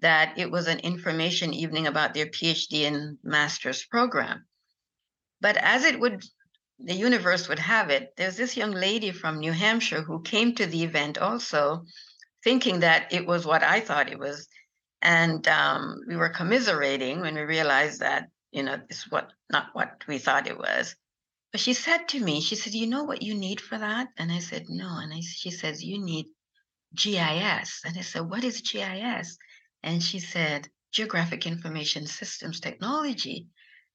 that 0.00 0.38
it 0.38 0.50
was 0.50 0.68
an 0.68 0.78
information 0.80 1.54
evening 1.54 1.86
about 1.86 2.14
their 2.14 2.26
PhD 2.26 2.86
and 2.86 3.18
master's 3.22 3.84
program. 3.84 4.44
But 5.40 5.56
as 5.56 5.84
it 5.84 5.98
would, 5.98 6.22
the 6.78 6.94
universe 6.94 7.48
would 7.48 7.58
have 7.58 7.90
it, 7.90 8.12
there's 8.16 8.36
this 8.36 8.56
young 8.56 8.72
lady 8.72 9.10
from 9.10 9.38
New 9.38 9.52
Hampshire 9.52 10.02
who 10.02 10.22
came 10.22 10.54
to 10.54 10.66
the 10.66 10.84
event 10.84 11.18
also, 11.18 11.84
thinking 12.44 12.80
that 12.80 13.12
it 13.12 13.26
was 13.26 13.46
what 13.46 13.62
I 13.62 13.80
thought 13.80 14.12
it 14.12 14.18
was. 14.18 14.48
And 15.00 15.46
um, 15.48 16.00
we 16.06 16.16
were 16.16 16.28
commiserating 16.28 17.20
when 17.20 17.34
we 17.34 17.40
realized 17.40 18.00
that, 18.00 18.28
you 18.50 18.62
know, 18.62 18.80
it's 18.88 19.10
what 19.10 19.32
not 19.50 19.68
what 19.74 20.04
we 20.06 20.18
thought 20.18 20.46
it 20.46 20.58
was. 20.58 20.96
But 21.52 21.60
she 21.60 21.72
said 21.72 22.08
to 22.08 22.20
me, 22.20 22.40
she 22.40 22.56
said, 22.56 22.74
"You 22.74 22.86
know 22.86 23.04
what 23.04 23.22
you 23.22 23.34
need 23.34 23.60
for 23.60 23.78
that?" 23.78 24.08
And 24.16 24.30
I 24.30 24.38
said, 24.38 24.66
"No." 24.68 24.98
And 24.98 25.12
I, 25.12 25.20
she 25.20 25.50
says, 25.50 25.82
"You 25.82 25.98
need 25.98 26.26
GIS." 26.94 27.82
And 27.84 27.96
I 27.96 28.02
said, 28.02 28.22
"What 28.22 28.44
is 28.44 28.60
GIS?" 28.60 29.38
And 29.82 30.02
she 30.02 30.18
said, 30.20 30.68
"Geographic 30.92 31.46
Information 31.46 32.06
Systems 32.06 32.60
Technology." 32.60 33.46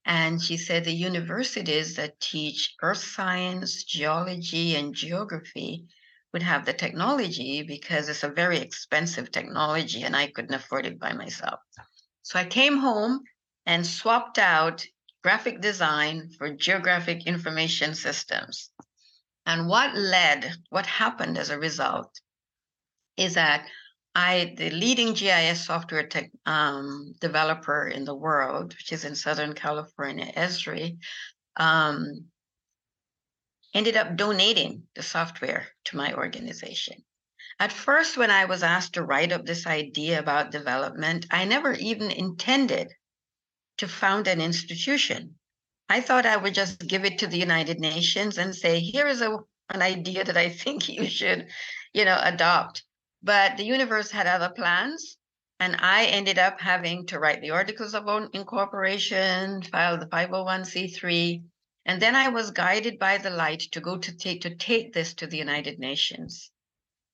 And 0.06 0.42
she 0.42 0.58
said 0.58 0.84
the 0.84 0.92
universities 0.92 1.96
that 1.96 2.20
teach 2.20 2.76
earth 2.82 3.04
science, 3.04 3.84
geology, 3.84 4.76
and 4.76 4.94
geography 4.94 5.88
would 6.34 6.44
have 6.44 6.66
the 6.66 6.74
technology 6.74 7.64
because 7.64 8.10
it's 8.10 8.24
a 8.24 8.30
very 8.30 8.60
expensive 8.60 9.32
technology 9.32 10.04
and 10.04 10.16
I 10.16 10.28
couldn't 10.28 10.56
afford 10.56 10.86
it 10.86 11.00
by 11.00 11.14
myself. 11.14 11.60
So 12.24 12.40
I 12.40 12.46
came 12.46 12.78
home 12.78 13.22
and 13.66 13.86
swapped 13.86 14.38
out 14.38 14.86
graphic 15.24 15.62
design 15.62 16.30
for 16.38 16.50
geographic 16.50 17.26
information 17.26 17.96
systems. 17.96 18.70
And 19.46 19.68
what 19.68 19.96
led, 19.96 20.56
what 20.70 20.86
happened 20.86 21.38
as 21.38 21.50
a 21.50 21.60
result, 21.60 22.20
is 23.18 23.36
that 23.36 23.68
I, 24.16 24.54
the 24.58 24.70
leading 24.70 25.14
GIS 25.14 25.66
software 25.66 26.08
tech, 26.08 26.30
um, 26.46 27.14
developer 27.20 27.88
in 27.88 28.06
the 28.06 28.16
world, 28.16 28.74
which 28.74 28.92
is 28.92 29.06
in 29.06 29.16
Southern 29.16 29.54
California, 29.54 30.32
Esri, 30.36 30.98
um, 31.58 32.26
ended 33.74 33.98
up 33.98 34.16
donating 34.16 34.84
the 34.96 35.02
software 35.02 35.68
to 35.86 35.98
my 35.98 36.14
organization. 36.14 37.04
At 37.60 37.72
first, 37.72 38.18
when 38.18 38.30
I 38.30 38.46
was 38.46 38.62
asked 38.62 38.94
to 38.94 39.04
write 39.04 39.32
up 39.32 39.46
this 39.46 39.66
idea 39.66 40.20
about 40.20 40.52
development, 40.52 41.26
I 41.32 41.46
never 41.46 41.74
even 41.74 42.12
intended 42.12 42.92
to 43.78 43.88
found 43.88 44.28
an 44.28 44.42
institution. 44.42 45.36
I 45.90 46.02
thought 46.02 46.26
I 46.26 46.38
would 46.38 46.54
just 46.54 46.88
give 46.88 47.06
it 47.06 47.20
to 47.20 47.28
the 47.28 47.38
United 47.38 47.80
Nations 47.80 48.38
and 48.38 48.56
say, 48.56 48.80
here 48.80 49.08
is 49.08 49.22
a, 49.22 49.40
an 49.70 49.82
idea 49.82 50.24
that 50.24 50.38
I 50.38 50.50
think 50.62 50.90
you 50.90 51.08
should, 51.08 51.48
you 51.94 52.06
know, 52.06 52.20
adopt. 52.22 52.84
But 53.22 53.58
the 53.58 53.66
universe 53.66 54.12
had 54.12 54.28
other 54.28 54.50
plans. 54.50 55.18
And 55.60 55.78
I 55.80 56.06
ended 56.06 56.40
up 56.40 56.60
having 56.60 57.06
to 57.08 57.20
write 57.20 57.42
the 57.42 57.52
articles 57.52 57.94
of 57.94 58.08
incorporation, 58.34 59.62
file 59.62 59.98
the 59.98 60.08
501c3. 60.08 61.44
And 61.86 62.02
then 62.02 62.16
I 62.16 62.30
was 62.30 62.52
guided 62.52 63.00
by 63.00 63.18
the 63.18 63.30
light 63.30 63.62
to 63.72 63.80
go 63.80 63.98
to 63.98 64.18
take 64.18 64.42
to 64.42 64.56
take 64.56 64.94
this 64.94 65.14
to 65.16 65.28
the 65.28 65.38
United 65.38 65.80
Nations. 65.80 66.52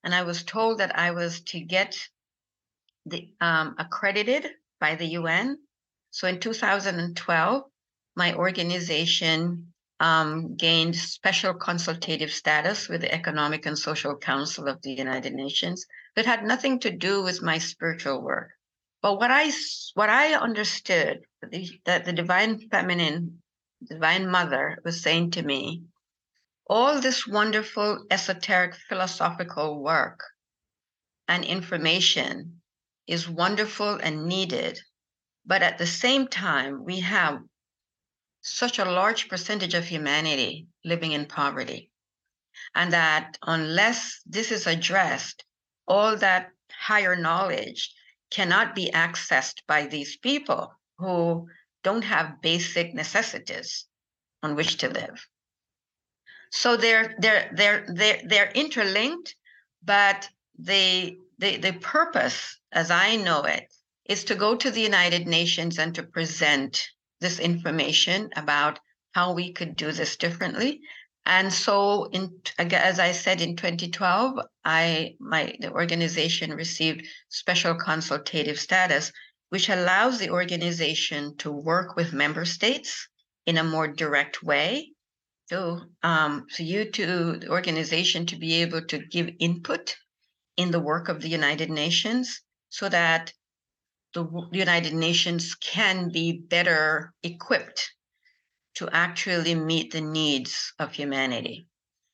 And 0.03 0.15
I 0.15 0.23
was 0.23 0.43
told 0.43 0.79
that 0.79 0.97
I 0.97 1.11
was 1.11 1.41
to 1.41 1.59
get 1.59 1.95
the 3.05 3.29
um, 3.41 3.75
accredited 3.77 4.49
by 4.79 4.95
the 4.95 5.07
UN 5.19 5.59
so 6.11 6.27
in 6.27 6.39
2012, 6.39 7.63
my 8.15 8.33
organization 8.33 9.73
um, 9.99 10.55
gained 10.55 10.95
special 10.95 11.53
consultative 11.53 12.31
status 12.31 12.89
with 12.89 13.01
the 13.01 13.13
Economic 13.13 13.65
and 13.65 13.77
Social 13.77 14.15
Council 14.17 14.67
of 14.67 14.81
the 14.81 14.91
United 14.91 15.33
Nations. 15.33 15.85
It 16.15 16.25
had 16.25 16.43
nothing 16.43 16.79
to 16.79 16.91
do 16.91 17.21
with 17.21 17.41
my 17.41 17.57
spiritual 17.57 18.21
work. 18.21 18.51
But 19.01 19.17
what 19.19 19.31
I 19.31 19.51
what 19.93 20.09
I 20.09 20.33
understood 20.33 21.21
the, 21.41 21.69
that 21.85 22.05
the 22.05 22.13
divine 22.13 22.59
feminine, 22.69 23.41
divine 23.87 24.29
mother 24.29 24.79
was 24.83 25.01
saying 25.01 25.31
to 25.31 25.41
me, 25.41 25.83
all 26.67 26.99
this 26.99 27.25
wonderful 27.27 28.05
esoteric 28.11 28.75
philosophical 28.75 29.81
work 29.81 30.19
and 31.27 31.45
information 31.45 32.61
is 33.07 33.29
wonderful 33.29 33.95
and 33.95 34.25
needed 34.25 34.81
but 35.49 35.63
at 35.63 35.79
the 35.79 35.87
same 35.87 36.27
time, 36.27 36.85
we 36.85 36.99
have 36.99 37.41
such 38.41 38.77
a 38.77 38.85
large 38.85 39.27
percentage 39.29 39.73
of 39.73 39.83
humanity 39.83 40.67
living 40.85 41.11
in 41.13 41.25
poverty. 41.25 41.89
And 42.75 42.93
that 42.93 43.35
unless 43.41 44.21
this 44.27 44.51
is 44.51 44.67
addressed, 44.67 45.43
all 45.87 46.15
that 46.17 46.51
higher 46.71 47.15
knowledge 47.15 47.91
cannot 48.29 48.75
be 48.75 48.91
accessed 48.93 49.65
by 49.67 49.87
these 49.87 50.17
people 50.17 50.71
who 50.99 51.47
don't 51.83 52.03
have 52.03 52.43
basic 52.43 52.93
necessities 52.93 53.85
on 54.43 54.55
which 54.55 54.77
to 54.77 54.87
live. 54.87 55.25
So 56.51 56.77
they're 56.77 57.15
they're 57.17 57.49
they're 57.55 57.85
they're 57.87 58.21
they're 58.23 58.51
interlinked, 58.51 59.35
but 59.83 60.29
the 60.59 61.17
the 61.39 61.57
the 61.57 61.73
purpose, 61.73 62.59
as 62.71 62.91
I 62.91 63.15
know 63.15 63.41
it, 63.45 63.73
is 64.09 64.23
to 64.23 64.35
go 64.35 64.55
to 64.55 64.71
the 64.71 64.81
United 64.81 65.27
Nations 65.27 65.77
and 65.77 65.93
to 65.93 66.03
present 66.03 66.89
this 67.21 67.39
information 67.39 68.31
about 68.35 68.79
how 69.11 69.33
we 69.33 69.53
could 69.53 69.75
do 69.75 69.91
this 69.91 70.17
differently. 70.17 70.81
And 71.25 71.53
so, 71.53 72.05
in, 72.05 72.41
as 72.57 72.99
I 72.99 73.11
said, 73.11 73.39
in 73.39 73.55
2012, 73.55 74.39
I 74.65 75.15
my 75.19 75.55
the 75.59 75.71
organization 75.71 76.53
received 76.53 77.05
special 77.29 77.75
consultative 77.75 78.59
status, 78.59 79.11
which 79.49 79.69
allows 79.69 80.17
the 80.17 80.31
organization 80.31 81.37
to 81.37 81.51
work 81.51 81.95
with 81.95 82.11
member 82.11 82.45
states 82.45 83.07
in 83.45 83.57
a 83.57 83.63
more 83.63 83.87
direct 83.87 84.41
way. 84.41 84.91
So, 85.49 85.81
um, 86.01 86.47
for 86.49 86.63
you 86.63 86.89
to 86.91 87.37
the 87.37 87.49
organization 87.49 88.25
to 88.27 88.37
be 88.37 88.55
able 88.63 88.81
to 88.85 88.97
give 88.97 89.29
input 89.39 89.97
in 90.57 90.71
the 90.71 90.79
work 90.79 91.09
of 91.09 91.21
the 91.21 91.29
United 91.29 91.69
Nations, 91.69 92.41
so 92.69 92.89
that 92.89 93.33
the 94.13 94.47
United 94.51 94.93
Nations 94.93 95.55
can 95.55 96.09
be 96.09 96.33
better 96.33 97.13
equipped 97.23 97.91
to 98.75 98.89
actually 98.91 99.55
meet 99.55 99.91
the 99.91 100.01
needs 100.01 100.73
of 100.79 100.93
humanity. 100.93 101.67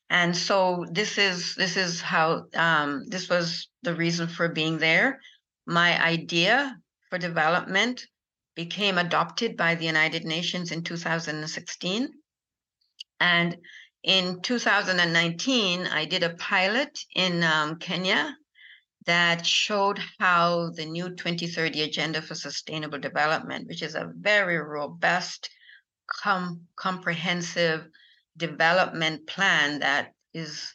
And 0.10 0.36
so 0.36 0.86
this 0.92 1.18
is 1.18 1.56
this 1.56 1.78
is 1.78 2.02
how 2.02 2.46
um, 2.56 3.06
this 3.08 3.30
was 3.30 3.70
the 3.82 3.96
reason 3.96 4.28
for 4.28 4.50
being 4.50 4.78
there. 4.78 5.20
My 5.66 6.02
idea 6.04 6.78
for 7.10 7.18
development 7.18 8.06
became 8.56 8.98
adopted 8.98 9.58
by 9.58 9.76
the 9.76 9.86
United 9.86 10.24
Nations 10.24 10.72
in 10.72 10.84
2016. 10.84 12.10
And 13.20 13.58
in 14.04 14.42
2019, 14.42 15.88
I 15.88 16.06
did 16.06 16.24
a 16.24 16.36
pilot 16.36 17.00
in 17.16 17.44
um, 17.44 17.78
Kenya 17.78 18.36
that 19.06 19.46
showed 19.46 20.00
how 20.20 20.72
the 20.72 20.86
new 20.86 21.10
2030 21.10 21.84
Agenda 21.84 22.22
for 22.22 22.36
Sustainable 22.36 23.00
Development, 23.00 23.68
which 23.68 23.82
is 23.82 23.96
a 23.96 24.12
very 24.18 24.58
robust, 24.58 25.50
com- 26.08 26.62
comprehensive 26.76 27.88
development 28.38 29.28
plan 29.28 29.80
that 29.80 30.14
is 30.34 30.74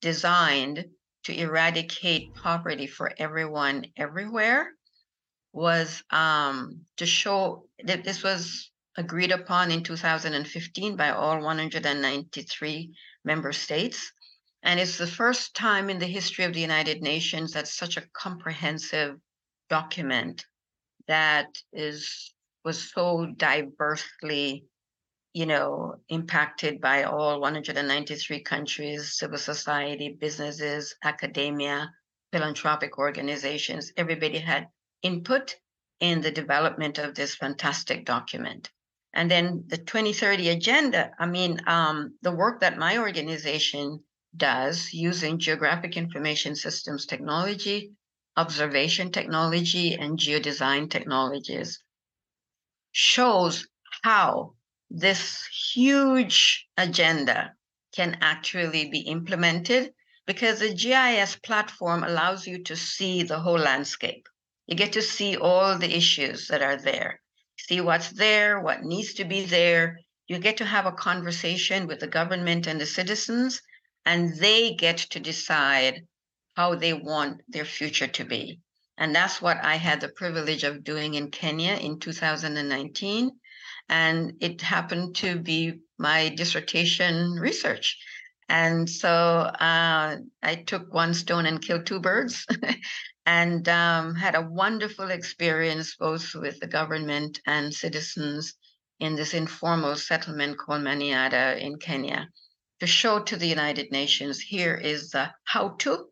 designed 0.00 0.84
to 1.24 1.38
eradicate 1.38 2.34
poverty 2.34 2.86
for 2.86 3.12
everyone 3.18 3.84
everywhere, 3.96 4.72
was 5.52 6.02
um, 6.10 6.80
to 6.96 7.06
show 7.06 7.66
that 7.84 8.04
this 8.04 8.22
was 8.22 8.70
agreed 8.96 9.32
upon 9.32 9.70
in 9.70 9.82
2015 9.82 10.96
by 10.96 11.10
all 11.10 11.40
193 11.40 12.92
member 13.24 13.52
states 13.52 14.12
and 14.62 14.78
it's 14.78 14.98
the 14.98 15.06
first 15.06 15.54
time 15.54 15.88
in 15.88 15.98
the 15.98 16.06
history 16.06 16.44
of 16.44 16.52
the 16.52 16.60
United 16.60 17.02
Nations 17.02 17.52
that 17.52 17.66
such 17.66 17.96
a 17.96 18.06
comprehensive 18.12 19.16
document 19.68 20.44
that 21.08 21.48
is 21.72 22.34
was 22.64 22.92
so 22.92 23.26
diversely, 23.36 24.66
you 25.32 25.46
know, 25.46 25.94
impacted 26.10 26.80
by 26.80 27.04
all 27.04 27.40
193 27.40 28.42
countries, 28.42 29.16
civil 29.16 29.38
society, 29.38 30.16
businesses, 30.20 30.94
academia, 31.02 31.90
philanthropic 32.32 32.98
organizations. 32.98 33.92
Everybody 33.96 34.38
had 34.38 34.68
input 35.02 35.56
in 36.00 36.20
the 36.20 36.30
development 36.30 36.98
of 36.98 37.14
this 37.14 37.34
fantastic 37.34 38.04
document. 38.04 38.70
And 39.14 39.30
then 39.30 39.64
the 39.66 39.78
2030 39.78 40.50
agenda, 40.50 41.12
I 41.18 41.26
mean, 41.26 41.60
um, 41.66 42.14
the 42.22 42.30
work 42.30 42.60
that 42.60 42.78
my 42.78 42.98
organization 42.98 44.04
does 44.36 44.92
using 44.92 45.38
geographic 45.38 45.96
information 45.96 46.54
systems 46.54 47.06
technology, 47.06 47.92
observation 48.36 49.10
technology, 49.10 49.94
and 49.94 50.18
geodesign 50.18 50.90
technologies 50.90 51.82
shows 52.92 53.66
how 54.02 54.54
this 54.90 55.46
huge 55.72 56.66
agenda 56.76 57.54
can 57.92 58.18
actually 58.20 58.88
be 58.88 59.00
implemented 59.00 59.92
because 60.26 60.60
the 60.60 60.74
GIS 60.74 61.36
platform 61.36 62.04
allows 62.04 62.46
you 62.46 62.62
to 62.62 62.76
see 62.76 63.22
the 63.22 63.40
whole 63.40 63.58
landscape. 63.58 64.28
You 64.66 64.76
get 64.76 64.92
to 64.92 65.02
see 65.02 65.36
all 65.36 65.76
the 65.76 65.96
issues 65.96 66.46
that 66.48 66.62
are 66.62 66.76
there, 66.76 67.20
see 67.58 67.80
what's 67.80 68.10
there, 68.10 68.60
what 68.60 68.82
needs 68.82 69.14
to 69.14 69.24
be 69.24 69.44
there. 69.44 69.98
You 70.28 70.38
get 70.38 70.58
to 70.58 70.64
have 70.64 70.86
a 70.86 70.92
conversation 70.92 71.88
with 71.88 71.98
the 71.98 72.06
government 72.06 72.68
and 72.68 72.80
the 72.80 72.86
citizens 72.86 73.60
and 74.10 74.34
they 74.38 74.74
get 74.74 74.96
to 74.98 75.20
decide 75.20 76.04
how 76.56 76.74
they 76.74 76.92
want 76.92 77.42
their 77.46 77.64
future 77.64 78.08
to 78.08 78.24
be. 78.24 78.58
And 78.98 79.14
that's 79.14 79.40
what 79.40 79.58
I 79.62 79.76
had 79.76 80.00
the 80.00 80.08
privilege 80.08 80.64
of 80.64 80.82
doing 80.82 81.14
in 81.14 81.30
Kenya 81.30 81.74
in 81.74 82.00
2019. 82.00 83.30
And 83.88 84.32
it 84.40 84.62
happened 84.62 85.14
to 85.22 85.38
be 85.38 85.78
my 85.96 86.30
dissertation 86.30 87.34
research. 87.34 87.98
And 88.48 88.90
so 88.90 89.10
uh, 89.10 90.16
I 90.42 90.54
took 90.66 90.92
one 90.92 91.14
stone 91.14 91.46
and 91.46 91.62
killed 91.62 91.86
two 91.86 92.00
birds 92.00 92.44
and 93.26 93.68
um, 93.68 94.16
had 94.16 94.34
a 94.34 94.48
wonderful 94.50 95.08
experience 95.12 95.94
both 95.94 96.34
with 96.34 96.58
the 96.58 96.66
government 96.66 97.40
and 97.46 97.72
citizens 97.72 98.54
in 98.98 99.14
this 99.14 99.34
informal 99.34 99.94
settlement 99.94 100.58
called 100.58 100.82
Maniada 100.82 101.60
in 101.60 101.78
Kenya 101.78 102.28
to 102.80 102.86
show 102.86 103.20
to 103.20 103.36
the 103.36 103.46
United 103.46 103.92
Nations 103.92 104.40
here 104.40 104.74
is 104.74 105.10
the 105.10 105.30
how 105.44 105.70
to 105.78 106.06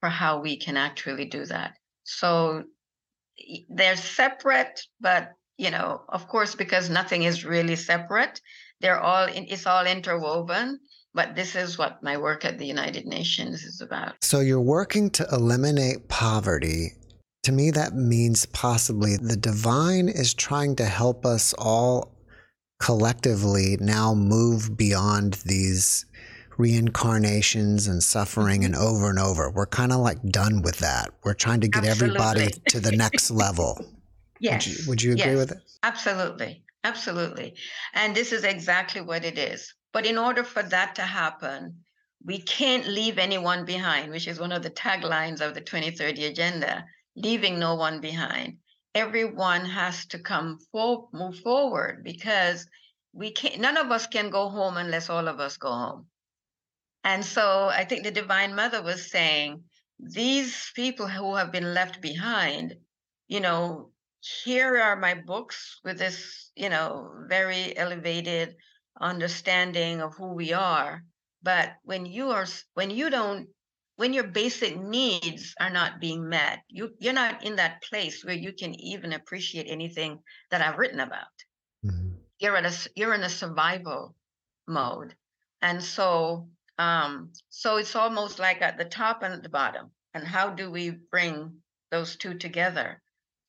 for 0.00 0.08
how 0.08 0.40
we 0.40 0.56
can 0.56 0.76
actually 0.76 1.24
do 1.24 1.46
that. 1.46 1.74
So 2.04 2.64
they're 3.68 3.96
separate, 3.96 4.82
but 5.00 5.32
you 5.56 5.70
know, 5.70 6.02
of 6.08 6.28
course, 6.28 6.54
because 6.54 6.90
nothing 6.90 7.22
is 7.22 7.44
really 7.44 7.76
separate, 7.76 8.40
they're 8.80 9.00
all 9.00 9.26
in, 9.26 9.46
it's 9.48 9.66
all 9.66 9.86
interwoven. 9.86 10.80
But 11.14 11.36
this 11.36 11.54
is 11.54 11.78
what 11.78 12.02
my 12.02 12.16
work 12.16 12.44
at 12.44 12.58
the 12.58 12.66
United 12.66 13.06
Nations 13.06 13.62
is 13.62 13.80
about. 13.80 14.16
So 14.20 14.40
you're 14.40 14.60
working 14.60 15.10
to 15.10 15.26
eliminate 15.30 16.08
poverty. 16.08 16.90
To 17.44 17.52
me, 17.52 17.70
that 17.70 17.94
means 17.94 18.46
possibly 18.46 19.16
the 19.16 19.36
divine 19.36 20.08
is 20.08 20.34
trying 20.34 20.74
to 20.76 20.86
help 20.86 21.24
us 21.24 21.54
all 21.56 22.13
collectively 22.80 23.76
now 23.80 24.14
move 24.14 24.76
beyond 24.76 25.34
these 25.46 26.06
reincarnations 26.56 27.86
and 27.86 28.02
suffering 28.02 28.60
mm-hmm. 28.60 28.74
and 28.74 28.76
over 28.76 29.10
and 29.10 29.18
over. 29.18 29.50
We're 29.50 29.66
kind 29.66 29.92
of 29.92 30.00
like 30.00 30.22
done 30.22 30.62
with 30.62 30.78
that. 30.78 31.10
We're 31.24 31.34
trying 31.34 31.60
to 31.60 31.68
get 31.68 31.84
Absolutely. 31.84 32.20
everybody 32.20 32.50
to 32.68 32.80
the 32.80 32.92
next 32.92 33.30
level. 33.30 33.84
Yes. 34.40 34.66
Would 34.66 34.76
you, 34.76 34.88
would 34.88 35.02
you 35.02 35.12
agree 35.12 35.32
yes. 35.32 35.36
with 35.36 35.52
it? 35.52 35.58
Absolutely. 35.82 36.62
Absolutely. 36.84 37.54
And 37.94 38.14
this 38.14 38.32
is 38.32 38.44
exactly 38.44 39.00
what 39.00 39.24
it 39.24 39.38
is. 39.38 39.72
But 39.92 40.06
in 40.06 40.18
order 40.18 40.44
for 40.44 40.62
that 40.62 40.94
to 40.96 41.02
happen, 41.02 41.78
we 42.24 42.38
can't 42.38 42.86
leave 42.86 43.18
anyone 43.18 43.64
behind, 43.64 44.10
which 44.10 44.28
is 44.28 44.38
one 44.38 44.52
of 44.52 44.62
the 44.62 44.70
taglines 44.70 45.40
of 45.40 45.54
the 45.54 45.60
2030 45.60 46.26
agenda, 46.26 46.84
leaving 47.16 47.58
no 47.58 47.74
one 47.74 48.00
behind 48.00 48.58
everyone 48.94 49.64
has 49.64 50.06
to 50.06 50.18
come 50.18 50.58
for, 50.70 51.08
move 51.12 51.38
forward 51.40 52.04
because 52.04 52.66
we 53.12 53.30
can't 53.30 53.60
none 53.60 53.76
of 53.76 53.90
us 53.90 54.06
can 54.06 54.30
go 54.30 54.48
home 54.48 54.76
unless 54.76 55.10
all 55.10 55.28
of 55.28 55.40
us 55.40 55.56
go 55.56 55.72
home. 55.72 56.06
And 57.04 57.24
so 57.24 57.68
i 57.68 57.84
think 57.84 58.04
the 58.04 58.10
divine 58.10 58.54
mother 58.54 58.82
was 58.82 59.10
saying 59.10 59.64
these 59.98 60.72
people 60.74 61.06
who 61.06 61.34
have 61.36 61.52
been 61.52 61.74
left 61.74 62.00
behind 62.00 62.74
you 63.28 63.40
know 63.40 63.90
here 64.20 64.80
are 64.80 64.96
my 64.96 65.14
books 65.14 65.80
with 65.84 65.98
this 65.98 66.50
you 66.56 66.68
know 66.68 67.10
very 67.28 67.76
elevated 67.76 68.56
understanding 69.00 70.00
of 70.00 70.14
who 70.16 70.32
we 70.34 70.52
are 70.52 71.04
but 71.42 71.74
when 71.84 72.06
you 72.06 72.30
are 72.30 72.46
when 72.74 72.90
you 72.90 73.10
don't 73.10 73.48
when 73.96 74.12
your 74.12 74.24
basic 74.24 74.76
needs 74.76 75.54
are 75.60 75.70
not 75.70 76.00
being 76.00 76.28
met 76.28 76.60
you 76.68 76.90
you're 76.98 77.12
not 77.12 77.44
in 77.44 77.56
that 77.56 77.82
place 77.82 78.24
where 78.24 78.34
you 78.34 78.52
can 78.52 78.74
even 78.80 79.12
appreciate 79.12 79.66
anything 79.68 80.18
that 80.50 80.60
i've 80.60 80.78
written 80.78 81.00
about. 81.00 81.26
Mm-hmm. 81.84 82.14
you're 82.38 82.56
in 82.56 82.66
a 82.66 82.72
you're 82.96 83.14
in 83.14 83.22
a 83.22 83.28
survival 83.28 84.14
mode. 84.66 85.14
And 85.62 85.82
so 85.82 86.48
um 86.78 87.30
so 87.50 87.76
it's 87.76 87.96
almost 87.96 88.38
like 88.38 88.62
at 88.62 88.78
the 88.78 88.84
top 88.84 89.22
and 89.22 89.32
at 89.32 89.42
the 89.42 89.48
bottom. 89.48 89.90
And 90.14 90.26
how 90.26 90.50
do 90.50 90.70
we 90.70 90.90
bring 91.10 91.56
those 91.90 92.16
two 92.16 92.34
together? 92.34 93.00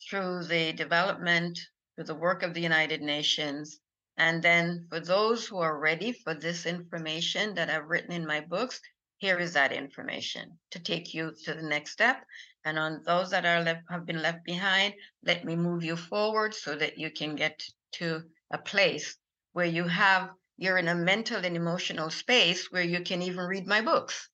Through 0.10 0.44
the 0.44 0.74
development 0.74 1.58
through 1.96 2.06
the 2.06 2.16
work 2.16 2.44
of 2.44 2.54
the 2.54 2.62
united 2.62 3.02
nations 3.02 3.80
and 4.18 4.44
then 4.44 4.86
for 4.90 5.00
those 5.00 5.48
who 5.48 5.58
are 5.58 5.80
ready 5.80 6.12
for 6.12 6.34
this 6.34 6.66
information 6.66 7.56
that 7.56 7.70
i've 7.70 7.88
written 7.88 8.12
in 8.12 8.26
my 8.28 8.42
books 8.42 8.82
here 9.18 9.40
is 9.40 9.54
that 9.54 9.72
information 9.72 10.58
to 10.72 10.80
take 10.80 11.14
you 11.14 11.34
to 11.46 11.54
the 11.54 11.64
next 11.64 11.92
step. 11.92 12.24
And 12.66 12.78
on 12.78 13.02
those 13.06 13.30
that 13.32 13.46
are 13.46 13.62
left 13.62 13.84
have 13.90 14.06
been 14.06 14.22
left 14.22 14.44
behind, 14.44 14.94
let 15.24 15.46
me 15.46 15.56
move 15.56 15.84
you 15.84 15.96
forward 15.96 16.54
so 16.54 16.76
that 16.76 16.98
you 16.98 17.12
can 17.12 17.36
get 17.36 17.64
to 17.94 18.24
a 18.52 18.58
place 18.58 19.18
where 19.54 19.66
you 19.66 19.86
have 19.86 20.32
you're 20.58 20.78
in 20.78 20.88
a 20.88 20.96
mental 20.96 21.44
and 21.46 21.56
emotional 21.56 22.10
space 22.10 22.72
where 22.72 22.84
you 22.84 23.02
can 23.02 23.22
even 23.22 23.46
read 23.46 23.68
my 23.68 23.82
books. 23.82 24.30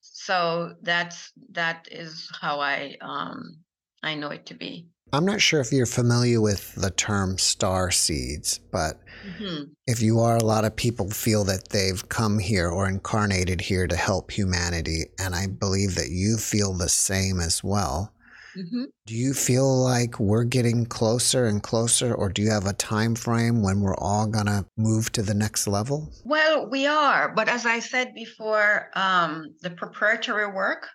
So 0.00 0.74
that's 0.82 1.32
that 1.52 1.88
is 1.90 2.30
how 2.40 2.60
I 2.60 2.96
um 3.00 3.58
I 4.02 4.14
know 4.14 4.28
it 4.28 4.46
to 4.46 4.54
be. 4.54 4.88
I'm 5.14 5.26
not 5.26 5.42
sure 5.42 5.60
if 5.60 5.72
you're 5.72 5.84
familiar 5.84 6.40
with 6.40 6.74
the 6.74 6.90
term 6.90 7.36
star 7.36 7.90
seeds, 7.90 8.58
but 8.70 8.98
mm-hmm. 9.26 9.64
if 9.86 10.00
you 10.00 10.20
are, 10.20 10.36
a 10.36 10.44
lot 10.44 10.64
of 10.64 10.74
people 10.74 11.10
feel 11.10 11.44
that 11.44 11.68
they've 11.68 12.08
come 12.08 12.38
here 12.38 12.70
or 12.70 12.88
incarnated 12.88 13.60
here 13.60 13.86
to 13.86 13.96
help 13.96 14.30
humanity. 14.30 15.04
And 15.18 15.34
I 15.34 15.48
believe 15.48 15.96
that 15.96 16.08
you 16.08 16.38
feel 16.38 16.72
the 16.72 16.88
same 16.88 17.40
as 17.40 17.62
well. 17.62 18.14
Mm-hmm. 18.56 18.84
Do 19.06 19.14
you 19.14 19.34
feel 19.34 19.82
like 19.82 20.18
we're 20.18 20.44
getting 20.44 20.86
closer 20.86 21.46
and 21.46 21.62
closer, 21.62 22.14
or 22.14 22.30
do 22.30 22.42
you 22.42 22.50
have 22.50 22.66
a 22.66 22.74
time 22.74 23.14
frame 23.14 23.62
when 23.62 23.80
we're 23.80 23.96
all 23.96 24.26
gonna 24.26 24.66
move 24.76 25.12
to 25.12 25.22
the 25.22 25.34
next 25.34 25.66
level? 25.66 26.10
Well, 26.24 26.68
we 26.68 26.86
are, 26.86 27.34
but 27.34 27.48
as 27.48 27.64
I 27.66 27.80
said 27.80 28.14
before, 28.14 28.90
um, 28.94 29.54
the 29.60 29.70
preparatory 29.70 30.46
work 30.46 30.88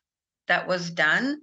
that 0.47 0.67
was 0.67 0.91
done 0.91 1.39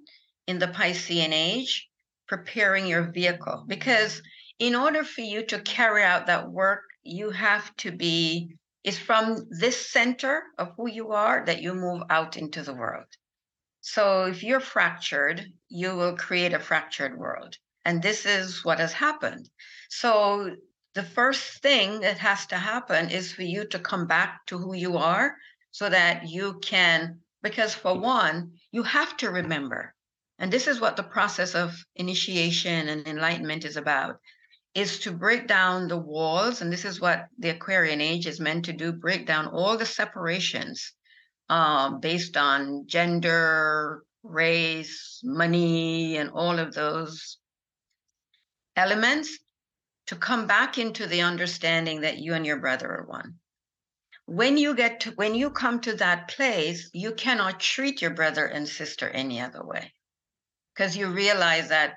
in 0.47 0.59
the 0.59 0.68
Piscean 0.68 1.33
age, 1.33 1.89
preparing 2.27 2.87
your 2.87 3.11
vehicle, 3.11 3.64
because 3.66 4.22
in 4.59 4.75
order 4.75 5.05
for 5.05 5.20
you 5.20 5.45
to 5.47 5.61
carry 5.61 6.03
out 6.03 6.27
that 6.27 6.51
work, 6.51 6.83
you 7.03 7.31
have 7.31 7.75
to 7.77 7.93
be. 7.93 8.57
It's 8.83 8.99
from 8.99 9.47
this 9.49 9.91
center 9.91 10.43
of 10.59 10.72
who 10.77 10.91
you 10.91 11.12
are 11.12 11.45
that 11.47 11.62
you 11.62 11.75
move 11.75 12.03
out 12.11 12.37
into 12.37 12.62
the 12.62 12.75
world. 12.75 13.07
So 13.81 14.27
if 14.27 14.43
you're 14.43 14.61
fractured, 14.61 15.45
you 15.68 15.97
will 15.97 16.16
create 16.16 16.53
a 16.53 16.59
fractured 16.59 17.18
world. 17.18 17.57
And 17.85 18.03
this 18.03 18.27
is 18.27 18.64
what 18.64 18.79
has 18.79 18.93
happened. 18.93 19.49
So 19.89 20.51
the 20.95 21.03
first 21.03 21.62
thing 21.62 22.01
that 22.01 22.18
has 22.18 22.47
to 22.47 22.57
happen 22.57 23.11
is 23.11 23.33
for 23.33 23.43
you 23.43 23.66
to 23.68 23.79
come 23.79 24.07
back 24.07 24.47
to 24.47 24.59
who 24.59 24.75
you 24.75 24.97
are 24.97 25.35
so 25.70 25.89
that 25.89 26.29
you 26.29 26.61
can, 26.62 27.20
because 27.43 27.75
for 27.75 27.99
one, 27.99 28.53
you 28.70 28.83
have 28.83 29.16
to 29.18 29.31
remember. 29.31 29.95
And 30.39 30.53
this 30.53 30.66
is 30.66 30.80
what 30.80 30.97
the 30.97 31.03
process 31.03 31.55
of 31.55 31.74
initiation 31.95 32.89
and 32.89 33.07
enlightenment 33.07 33.64
is 33.64 33.76
about 33.76 34.16
is 34.74 34.99
to 35.01 35.12
break 35.12 35.47
down 35.47 35.87
the 35.87 35.97
walls 35.97 36.61
and 36.61 36.72
this 36.72 36.85
is 36.85 37.01
what 37.01 37.26
the 37.39 37.51
aquarian 37.51 38.01
age 38.01 38.26
is 38.26 38.41
meant 38.41 38.64
to 38.64 38.72
do 38.72 38.93
break 38.93 39.24
down 39.24 39.47
all 39.47 39.76
the 39.76 39.87
separations 39.87 40.93
um, 41.49 42.01
based 42.01 42.37
on 42.37 42.87
gender, 42.87 44.03
race, 44.24 45.20
money, 45.22 46.16
and 46.16 46.30
all 46.30 46.59
of 46.59 46.74
those 46.74 47.39
elements 48.76 49.39
to 50.07 50.16
come 50.16 50.47
back 50.47 50.78
into 50.78 51.07
the 51.07 51.22
understanding 51.22 52.01
that 52.01 52.18
you 52.18 52.35
and 52.35 52.45
your 52.45 52.59
brother 52.59 52.91
are 52.91 53.07
one. 53.07 53.35
When 54.26 54.57
you 54.57 54.74
get 54.74 55.01
to 55.01 55.11
when 55.12 55.35
you 55.35 55.51
come 55.51 55.80
to 55.82 55.95
that 55.97 56.28
place, 56.28 56.91
you 56.93 57.12
cannot 57.12 57.61
treat 57.61 58.03
your 58.03 58.12
brother 58.12 58.47
and 58.47 58.66
sister 58.66 59.09
any 59.09 59.41
other 59.41 59.64
way. 59.64 59.93
Because 60.75 60.97
you 60.97 61.09
realize 61.09 61.68
that 61.68 61.95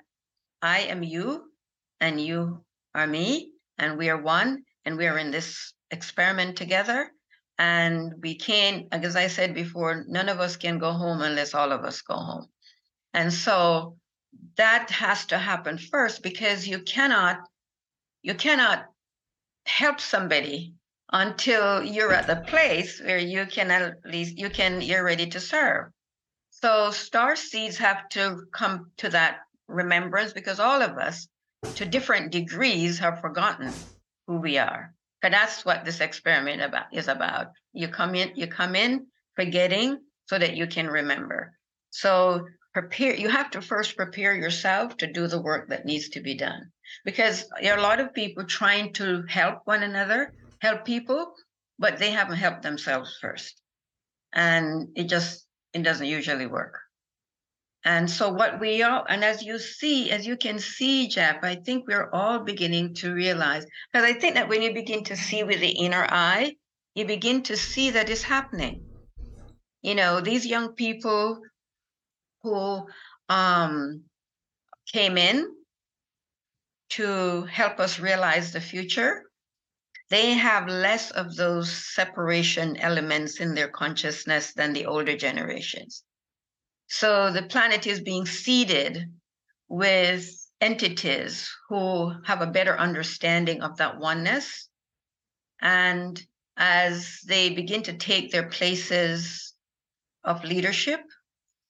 I 0.62 0.80
am 0.82 1.04
you 1.04 1.52
and 2.00 2.22
you 2.22 2.64
are 2.94 3.08
me, 3.08 3.52
and 3.78 3.98
we 3.98 4.10
are 4.10 4.22
one, 4.22 4.64
and 4.86 4.98
we 4.98 5.08
are 5.08 5.18
in 5.18 5.32
this 5.32 5.74
experiment 5.92 6.58
together. 6.58 7.12
And 7.60 8.14
we 8.22 8.36
can't 8.36 8.86
as 8.92 9.16
i 9.16 9.28
said 9.28 9.56
before 9.56 10.06
none 10.08 10.30
of 10.30 10.40
us 10.40 10.58
can 10.58 10.78
go 10.78 10.92
home 10.92 11.22
unless 11.22 11.56
all 11.56 11.72
of 11.72 11.84
us 11.84 12.02
go 12.02 12.16
home. 12.16 12.48
And 13.14 13.34
so 13.34 13.98
that 14.58 14.92
has 14.92 15.26
to 15.28 15.38
happen 15.38 15.78
first 15.78 16.22
because 16.22 16.68
you 16.68 16.80
cannot 16.80 17.40
you 18.22 18.36
cannot 18.36 18.86
help 19.66 20.00
somebody 20.00 20.74
until 21.12 21.84
you're 21.84 22.14
at 22.14 22.28
the 22.28 22.44
place 22.48 23.02
where 23.02 23.18
you 23.18 23.46
can 23.46 23.72
at 23.72 23.96
least 24.06 24.38
you 24.38 24.50
can 24.50 24.82
you're 24.82 25.04
ready 25.04 25.28
to 25.28 25.40
serve 25.40 25.86
so 26.62 26.92
star 26.92 27.36
seeds 27.36 27.78
have 27.78 28.10
to 28.10 28.44
come 28.52 28.92
to 28.98 29.10
that 29.10 29.40
remembrance 29.68 30.34
because 30.34 30.60
all 30.60 30.82
of 30.82 30.98
us 30.98 31.28
to 31.76 31.86
different 31.86 32.32
degrees 32.32 33.00
have 33.00 33.22
forgotten 33.22 33.72
who 34.26 34.38
we 34.38 34.58
are 34.58 34.94
because 35.22 35.32
that's 35.32 35.66
what 35.66 35.86
this 35.86 36.02
experiment 36.02 36.62
about 36.62 36.86
is 36.94 37.08
about. 37.08 37.48
You 37.74 37.88
come 37.88 38.16
in, 38.16 38.32
you 38.36 38.48
come 38.48 38.76
in 38.76 39.08
forgetting 39.36 40.00
so 40.26 40.38
that 40.38 40.56
you 40.56 40.68
can 40.68 40.88
remember. 40.88 41.54
So 41.90 42.46
prepare 42.74 43.16
you 43.16 43.30
have 43.30 43.50
to 43.52 43.62
first 43.62 43.96
prepare 43.96 44.36
yourself 44.36 44.98
to 44.98 45.12
do 45.12 45.28
the 45.28 45.42
work 45.42 45.70
that 45.70 45.86
needs 45.86 46.10
to 46.10 46.22
be 46.22 46.36
done 46.36 46.72
because 47.04 47.46
there 47.60 47.74
are 47.74 47.80
a 47.80 47.82
lot 47.82 48.00
of 48.00 48.14
people 48.14 48.44
trying 48.44 48.94
to 48.94 49.24
help 49.28 49.62
one 49.66 49.82
another 49.82 50.32
help 50.60 50.86
people 50.86 51.34
but 51.80 51.98
they 51.98 52.12
haven't 52.12 52.36
helped 52.36 52.62
themselves 52.62 53.18
first 53.20 53.60
and 54.32 54.90
it 54.96 55.06
just 55.06 55.47
it 55.74 55.84
doesn't 55.84 56.08
usually 56.08 56.48
work 56.48 56.80
and 57.88 58.12
so 58.12 58.30
what 58.30 58.60
we 58.60 58.84
all, 58.84 59.06
and 59.08 59.24
as 59.24 59.42
you 59.44 59.58
see, 59.58 60.12
as 60.12 60.28
you 60.28 60.36
can 60.36 60.60
see, 60.60 61.08
Jeff, 61.08 61.38
I 61.42 61.56
think 61.56 61.88
we're 61.88 62.10
all 62.12 62.40
beginning 62.40 62.96
to 62.96 63.14
realize, 63.14 63.66
because 63.92 64.06
I 64.06 64.12
think 64.12 64.34
that 64.36 64.50
when 64.50 64.62
you 64.62 64.74
begin 64.74 65.06
to 65.06 65.16
see 65.16 65.44
with 65.44 65.62
the 65.62 65.70
inner 65.70 66.06
eye, 66.10 66.58
you 66.96 67.06
begin 67.06 67.44
to 67.44 67.56
see 67.56 67.92
that 67.92 68.10
it's 68.10 68.24
happening. 68.24 68.84
You 69.82 69.96
know, 69.96 70.20
these 70.20 70.46
young 70.46 70.74
people 70.74 71.40
who 72.44 72.86
um, 73.30 74.04
came 74.92 75.18
in 75.18 75.48
to 76.90 77.44
help 77.44 77.80
us 77.80 78.00
realize 78.00 78.52
the 78.52 78.60
future, 78.60 79.24
they 80.10 80.34
have 80.34 80.68
less 80.68 81.12
of 81.12 81.36
those 81.36 81.72
separation 81.72 82.78
elements 82.78 83.40
in 83.40 83.54
their 83.54 83.68
consciousness 83.68 84.54
than 84.54 84.74
the 84.74 84.86
older 84.86 85.18
generations. 85.18 86.04
So 86.88 87.32
the 87.32 87.44
planet 87.44 87.86
is 87.86 88.00
being 88.00 88.26
seeded 88.26 89.12
with 89.68 90.30
entities 90.62 91.50
who 91.68 92.14
have 92.26 92.42
a 92.42 92.48
better 92.48 92.78
understanding 92.78 93.62
of 93.62 93.78
that 93.78 94.00
oneness. 94.00 94.70
And 95.62 96.22
as 96.56 97.20
they 97.28 97.50
begin 97.50 97.84
to 97.84 97.94
take 97.94 98.32
their 98.32 98.50
places 98.50 99.54
of 100.24 100.44
leadership 100.44 101.02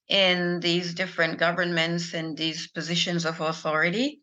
in 0.07 0.59
these 0.59 0.93
different 0.93 1.39
governments 1.39 2.13
and 2.13 2.37
these 2.37 2.67
positions 2.67 3.25
of 3.25 3.41
authority, 3.41 4.21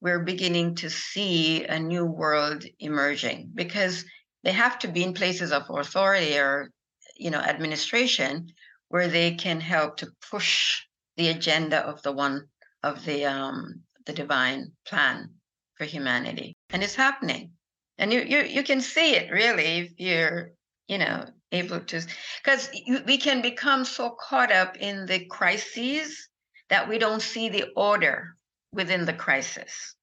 we're 0.00 0.24
beginning 0.24 0.74
to 0.76 0.90
see 0.90 1.64
a 1.64 1.78
new 1.78 2.04
world 2.04 2.64
emerging 2.78 3.50
because 3.54 4.04
they 4.42 4.52
have 4.52 4.78
to 4.80 4.88
be 4.88 5.04
in 5.04 5.12
places 5.12 5.52
of 5.52 5.64
authority 5.68 6.38
or 6.38 6.70
you 7.16 7.30
know 7.30 7.40
administration 7.40 8.48
where 8.88 9.08
they 9.08 9.34
can 9.34 9.60
help 9.60 9.98
to 9.98 10.12
push 10.30 10.82
the 11.16 11.28
agenda 11.28 11.78
of 11.78 12.02
the 12.02 12.12
one 12.12 12.46
of 12.82 13.04
the 13.04 13.26
um, 13.26 13.82
the 14.06 14.12
divine 14.12 14.72
plan 14.86 15.30
for 15.74 15.84
humanity, 15.84 16.56
and 16.70 16.82
it's 16.82 16.94
happening. 16.94 17.52
And 17.98 18.12
you 18.12 18.20
you 18.20 18.42
you 18.42 18.62
can 18.62 18.80
see 18.80 19.14
it 19.14 19.30
really 19.30 19.78
if 19.80 19.92
you're 19.98 20.52
you 20.88 20.98
know 20.98 21.26
able 21.52 21.80
to 21.80 22.02
because 22.42 22.70
we 23.06 23.18
can 23.18 23.42
become 23.42 23.84
so 23.84 24.16
caught 24.18 24.50
up 24.50 24.76
in 24.78 25.06
the 25.06 25.26
crises 25.26 26.28
that 26.70 26.88
we 26.88 26.98
don't 26.98 27.22
see 27.22 27.48
the 27.48 27.66
order 27.76 28.36
within 28.72 29.04
the 29.04 29.12
crisis. 29.12 29.94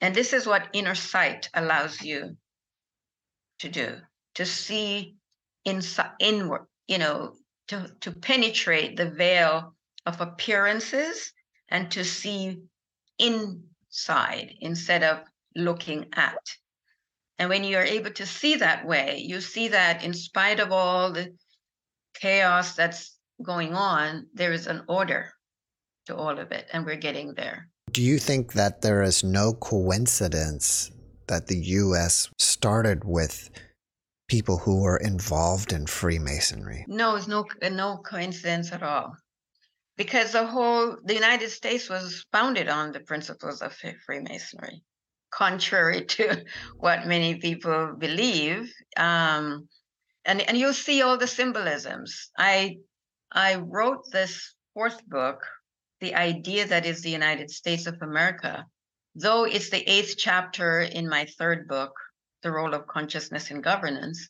And 0.00 0.14
this 0.14 0.32
is 0.32 0.46
what 0.46 0.68
inner 0.72 0.94
sight 0.94 1.48
allows 1.54 2.02
you 2.02 2.36
to 3.58 3.68
do 3.68 3.96
to 4.34 4.46
see 4.46 5.16
inside 5.64 6.12
inward, 6.20 6.66
you 6.86 6.98
know, 6.98 7.34
to, 7.66 7.90
to 8.00 8.12
penetrate 8.12 8.96
the 8.96 9.10
veil 9.10 9.74
of 10.06 10.20
appearances 10.20 11.32
and 11.68 11.90
to 11.90 12.04
see 12.04 12.60
inside 13.18 14.54
instead 14.60 15.02
of 15.02 15.24
looking 15.56 16.06
at. 16.14 16.38
And 17.38 17.48
when 17.48 17.64
you're 17.64 17.82
able 17.82 18.12
to 18.12 18.26
see 18.26 18.56
that 18.56 18.86
way, 18.86 19.24
you 19.26 19.40
see 19.40 19.68
that 19.68 20.04
in 20.04 20.14
spite 20.14 20.60
of 20.60 20.72
all 20.72 21.12
the 21.12 21.34
chaos 22.14 22.74
that's 22.74 23.16
going 23.42 23.74
on, 23.74 24.26
there 24.34 24.52
is 24.52 24.66
an 24.66 24.82
order 24.88 25.32
to 26.06 26.16
all 26.16 26.38
of 26.38 26.52
it, 26.52 26.66
and 26.72 26.86
we're 26.86 26.96
getting 26.96 27.34
there. 27.34 27.68
Do 27.92 28.02
you 28.02 28.18
think 28.18 28.52
that 28.52 28.82
there 28.82 29.02
is 29.02 29.24
no 29.24 29.54
coincidence 29.54 30.90
that 31.26 31.46
the 31.46 31.56
US 31.56 32.28
started 32.38 33.04
with 33.04 33.50
people 34.28 34.58
who 34.58 34.82
were 34.82 34.98
involved 34.98 35.72
in 35.72 35.86
Freemasonry? 35.86 36.84
No, 36.86 37.16
it's 37.16 37.28
no 37.28 37.46
no 37.70 37.98
coincidence 37.98 38.72
at 38.72 38.82
all. 38.82 39.16
Because 39.96 40.32
the 40.32 40.46
whole 40.46 40.96
the 41.04 41.14
United 41.14 41.50
States 41.50 41.88
was 41.88 42.26
founded 42.30 42.68
on 42.68 42.92
the 42.92 43.00
principles 43.00 43.62
of 43.62 43.76
Freemasonry, 44.04 44.82
contrary 45.30 46.04
to 46.04 46.44
what 46.76 47.06
many 47.06 47.36
people 47.36 47.94
believe. 47.98 48.70
Um, 48.96 49.68
and 50.24 50.42
and 50.42 50.58
you'll 50.58 50.74
see 50.74 51.02
all 51.02 51.16
the 51.16 51.26
symbolisms. 51.26 52.30
I 52.36 52.76
I 53.32 53.56
wrote 53.56 54.10
this 54.12 54.54
fourth 54.74 55.00
book, 55.08 55.40
the 56.00 56.14
idea 56.14 56.66
that 56.66 56.86
is 56.86 57.02
the 57.02 57.10
United 57.10 57.50
States 57.50 57.86
of 57.86 58.00
America, 58.02 58.66
though 59.14 59.44
it's 59.44 59.70
the 59.70 59.88
eighth 59.88 60.16
chapter 60.16 60.80
in 60.80 61.08
my 61.08 61.24
third 61.24 61.68
book, 61.68 61.92
the 62.42 62.52
role 62.52 62.74
of 62.74 62.86
consciousness 62.86 63.50
in 63.50 63.60
governance, 63.60 64.28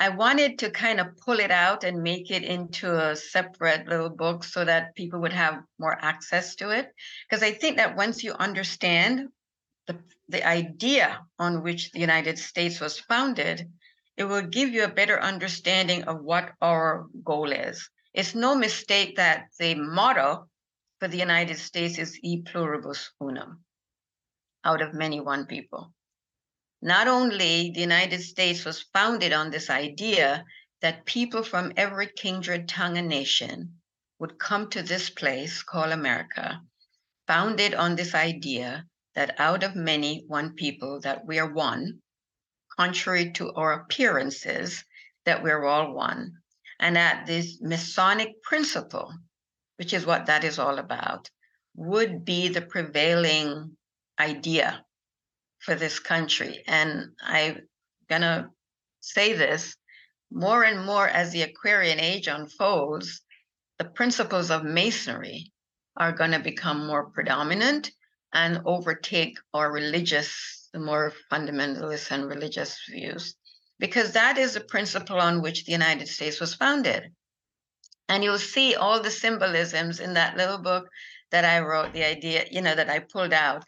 I 0.00 0.10
wanted 0.10 0.60
to 0.60 0.70
kind 0.70 1.00
of 1.00 1.16
pull 1.16 1.40
it 1.40 1.50
out 1.50 1.82
and 1.82 2.04
make 2.04 2.30
it 2.30 2.44
into 2.44 2.96
a 2.96 3.16
separate 3.16 3.88
little 3.88 4.10
book 4.10 4.44
so 4.44 4.64
that 4.64 4.94
people 4.94 5.20
would 5.20 5.32
have 5.32 5.64
more 5.80 5.98
access 6.00 6.54
to 6.56 6.70
it. 6.70 6.92
Because 7.28 7.42
I 7.42 7.50
think 7.50 7.78
that 7.78 7.96
once 7.96 8.22
you 8.22 8.32
understand 8.34 9.28
the, 9.88 9.98
the 10.28 10.46
idea 10.46 11.18
on 11.40 11.64
which 11.64 11.90
the 11.90 11.98
United 11.98 12.38
States 12.38 12.78
was 12.78 13.00
founded, 13.00 13.68
it 14.16 14.24
will 14.24 14.42
give 14.42 14.68
you 14.68 14.84
a 14.84 14.88
better 14.88 15.20
understanding 15.20 16.04
of 16.04 16.22
what 16.22 16.52
our 16.62 17.06
goal 17.24 17.50
is. 17.50 17.90
It's 18.14 18.36
no 18.36 18.54
mistake 18.54 19.16
that 19.16 19.46
the 19.58 19.74
motto 19.74 20.48
for 20.98 21.08
the 21.08 21.18
United 21.18 21.58
States 21.58 21.98
is 21.98 22.18
e 22.22 22.42
pluribus 22.42 23.10
unum, 23.20 23.64
out 24.64 24.82
of 24.82 24.94
many 24.94 25.20
one 25.20 25.46
people. 25.46 25.92
Not 26.82 27.08
only 27.08 27.70
the 27.70 27.80
United 27.80 28.22
States 28.22 28.64
was 28.64 28.86
founded 28.92 29.32
on 29.32 29.50
this 29.50 29.70
idea 29.70 30.44
that 30.80 31.06
people 31.06 31.42
from 31.42 31.72
every 31.76 32.06
kindred 32.06 32.68
tongue 32.68 32.98
and 32.98 33.08
nation 33.08 33.80
would 34.18 34.38
come 34.38 34.68
to 34.70 34.82
this 34.82 35.10
place 35.10 35.62
called 35.62 35.92
America, 35.92 36.60
founded 37.26 37.74
on 37.74 37.96
this 37.96 38.14
idea 38.14 38.84
that 39.14 39.38
out 39.38 39.62
of 39.62 39.74
many, 39.74 40.24
one 40.28 40.54
people, 40.54 41.00
that 41.00 41.26
we 41.26 41.38
are 41.38 41.52
one, 41.52 42.00
contrary 42.76 43.32
to 43.32 43.52
our 43.54 43.72
appearances, 43.72 44.84
that 45.24 45.42
we're 45.42 45.64
all 45.64 45.92
one. 45.92 46.32
And 46.80 46.94
that 46.94 47.26
this 47.26 47.60
Masonic 47.60 48.40
principle, 48.42 49.12
which 49.78 49.92
is 49.92 50.04
what 50.04 50.26
that 50.26 50.44
is 50.44 50.58
all 50.58 50.78
about, 50.78 51.30
would 51.74 52.24
be 52.24 52.48
the 52.48 52.60
prevailing 52.60 53.76
idea 54.18 54.84
for 55.58 55.74
this 55.74 55.98
country. 55.98 56.62
And 56.66 57.12
I'm 57.22 57.68
going 58.08 58.22
to 58.22 58.50
say 59.00 59.32
this 59.32 59.76
more 60.30 60.62
and 60.64 60.84
more 60.84 61.08
as 61.08 61.32
the 61.32 61.42
Aquarian 61.42 62.00
age 62.00 62.26
unfolds, 62.26 63.22
the 63.78 63.84
principles 63.84 64.50
of 64.50 64.64
Masonry 64.64 65.52
are 65.96 66.12
going 66.12 66.32
to 66.32 66.38
become 66.38 66.86
more 66.86 67.10
predominant 67.10 67.90
and 68.32 68.60
overtake 68.66 69.38
our 69.54 69.72
religious, 69.72 70.68
the 70.72 70.80
more 70.80 71.12
fundamentalist 71.32 72.10
and 72.10 72.26
religious 72.26 72.78
views, 72.88 73.34
because 73.78 74.12
that 74.12 74.36
is 74.36 74.54
the 74.54 74.60
principle 74.60 75.18
on 75.18 75.40
which 75.40 75.64
the 75.64 75.72
United 75.72 76.08
States 76.08 76.40
was 76.40 76.54
founded. 76.54 77.12
And 78.08 78.24
you'll 78.24 78.38
see 78.38 78.74
all 78.74 79.02
the 79.02 79.10
symbolisms 79.10 80.00
in 80.00 80.14
that 80.14 80.36
little 80.36 80.58
book 80.58 80.88
that 81.30 81.44
I 81.44 81.60
wrote, 81.60 81.92
the 81.92 82.04
idea, 82.04 82.44
you 82.50 82.62
know, 82.62 82.74
that 82.74 82.88
I 82.88 83.00
pulled 83.00 83.32
out. 83.32 83.64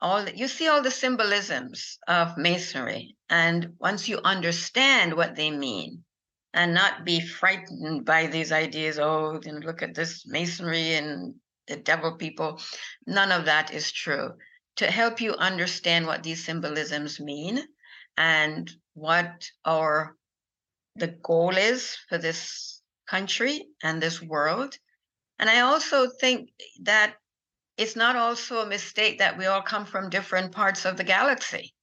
All 0.00 0.28
you 0.28 0.48
see 0.48 0.68
all 0.68 0.82
the 0.82 0.90
symbolisms 0.90 1.98
of 2.06 2.38
masonry. 2.38 3.16
And 3.28 3.74
once 3.78 4.08
you 4.08 4.20
understand 4.24 5.14
what 5.14 5.36
they 5.36 5.50
mean, 5.50 6.04
and 6.52 6.74
not 6.74 7.04
be 7.04 7.20
frightened 7.20 8.04
by 8.04 8.26
these 8.26 8.52
ideas, 8.52 8.98
oh, 8.98 9.40
know, 9.44 9.58
look 9.58 9.82
at 9.82 9.94
this 9.94 10.26
masonry 10.26 10.94
and 10.94 11.34
the 11.68 11.76
devil 11.76 12.16
people. 12.16 12.60
None 13.06 13.30
of 13.30 13.44
that 13.44 13.72
is 13.72 13.92
true. 13.92 14.32
To 14.76 14.90
help 14.90 15.20
you 15.20 15.34
understand 15.34 16.06
what 16.06 16.22
these 16.22 16.44
symbolisms 16.44 17.20
mean 17.20 17.62
and 18.16 18.70
what 18.94 19.50
our 19.64 20.16
the 20.96 21.08
goal 21.08 21.56
is 21.56 21.96
for 22.08 22.18
this 22.18 22.79
country 23.10 23.66
and 23.82 24.00
this 24.00 24.22
world. 24.22 24.72
And 25.38 25.50
I 25.50 25.60
also 25.60 26.08
think 26.20 26.50
that 26.82 27.14
it's 27.76 27.96
not 27.96 28.16
also 28.16 28.60
a 28.60 28.72
mistake 28.76 29.18
that 29.18 29.38
we 29.38 29.46
all 29.46 29.62
come 29.62 29.86
from 29.86 30.10
different 30.10 30.52
parts 30.52 30.84
of 30.84 30.96
the 30.96 31.04
galaxy. 31.04 31.74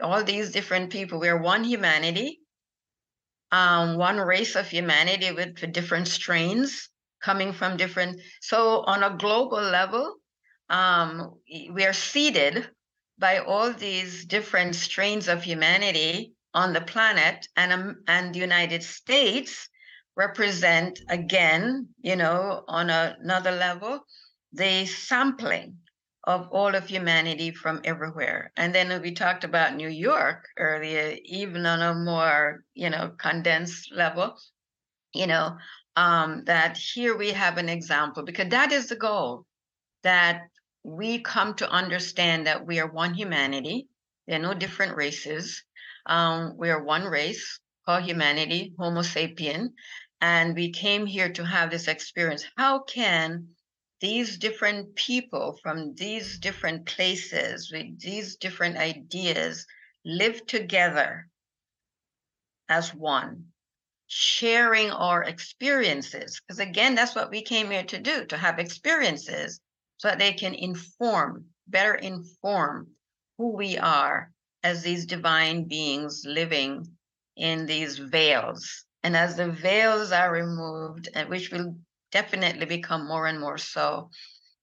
All 0.00 0.22
these 0.24 0.50
different 0.50 0.90
people, 0.90 1.18
we're 1.20 1.40
one 1.40 1.64
humanity, 1.64 2.40
um, 3.52 3.96
one 3.96 4.18
race 4.18 4.56
of 4.56 4.68
humanity 4.68 5.32
with 5.32 5.72
different 5.72 6.08
strains 6.08 6.90
coming 7.22 7.52
from 7.52 7.76
different. 7.76 8.20
So 8.40 8.82
on 8.92 9.02
a 9.02 9.16
global 9.16 9.62
level, 9.62 10.16
um, 10.68 11.34
we 11.76 11.84
are 11.84 11.92
seeded 11.92 12.68
by 13.18 13.38
all 13.38 13.72
these 13.72 14.24
different 14.26 14.74
strains 14.74 15.28
of 15.28 15.42
humanity 15.42 16.32
on 16.52 16.72
the 16.72 16.80
planet, 16.80 17.48
and 17.56 17.72
um, 17.72 17.96
and 18.08 18.34
the 18.34 18.40
United 18.40 18.82
States 18.82 19.68
represent 20.16 21.00
again, 21.08 21.88
you 22.00 22.16
know, 22.16 22.64
on 22.66 22.90
a, 22.90 23.16
another 23.20 23.52
level, 23.52 24.00
the 24.52 24.86
sampling 24.86 25.76
of 26.24 26.48
all 26.50 26.74
of 26.74 26.88
humanity 26.88 27.52
from 27.52 27.80
everywhere. 27.84 28.50
And 28.56 28.74
then 28.74 29.00
we 29.00 29.12
talked 29.12 29.44
about 29.44 29.76
New 29.76 29.88
York 29.88 30.48
earlier, 30.58 31.16
even 31.24 31.66
on 31.66 31.82
a 31.82 31.94
more, 31.94 32.64
you 32.74 32.90
know, 32.90 33.12
condensed 33.16 33.92
level, 33.92 34.36
you 35.14 35.26
know, 35.28 35.56
um, 35.94 36.42
that 36.46 36.76
here 36.76 37.16
we 37.16 37.30
have 37.30 37.58
an 37.58 37.68
example 37.68 38.24
because 38.24 38.48
that 38.48 38.72
is 38.72 38.88
the 38.88 38.96
goal 38.96 39.46
that 40.02 40.42
we 40.82 41.20
come 41.20 41.54
to 41.54 41.70
understand 41.70 42.46
that 42.46 42.66
we 42.66 42.80
are 42.80 42.90
one 42.90 43.14
humanity. 43.14 43.86
There 44.26 44.38
are 44.38 44.42
no 44.42 44.54
different 44.54 44.96
races. 44.96 45.62
Um, 46.06 46.54
we 46.56 46.70
are 46.70 46.82
one 46.82 47.04
race 47.04 47.60
called 47.86 48.04
humanity, 48.04 48.74
Homo 48.78 49.02
sapien, 49.02 49.70
and 50.20 50.54
we 50.54 50.70
came 50.70 51.06
here 51.06 51.32
to 51.32 51.44
have 51.44 51.70
this 51.70 51.88
experience. 51.88 52.44
How 52.56 52.80
can 52.80 53.48
these 54.00 54.38
different 54.38 54.94
people 54.94 55.58
from 55.62 55.94
these 55.94 56.38
different 56.38 56.86
places 56.86 57.72
with 57.72 57.98
these 58.00 58.36
different 58.36 58.76
ideas 58.76 59.66
live 60.04 60.46
together 60.46 61.28
as 62.68 62.94
one, 62.94 63.46
sharing 64.06 64.90
our 64.90 65.24
experiences. 65.24 66.40
Because 66.40 66.58
again, 66.58 66.94
that's 66.94 67.14
what 67.14 67.30
we 67.30 67.42
came 67.42 67.70
here 67.70 67.84
to 67.84 67.98
do 67.98 68.24
to 68.26 68.36
have 68.36 68.58
experiences 68.58 69.60
so 69.98 70.08
that 70.08 70.18
they 70.18 70.32
can 70.32 70.54
inform, 70.54 71.46
better 71.66 71.94
inform 71.94 72.88
who 73.38 73.56
we 73.56 73.78
are 73.78 74.30
as 74.62 74.82
these 74.82 75.06
divine 75.06 75.64
beings 75.64 76.24
living 76.26 76.86
in 77.36 77.66
these 77.66 77.98
veils. 77.98 78.85
And 79.06 79.16
as 79.16 79.36
the 79.36 79.52
veils 79.52 80.10
are 80.10 80.32
removed, 80.32 81.08
and 81.14 81.28
which 81.28 81.52
will 81.52 81.78
definitely 82.10 82.66
become 82.66 83.06
more 83.06 83.28
and 83.28 83.38
more 83.38 83.56
so 83.56 84.10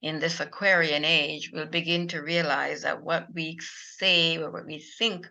in 0.01 0.19
this 0.19 0.41
Aquarian 0.41 1.05
age, 1.05 1.49
we'll 1.53 1.65
begin 1.65 2.09
to 2.09 2.21
realize 2.21 2.81
that 2.81 3.01
what 3.01 3.33
we 3.33 3.57
say 3.95 4.37
or 4.37 4.51
what 4.51 4.65
we 4.65 4.79
think 4.79 5.29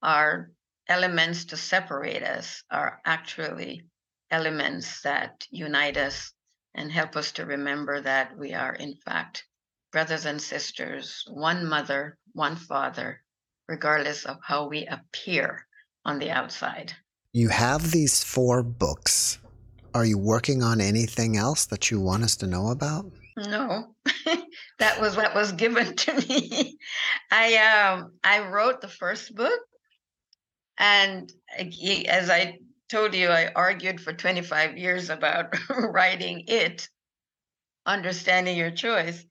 are 0.00 0.52
elements 0.86 1.46
to 1.46 1.56
separate 1.56 2.22
us 2.22 2.62
are 2.70 3.00
actually 3.04 3.84
elements 4.30 5.02
that 5.02 5.44
unite 5.50 5.96
us 5.96 6.32
and 6.72 6.92
help 6.92 7.16
us 7.16 7.32
to 7.32 7.44
remember 7.44 8.00
that 8.00 8.38
we 8.38 8.54
are, 8.54 8.76
in 8.76 8.94
fact, 8.94 9.44
brothers 9.90 10.24
and 10.24 10.40
sisters, 10.40 11.24
one 11.26 11.66
mother, 11.66 12.16
one 12.32 12.54
father, 12.54 13.24
regardless 13.66 14.24
of 14.24 14.36
how 14.44 14.68
we 14.68 14.86
appear 14.86 15.66
on 16.04 16.20
the 16.20 16.30
outside. 16.30 16.94
You 17.32 17.48
have 17.48 17.90
these 17.90 18.22
four 18.22 18.62
books 18.62 19.38
are 19.94 20.04
you 20.04 20.18
working 20.18 20.62
on 20.62 20.80
anything 20.80 21.36
else 21.36 21.66
that 21.66 21.90
you 21.90 22.00
want 22.00 22.24
us 22.24 22.36
to 22.36 22.46
know 22.46 22.68
about? 22.68 23.10
No, 23.36 23.94
that 24.78 25.00
was 25.00 25.16
what 25.16 25.34
was 25.34 25.52
given 25.52 25.94
to 25.96 26.14
me. 26.14 26.78
I 27.30 27.56
um 27.56 28.12
I 28.24 28.48
wrote 28.48 28.80
the 28.80 28.88
first 28.88 29.34
book, 29.34 29.60
and 30.78 31.32
as 31.58 32.30
I 32.30 32.58
told 32.88 33.14
you, 33.14 33.28
I 33.28 33.52
argued 33.54 34.00
for 34.00 34.12
25 34.12 34.76
years 34.76 35.10
about 35.10 35.54
writing 35.70 36.44
it, 36.48 36.88
understanding 37.86 38.56
your 38.56 38.70
choice, 38.70 39.24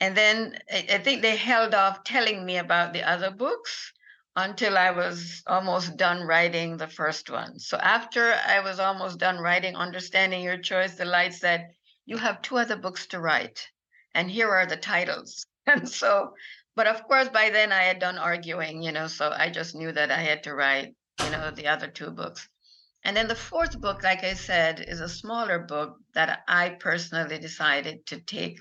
and 0.00 0.16
then 0.16 0.58
I 0.72 0.98
think 0.98 1.22
they 1.22 1.36
held 1.36 1.74
off 1.74 2.04
telling 2.04 2.44
me 2.44 2.58
about 2.58 2.92
the 2.92 3.08
other 3.08 3.30
books 3.30 3.92
until 4.36 4.76
I 4.76 4.90
was 4.90 5.42
almost 5.46 5.96
done 5.96 6.22
writing 6.22 6.76
the 6.76 6.88
first 6.88 7.30
one. 7.30 7.58
So 7.58 7.76
after 7.76 8.32
I 8.32 8.60
was 8.60 8.80
almost 8.80 9.18
done 9.18 9.38
writing 9.38 9.76
Understanding 9.76 10.42
Your 10.42 10.58
Choice, 10.58 10.94
the 10.94 11.04
light 11.04 11.34
said, 11.34 11.68
You 12.04 12.16
have 12.18 12.42
two 12.42 12.58
other 12.58 12.76
books 12.76 13.06
to 13.08 13.20
write, 13.20 13.68
and 14.14 14.30
here 14.30 14.50
are 14.50 14.66
the 14.66 14.76
titles. 14.76 15.46
And 15.66 15.88
so, 15.88 16.34
but 16.76 16.86
of 16.86 17.04
course, 17.04 17.30
by 17.30 17.48
then 17.48 17.72
I 17.72 17.84
had 17.84 17.98
done 17.98 18.18
arguing, 18.18 18.82
you 18.82 18.92
know, 18.92 19.06
so 19.06 19.30
I 19.30 19.48
just 19.48 19.74
knew 19.74 19.92
that 19.92 20.10
I 20.10 20.20
had 20.20 20.42
to 20.42 20.54
write, 20.54 20.94
you 21.22 21.30
know, 21.30 21.50
the 21.50 21.68
other 21.68 21.88
two 21.88 22.10
books. 22.10 22.46
And 23.02 23.16
then 23.16 23.28
the 23.28 23.34
fourth 23.34 23.80
book, 23.80 24.02
like 24.02 24.24
I 24.24 24.34
said, 24.34 24.84
is 24.86 25.00
a 25.00 25.08
smaller 25.08 25.58
book 25.58 25.96
that 26.12 26.40
I 26.46 26.70
personally 26.70 27.38
decided 27.38 28.04
to 28.06 28.20
take 28.20 28.58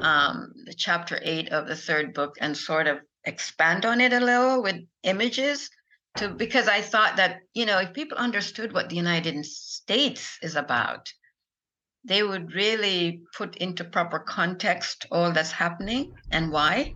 um, 0.00 0.52
the 0.66 0.74
chapter 0.74 1.18
eight 1.22 1.50
of 1.50 1.66
the 1.66 1.76
third 1.76 2.12
book 2.12 2.34
and 2.40 2.56
sort 2.56 2.86
of 2.86 2.98
expand 3.24 3.84
on 3.84 4.00
it 4.00 4.12
a 4.12 4.20
little 4.20 4.62
with 4.62 4.76
images 5.02 5.70
to 6.16 6.28
because 6.28 6.68
I 6.68 6.80
thought 6.80 7.16
that, 7.16 7.40
you 7.54 7.66
know, 7.66 7.78
if 7.78 7.92
people 7.92 8.18
understood 8.18 8.72
what 8.72 8.88
the 8.88 8.96
United 8.96 9.44
States 9.44 10.38
is 10.42 10.56
about, 10.56 11.12
they 12.04 12.22
would 12.22 12.54
really 12.54 13.22
put 13.36 13.56
into 13.56 13.84
proper 13.84 14.18
context 14.18 15.06
all 15.10 15.32
that's 15.32 15.50
happening 15.50 16.12
and 16.30 16.52
why. 16.52 16.94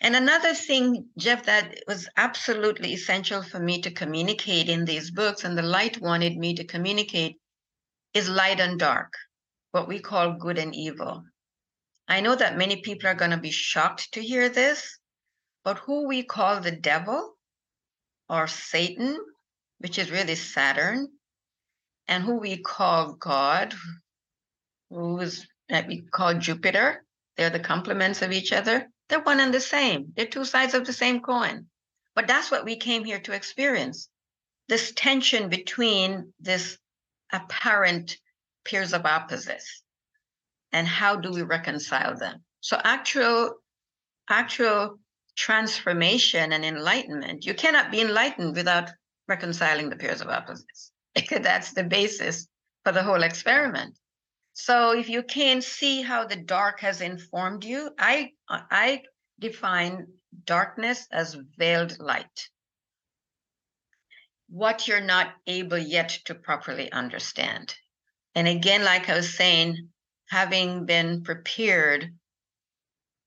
And 0.00 0.14
another 0.14 0.54
thing, 0.54 1.08
Jeff, 1.18 1.44
that 1.46 1.82
was 1.88 2.08
absolutely 2.16 2.92
essential 2.92 3.42
for 3.42 3.58
me 3.58 3.80
to 3.82 3.90
communicate 3.90 4.68
in 4.68 4.84
these 4.84 5.10
books, 5.10 5.44
and 5.44 5.58
the 5.58 5.62
light 5.62 6.00
wanted 6.00 6.36
me 6.36 6.54
to 6.54 6.64
communicate, 6.64 7.36
is 8.14 8.28
light 8.28 8.60
and 8.60 8.78
dark, 8.78 9.12
what 9.72 9.88
we 9.88 9.98
call 9.98 10.34
good 10.34 10.58
and 10.58 10.74
evil. 10.74 11.24
I 12.06 12.20
know 12.20 12.36
that 12.36 12.56
many 12.56 12.80
people 12.80 13.08
are 13.08 13.14
going 13.14 13.32
to 13.32 13.38
be 13.38 13.50
shocked 13.50 14.12
to 14.12 14.22
hear 14.22 14.48
this, 14.48 14.97
but 15.68 15.80
who 15.80 16.06
we 16.06 16.22
call 16.22 16.60
the 16.60 16.70
devil 16.70 17.36
or 18.26 18.46
Satan, 18.46 19.18
which 19.80 19.98
is 19.98 20.10
really 20.10 20.34
Saturn, 20.34 21.08
and 22.06 22.24
who 22.24 22.38
we 22.38 22.56
call 22.56 23.12
God, 23.12 23.74
who 24.88 25.20
is 25.20 25.46
that 25.68 25.86
we 25.86 26.00
call 26.00 26.32
Jupiter, 26.32 27.04
they're 27.36 27.50
the 27.50 27.60
complements 27.60 28.22
of 28.22 28.32
each 28.32 28.50
other. 28.50 28.88
They're 29.10 29.20
one 29.20 29.40
and 29.40 29.52
the 29.52 29.60
same. 29.60 30.14
They're 30.16 30.24
two 30.24 30.46
sides 30.46 30.72
of 30.72 30.86
the 30.86 30.94
same 30.94 31.20
coin. 31.20 31.66
But 32.14 32.26
that's 32.26 32.50
what 32.50 32.64
we 32.64 32.76
came 32.76 33.04
here 33.04 33.20
to 33.20 33.34
experience 33.34 34.08
this 34.68 34.92
tension 34.96 35.50
between 35.50 36.32
this 36.40 36.78
apparent 37.30 38.16
pairs 38.64 38.94
of 38.94 39.04
opposites 39.04 39.82
and 40.72 40.88
how 40.88 41.16
do 41.16 41.30
we 41.30 41.42
reconcile 41.42 42.16
them 42.16 42.42
so 42.60 42.80
actual 42.82 43.56
actual 44.30 44.98
transformation 45.38 46.52
and 46.52 46.64
enlightenment. 46.64 47.46
You 47.46 47.54
cannot 47.54 47.92
be 47.92 48.00
enlightened 48.00 48.56
without 48.56 48.90
reconciling 49.28 49.88
the 49.88 49.96
pairs 49.96 50.20
of 50.20 50.28
opposites. 50.28 50.90
That's 51.30 51.72
the 51.72 51.84
basis 51.84 52.48
for 52.84 52.90
the 52.90 53.04
whole 53.04 53.22
experiment. 53.22 53.96
So 54.52 54.98
if 54.98 55.08
you 55.08 55.22
can 55.22 55.62
see 55.62 56.02
how 56.02 56.26
the 56.26 56.36
dark 56.36 56.80
has 56.80 57.00
informed 57.00 57.64
you 57.64 57.90
i 57.98 58.32
i 58.48 59.02
define 59.38 60.08
darkness 60.44 61.06
as 61.12 61.36
veiled 61.56 62.00
light. 62.00 62.48
What 64.48 64.88
you're 64.88 65.00
not 65.00 65.34
able 65.46 65.78
yet 65.78 66.18
to 66.24 66.34
properly 66.34 66.90
understand. 66.90 67.76
And 68.34 68.48
again, 68.48 68.84
like 68.84 69.08
I 69.08 69.14
was 69.14 69.36
saying, 69.36 69.90
having 70.28 70.84
been 70.86 71.22
prepared 71.22 72.12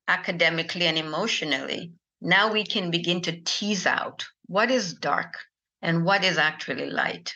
academically 0.08 0.88
and 0.88 0.98
emotionally, 0.98 1.94
now 2.22 2.54
we 2.54 2.64
can 2.64 2.92
begin 2.92 3.22
to 3.22 3.42
tease 3.44 3.88
out 3.88 4.26
what 4.46 4.70
is 4.70 4.94
dark 4.94 5.34
and 5.82 6.06
what 6.06 6.24
is 6.24 6.38
actually 6.38 6.90
light, 6.90 7.34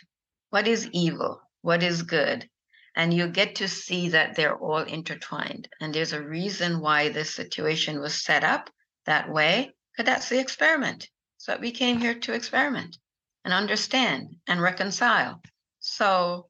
what 0.52 0.68
is 0.68 0.88
evil, 0.94 1.42
what 1.62 1.82
is 1.82 2.04
good. 2.04 2.48
And 2.96 3.14
you 3.14 3.28
get 3.28 3.56
to 3.56 3.68
see 3.68 4.10
that 4.10 4.36
they're 4.36 4.56
all 4.56 4.84
intertwined. 4.84 5.68
And 5.82 5.94
there's 5.94 6.14
a 6.14 6.22
reason 6.22 6.80
why 6.80 7.10
this 7.10 7.34
situation 7.34 8.00
was 8.00 8.24
set 8.24 8.44
up 8.44 8.70
that 9.06 9.30
way, 9.30 9.74
because 9.92 10.06
that's 10.06 10.30
the 10.30 10.40
experiment. 10.40 11.10
So 11.38 11.58
we 11.60 11.72
came 11.72 12.00
here 12.00 12.14
to 12.14 12.34
experiment 12.34 12.98
and 13.44 13.54
understand 13.54 14.36
and 14.48 14.62
reconcile. 14.62 15.42
So 15.80 16.48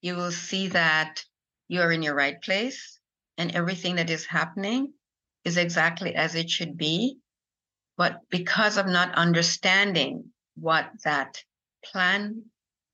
you 0.00 0.16
will 0.16 0.32
see 0.32 0.68
that 0.68 1.24
you 1.68 1.80
are 1.80 1.92
in 1.92 2.02
your 2.02 2.14
right 2.14 2.40
place 2.42 2.98
and 3.38 3.54
everything 3.54 3.96
that 3.96 4.10
is 4.10 4.26
happening 4.26 4.92
is 5.44 5.56
exactly 5.56 6.14
as 6.14 6.34
it 6.34 6.50
should 6.50 6.76
be. 6.76 7.18
But 7.96 8.20
because 8.30 8.76
of 8.78 8.86
not 8.86 9.14
understanding 9.14 10.32
what 10.54 10.90
that 11.04 11.42
plan 11.84 12.44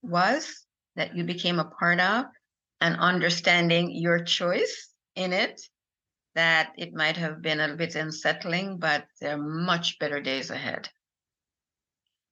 was 0.02 0.66
that 0.96 1.16
you 1.16 1.24
became 1.24 1.58
a 1.58 1.64
part 1.64 2.00
of 2.00 2.26
and 2.80 2.96
understanding 2.96 3.90
your 3.90 4.24
choice 4.24 4.90
in 5.14 5.32
it, 5.32 5.60
that 6.34 6.72
it 6.78 6.92
might 6.94 7.16
have 7.16 7.42
been 7.42 7.60
a 7.60 7.76
bit 7.76 7.94
unsettling, 7.94 8.78
but 8.78 9.04
there 9.20 9.34
are 9.34 9.42
much 9.42 9.98
better 9.98 10.20
days 10.20 10.50
ahead 10.50 10.88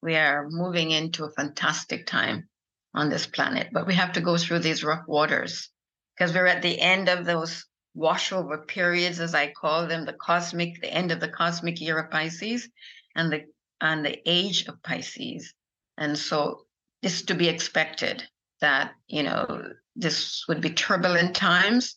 we 0.07 0.15
are 0.15 0.49
moving 0.49 0.93
into 0.93 1.25
a 1.25 1.31
fantastic 1.31 2.07
time 2.07 2.49
on 2.95 3.11
this 3.11 3.27
planet, 3.27 3.69
but 3.73 3.89
we 3.89 3.95
have 3.95 4.13
to 4.13 4.21
go 4.21 4.37
through 4.37 4.61
these 4.61 4.85
rough 4.85 5.05
waters 5.07 5.69
because 6.17 6.33
we're 6.33 6.47
at 6.47 6.63
the 6.63 6.81
end 6.81 7.09
of 7.09 7.25
those 7.25 7.65
washover 7.97 8.67
periods, 8.67 9.19
as 9.21 9.35
I 9.35 9.53
call 9.53 9.89
them, 9.89 10.05
the 10.05 10.13
cosmic, 10.13 10.81
the 10.81 10.93
end 10.93 11.11
of 11.11 11.19
the 11.19 11.29
cosmic 11.29 11.81
year 11.81 11.99
of 11.99 12.11
Pisces 12.11 12.69
and 13.17 13.33
the 13.33 13.45
and 13.81 14.07
the 14.07 14.17
age 14.27 14.67
of 14.69 14.83
Pisces. 14.83 15.53
And 15.99 16.19
so 16.19 16.63
this 17.03 17.23
to 17.23 17.35
be 17.35 17.49
expected 17.49 18.23
that, 18.61 18.93
you 19.07 19.23
know, 19.23 19.71
this 19.95 20.45
would 20.49 20.61
be 20.61 20.71
turbulent 20.71 21.35
times, 21.35 21.97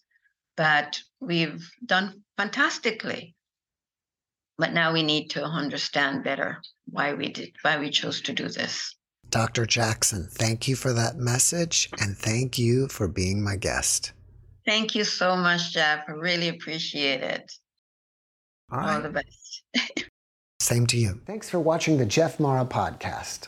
but 0.56 1.02
we've 1.20 1.70
done 1.86 2.24
fantastically 2.38 3.36
but 4.60 4.74
now 4.74 4.92
we 4.92 5.02
need 5.02 5.30
to 5.30 5.44
understand 5.44 6.24
better 6.24 6.62
why 6.86 7.14
we 7.14 7.30
did 7.30 7.56
why 7.64 7.80
we 7.80 7.90
chose 7.90 8.22
to 8.22 8.34
do 8.34 8.48
this. 8.50 8.96
Dr. 9.30 9.66
Jackson, 9.66 10.28
thank 10.30 10.68
you 10.68 10.76
for 10.76 10.92
that 10.94 11.16
message 11.16 11.90
and 12.00 12.18
thank 12.18 12.60
you 12.60 12.88
for 12.90 13.08
being 13.08 13.42
my 13.44 13.56
guest. 13.56 14.12
Thank 14.66 14.96
you 14.96 15.04
so 15.04 15.36
much, 15.36 15.74
Jeff. 15.74 16.04
I 16.08 16.12
really 16.12 16.50
appreciate 16.50 17.22
it. 17.22 17.52
All, 18.72 18.80
All 18.80 19.02
the 19.02 19.10
best. 19.10 19.64
Same 20.60 20.86
to 20.88 20.98
you. 20.98 21.22
Thanks 21.26 21.50
for 21.50 21.60
watching 21.60 21.98
the 21.98 22.06
Jeff 22.06 22.40
Mara 22.40 22.66
podcast. 22.66 23.48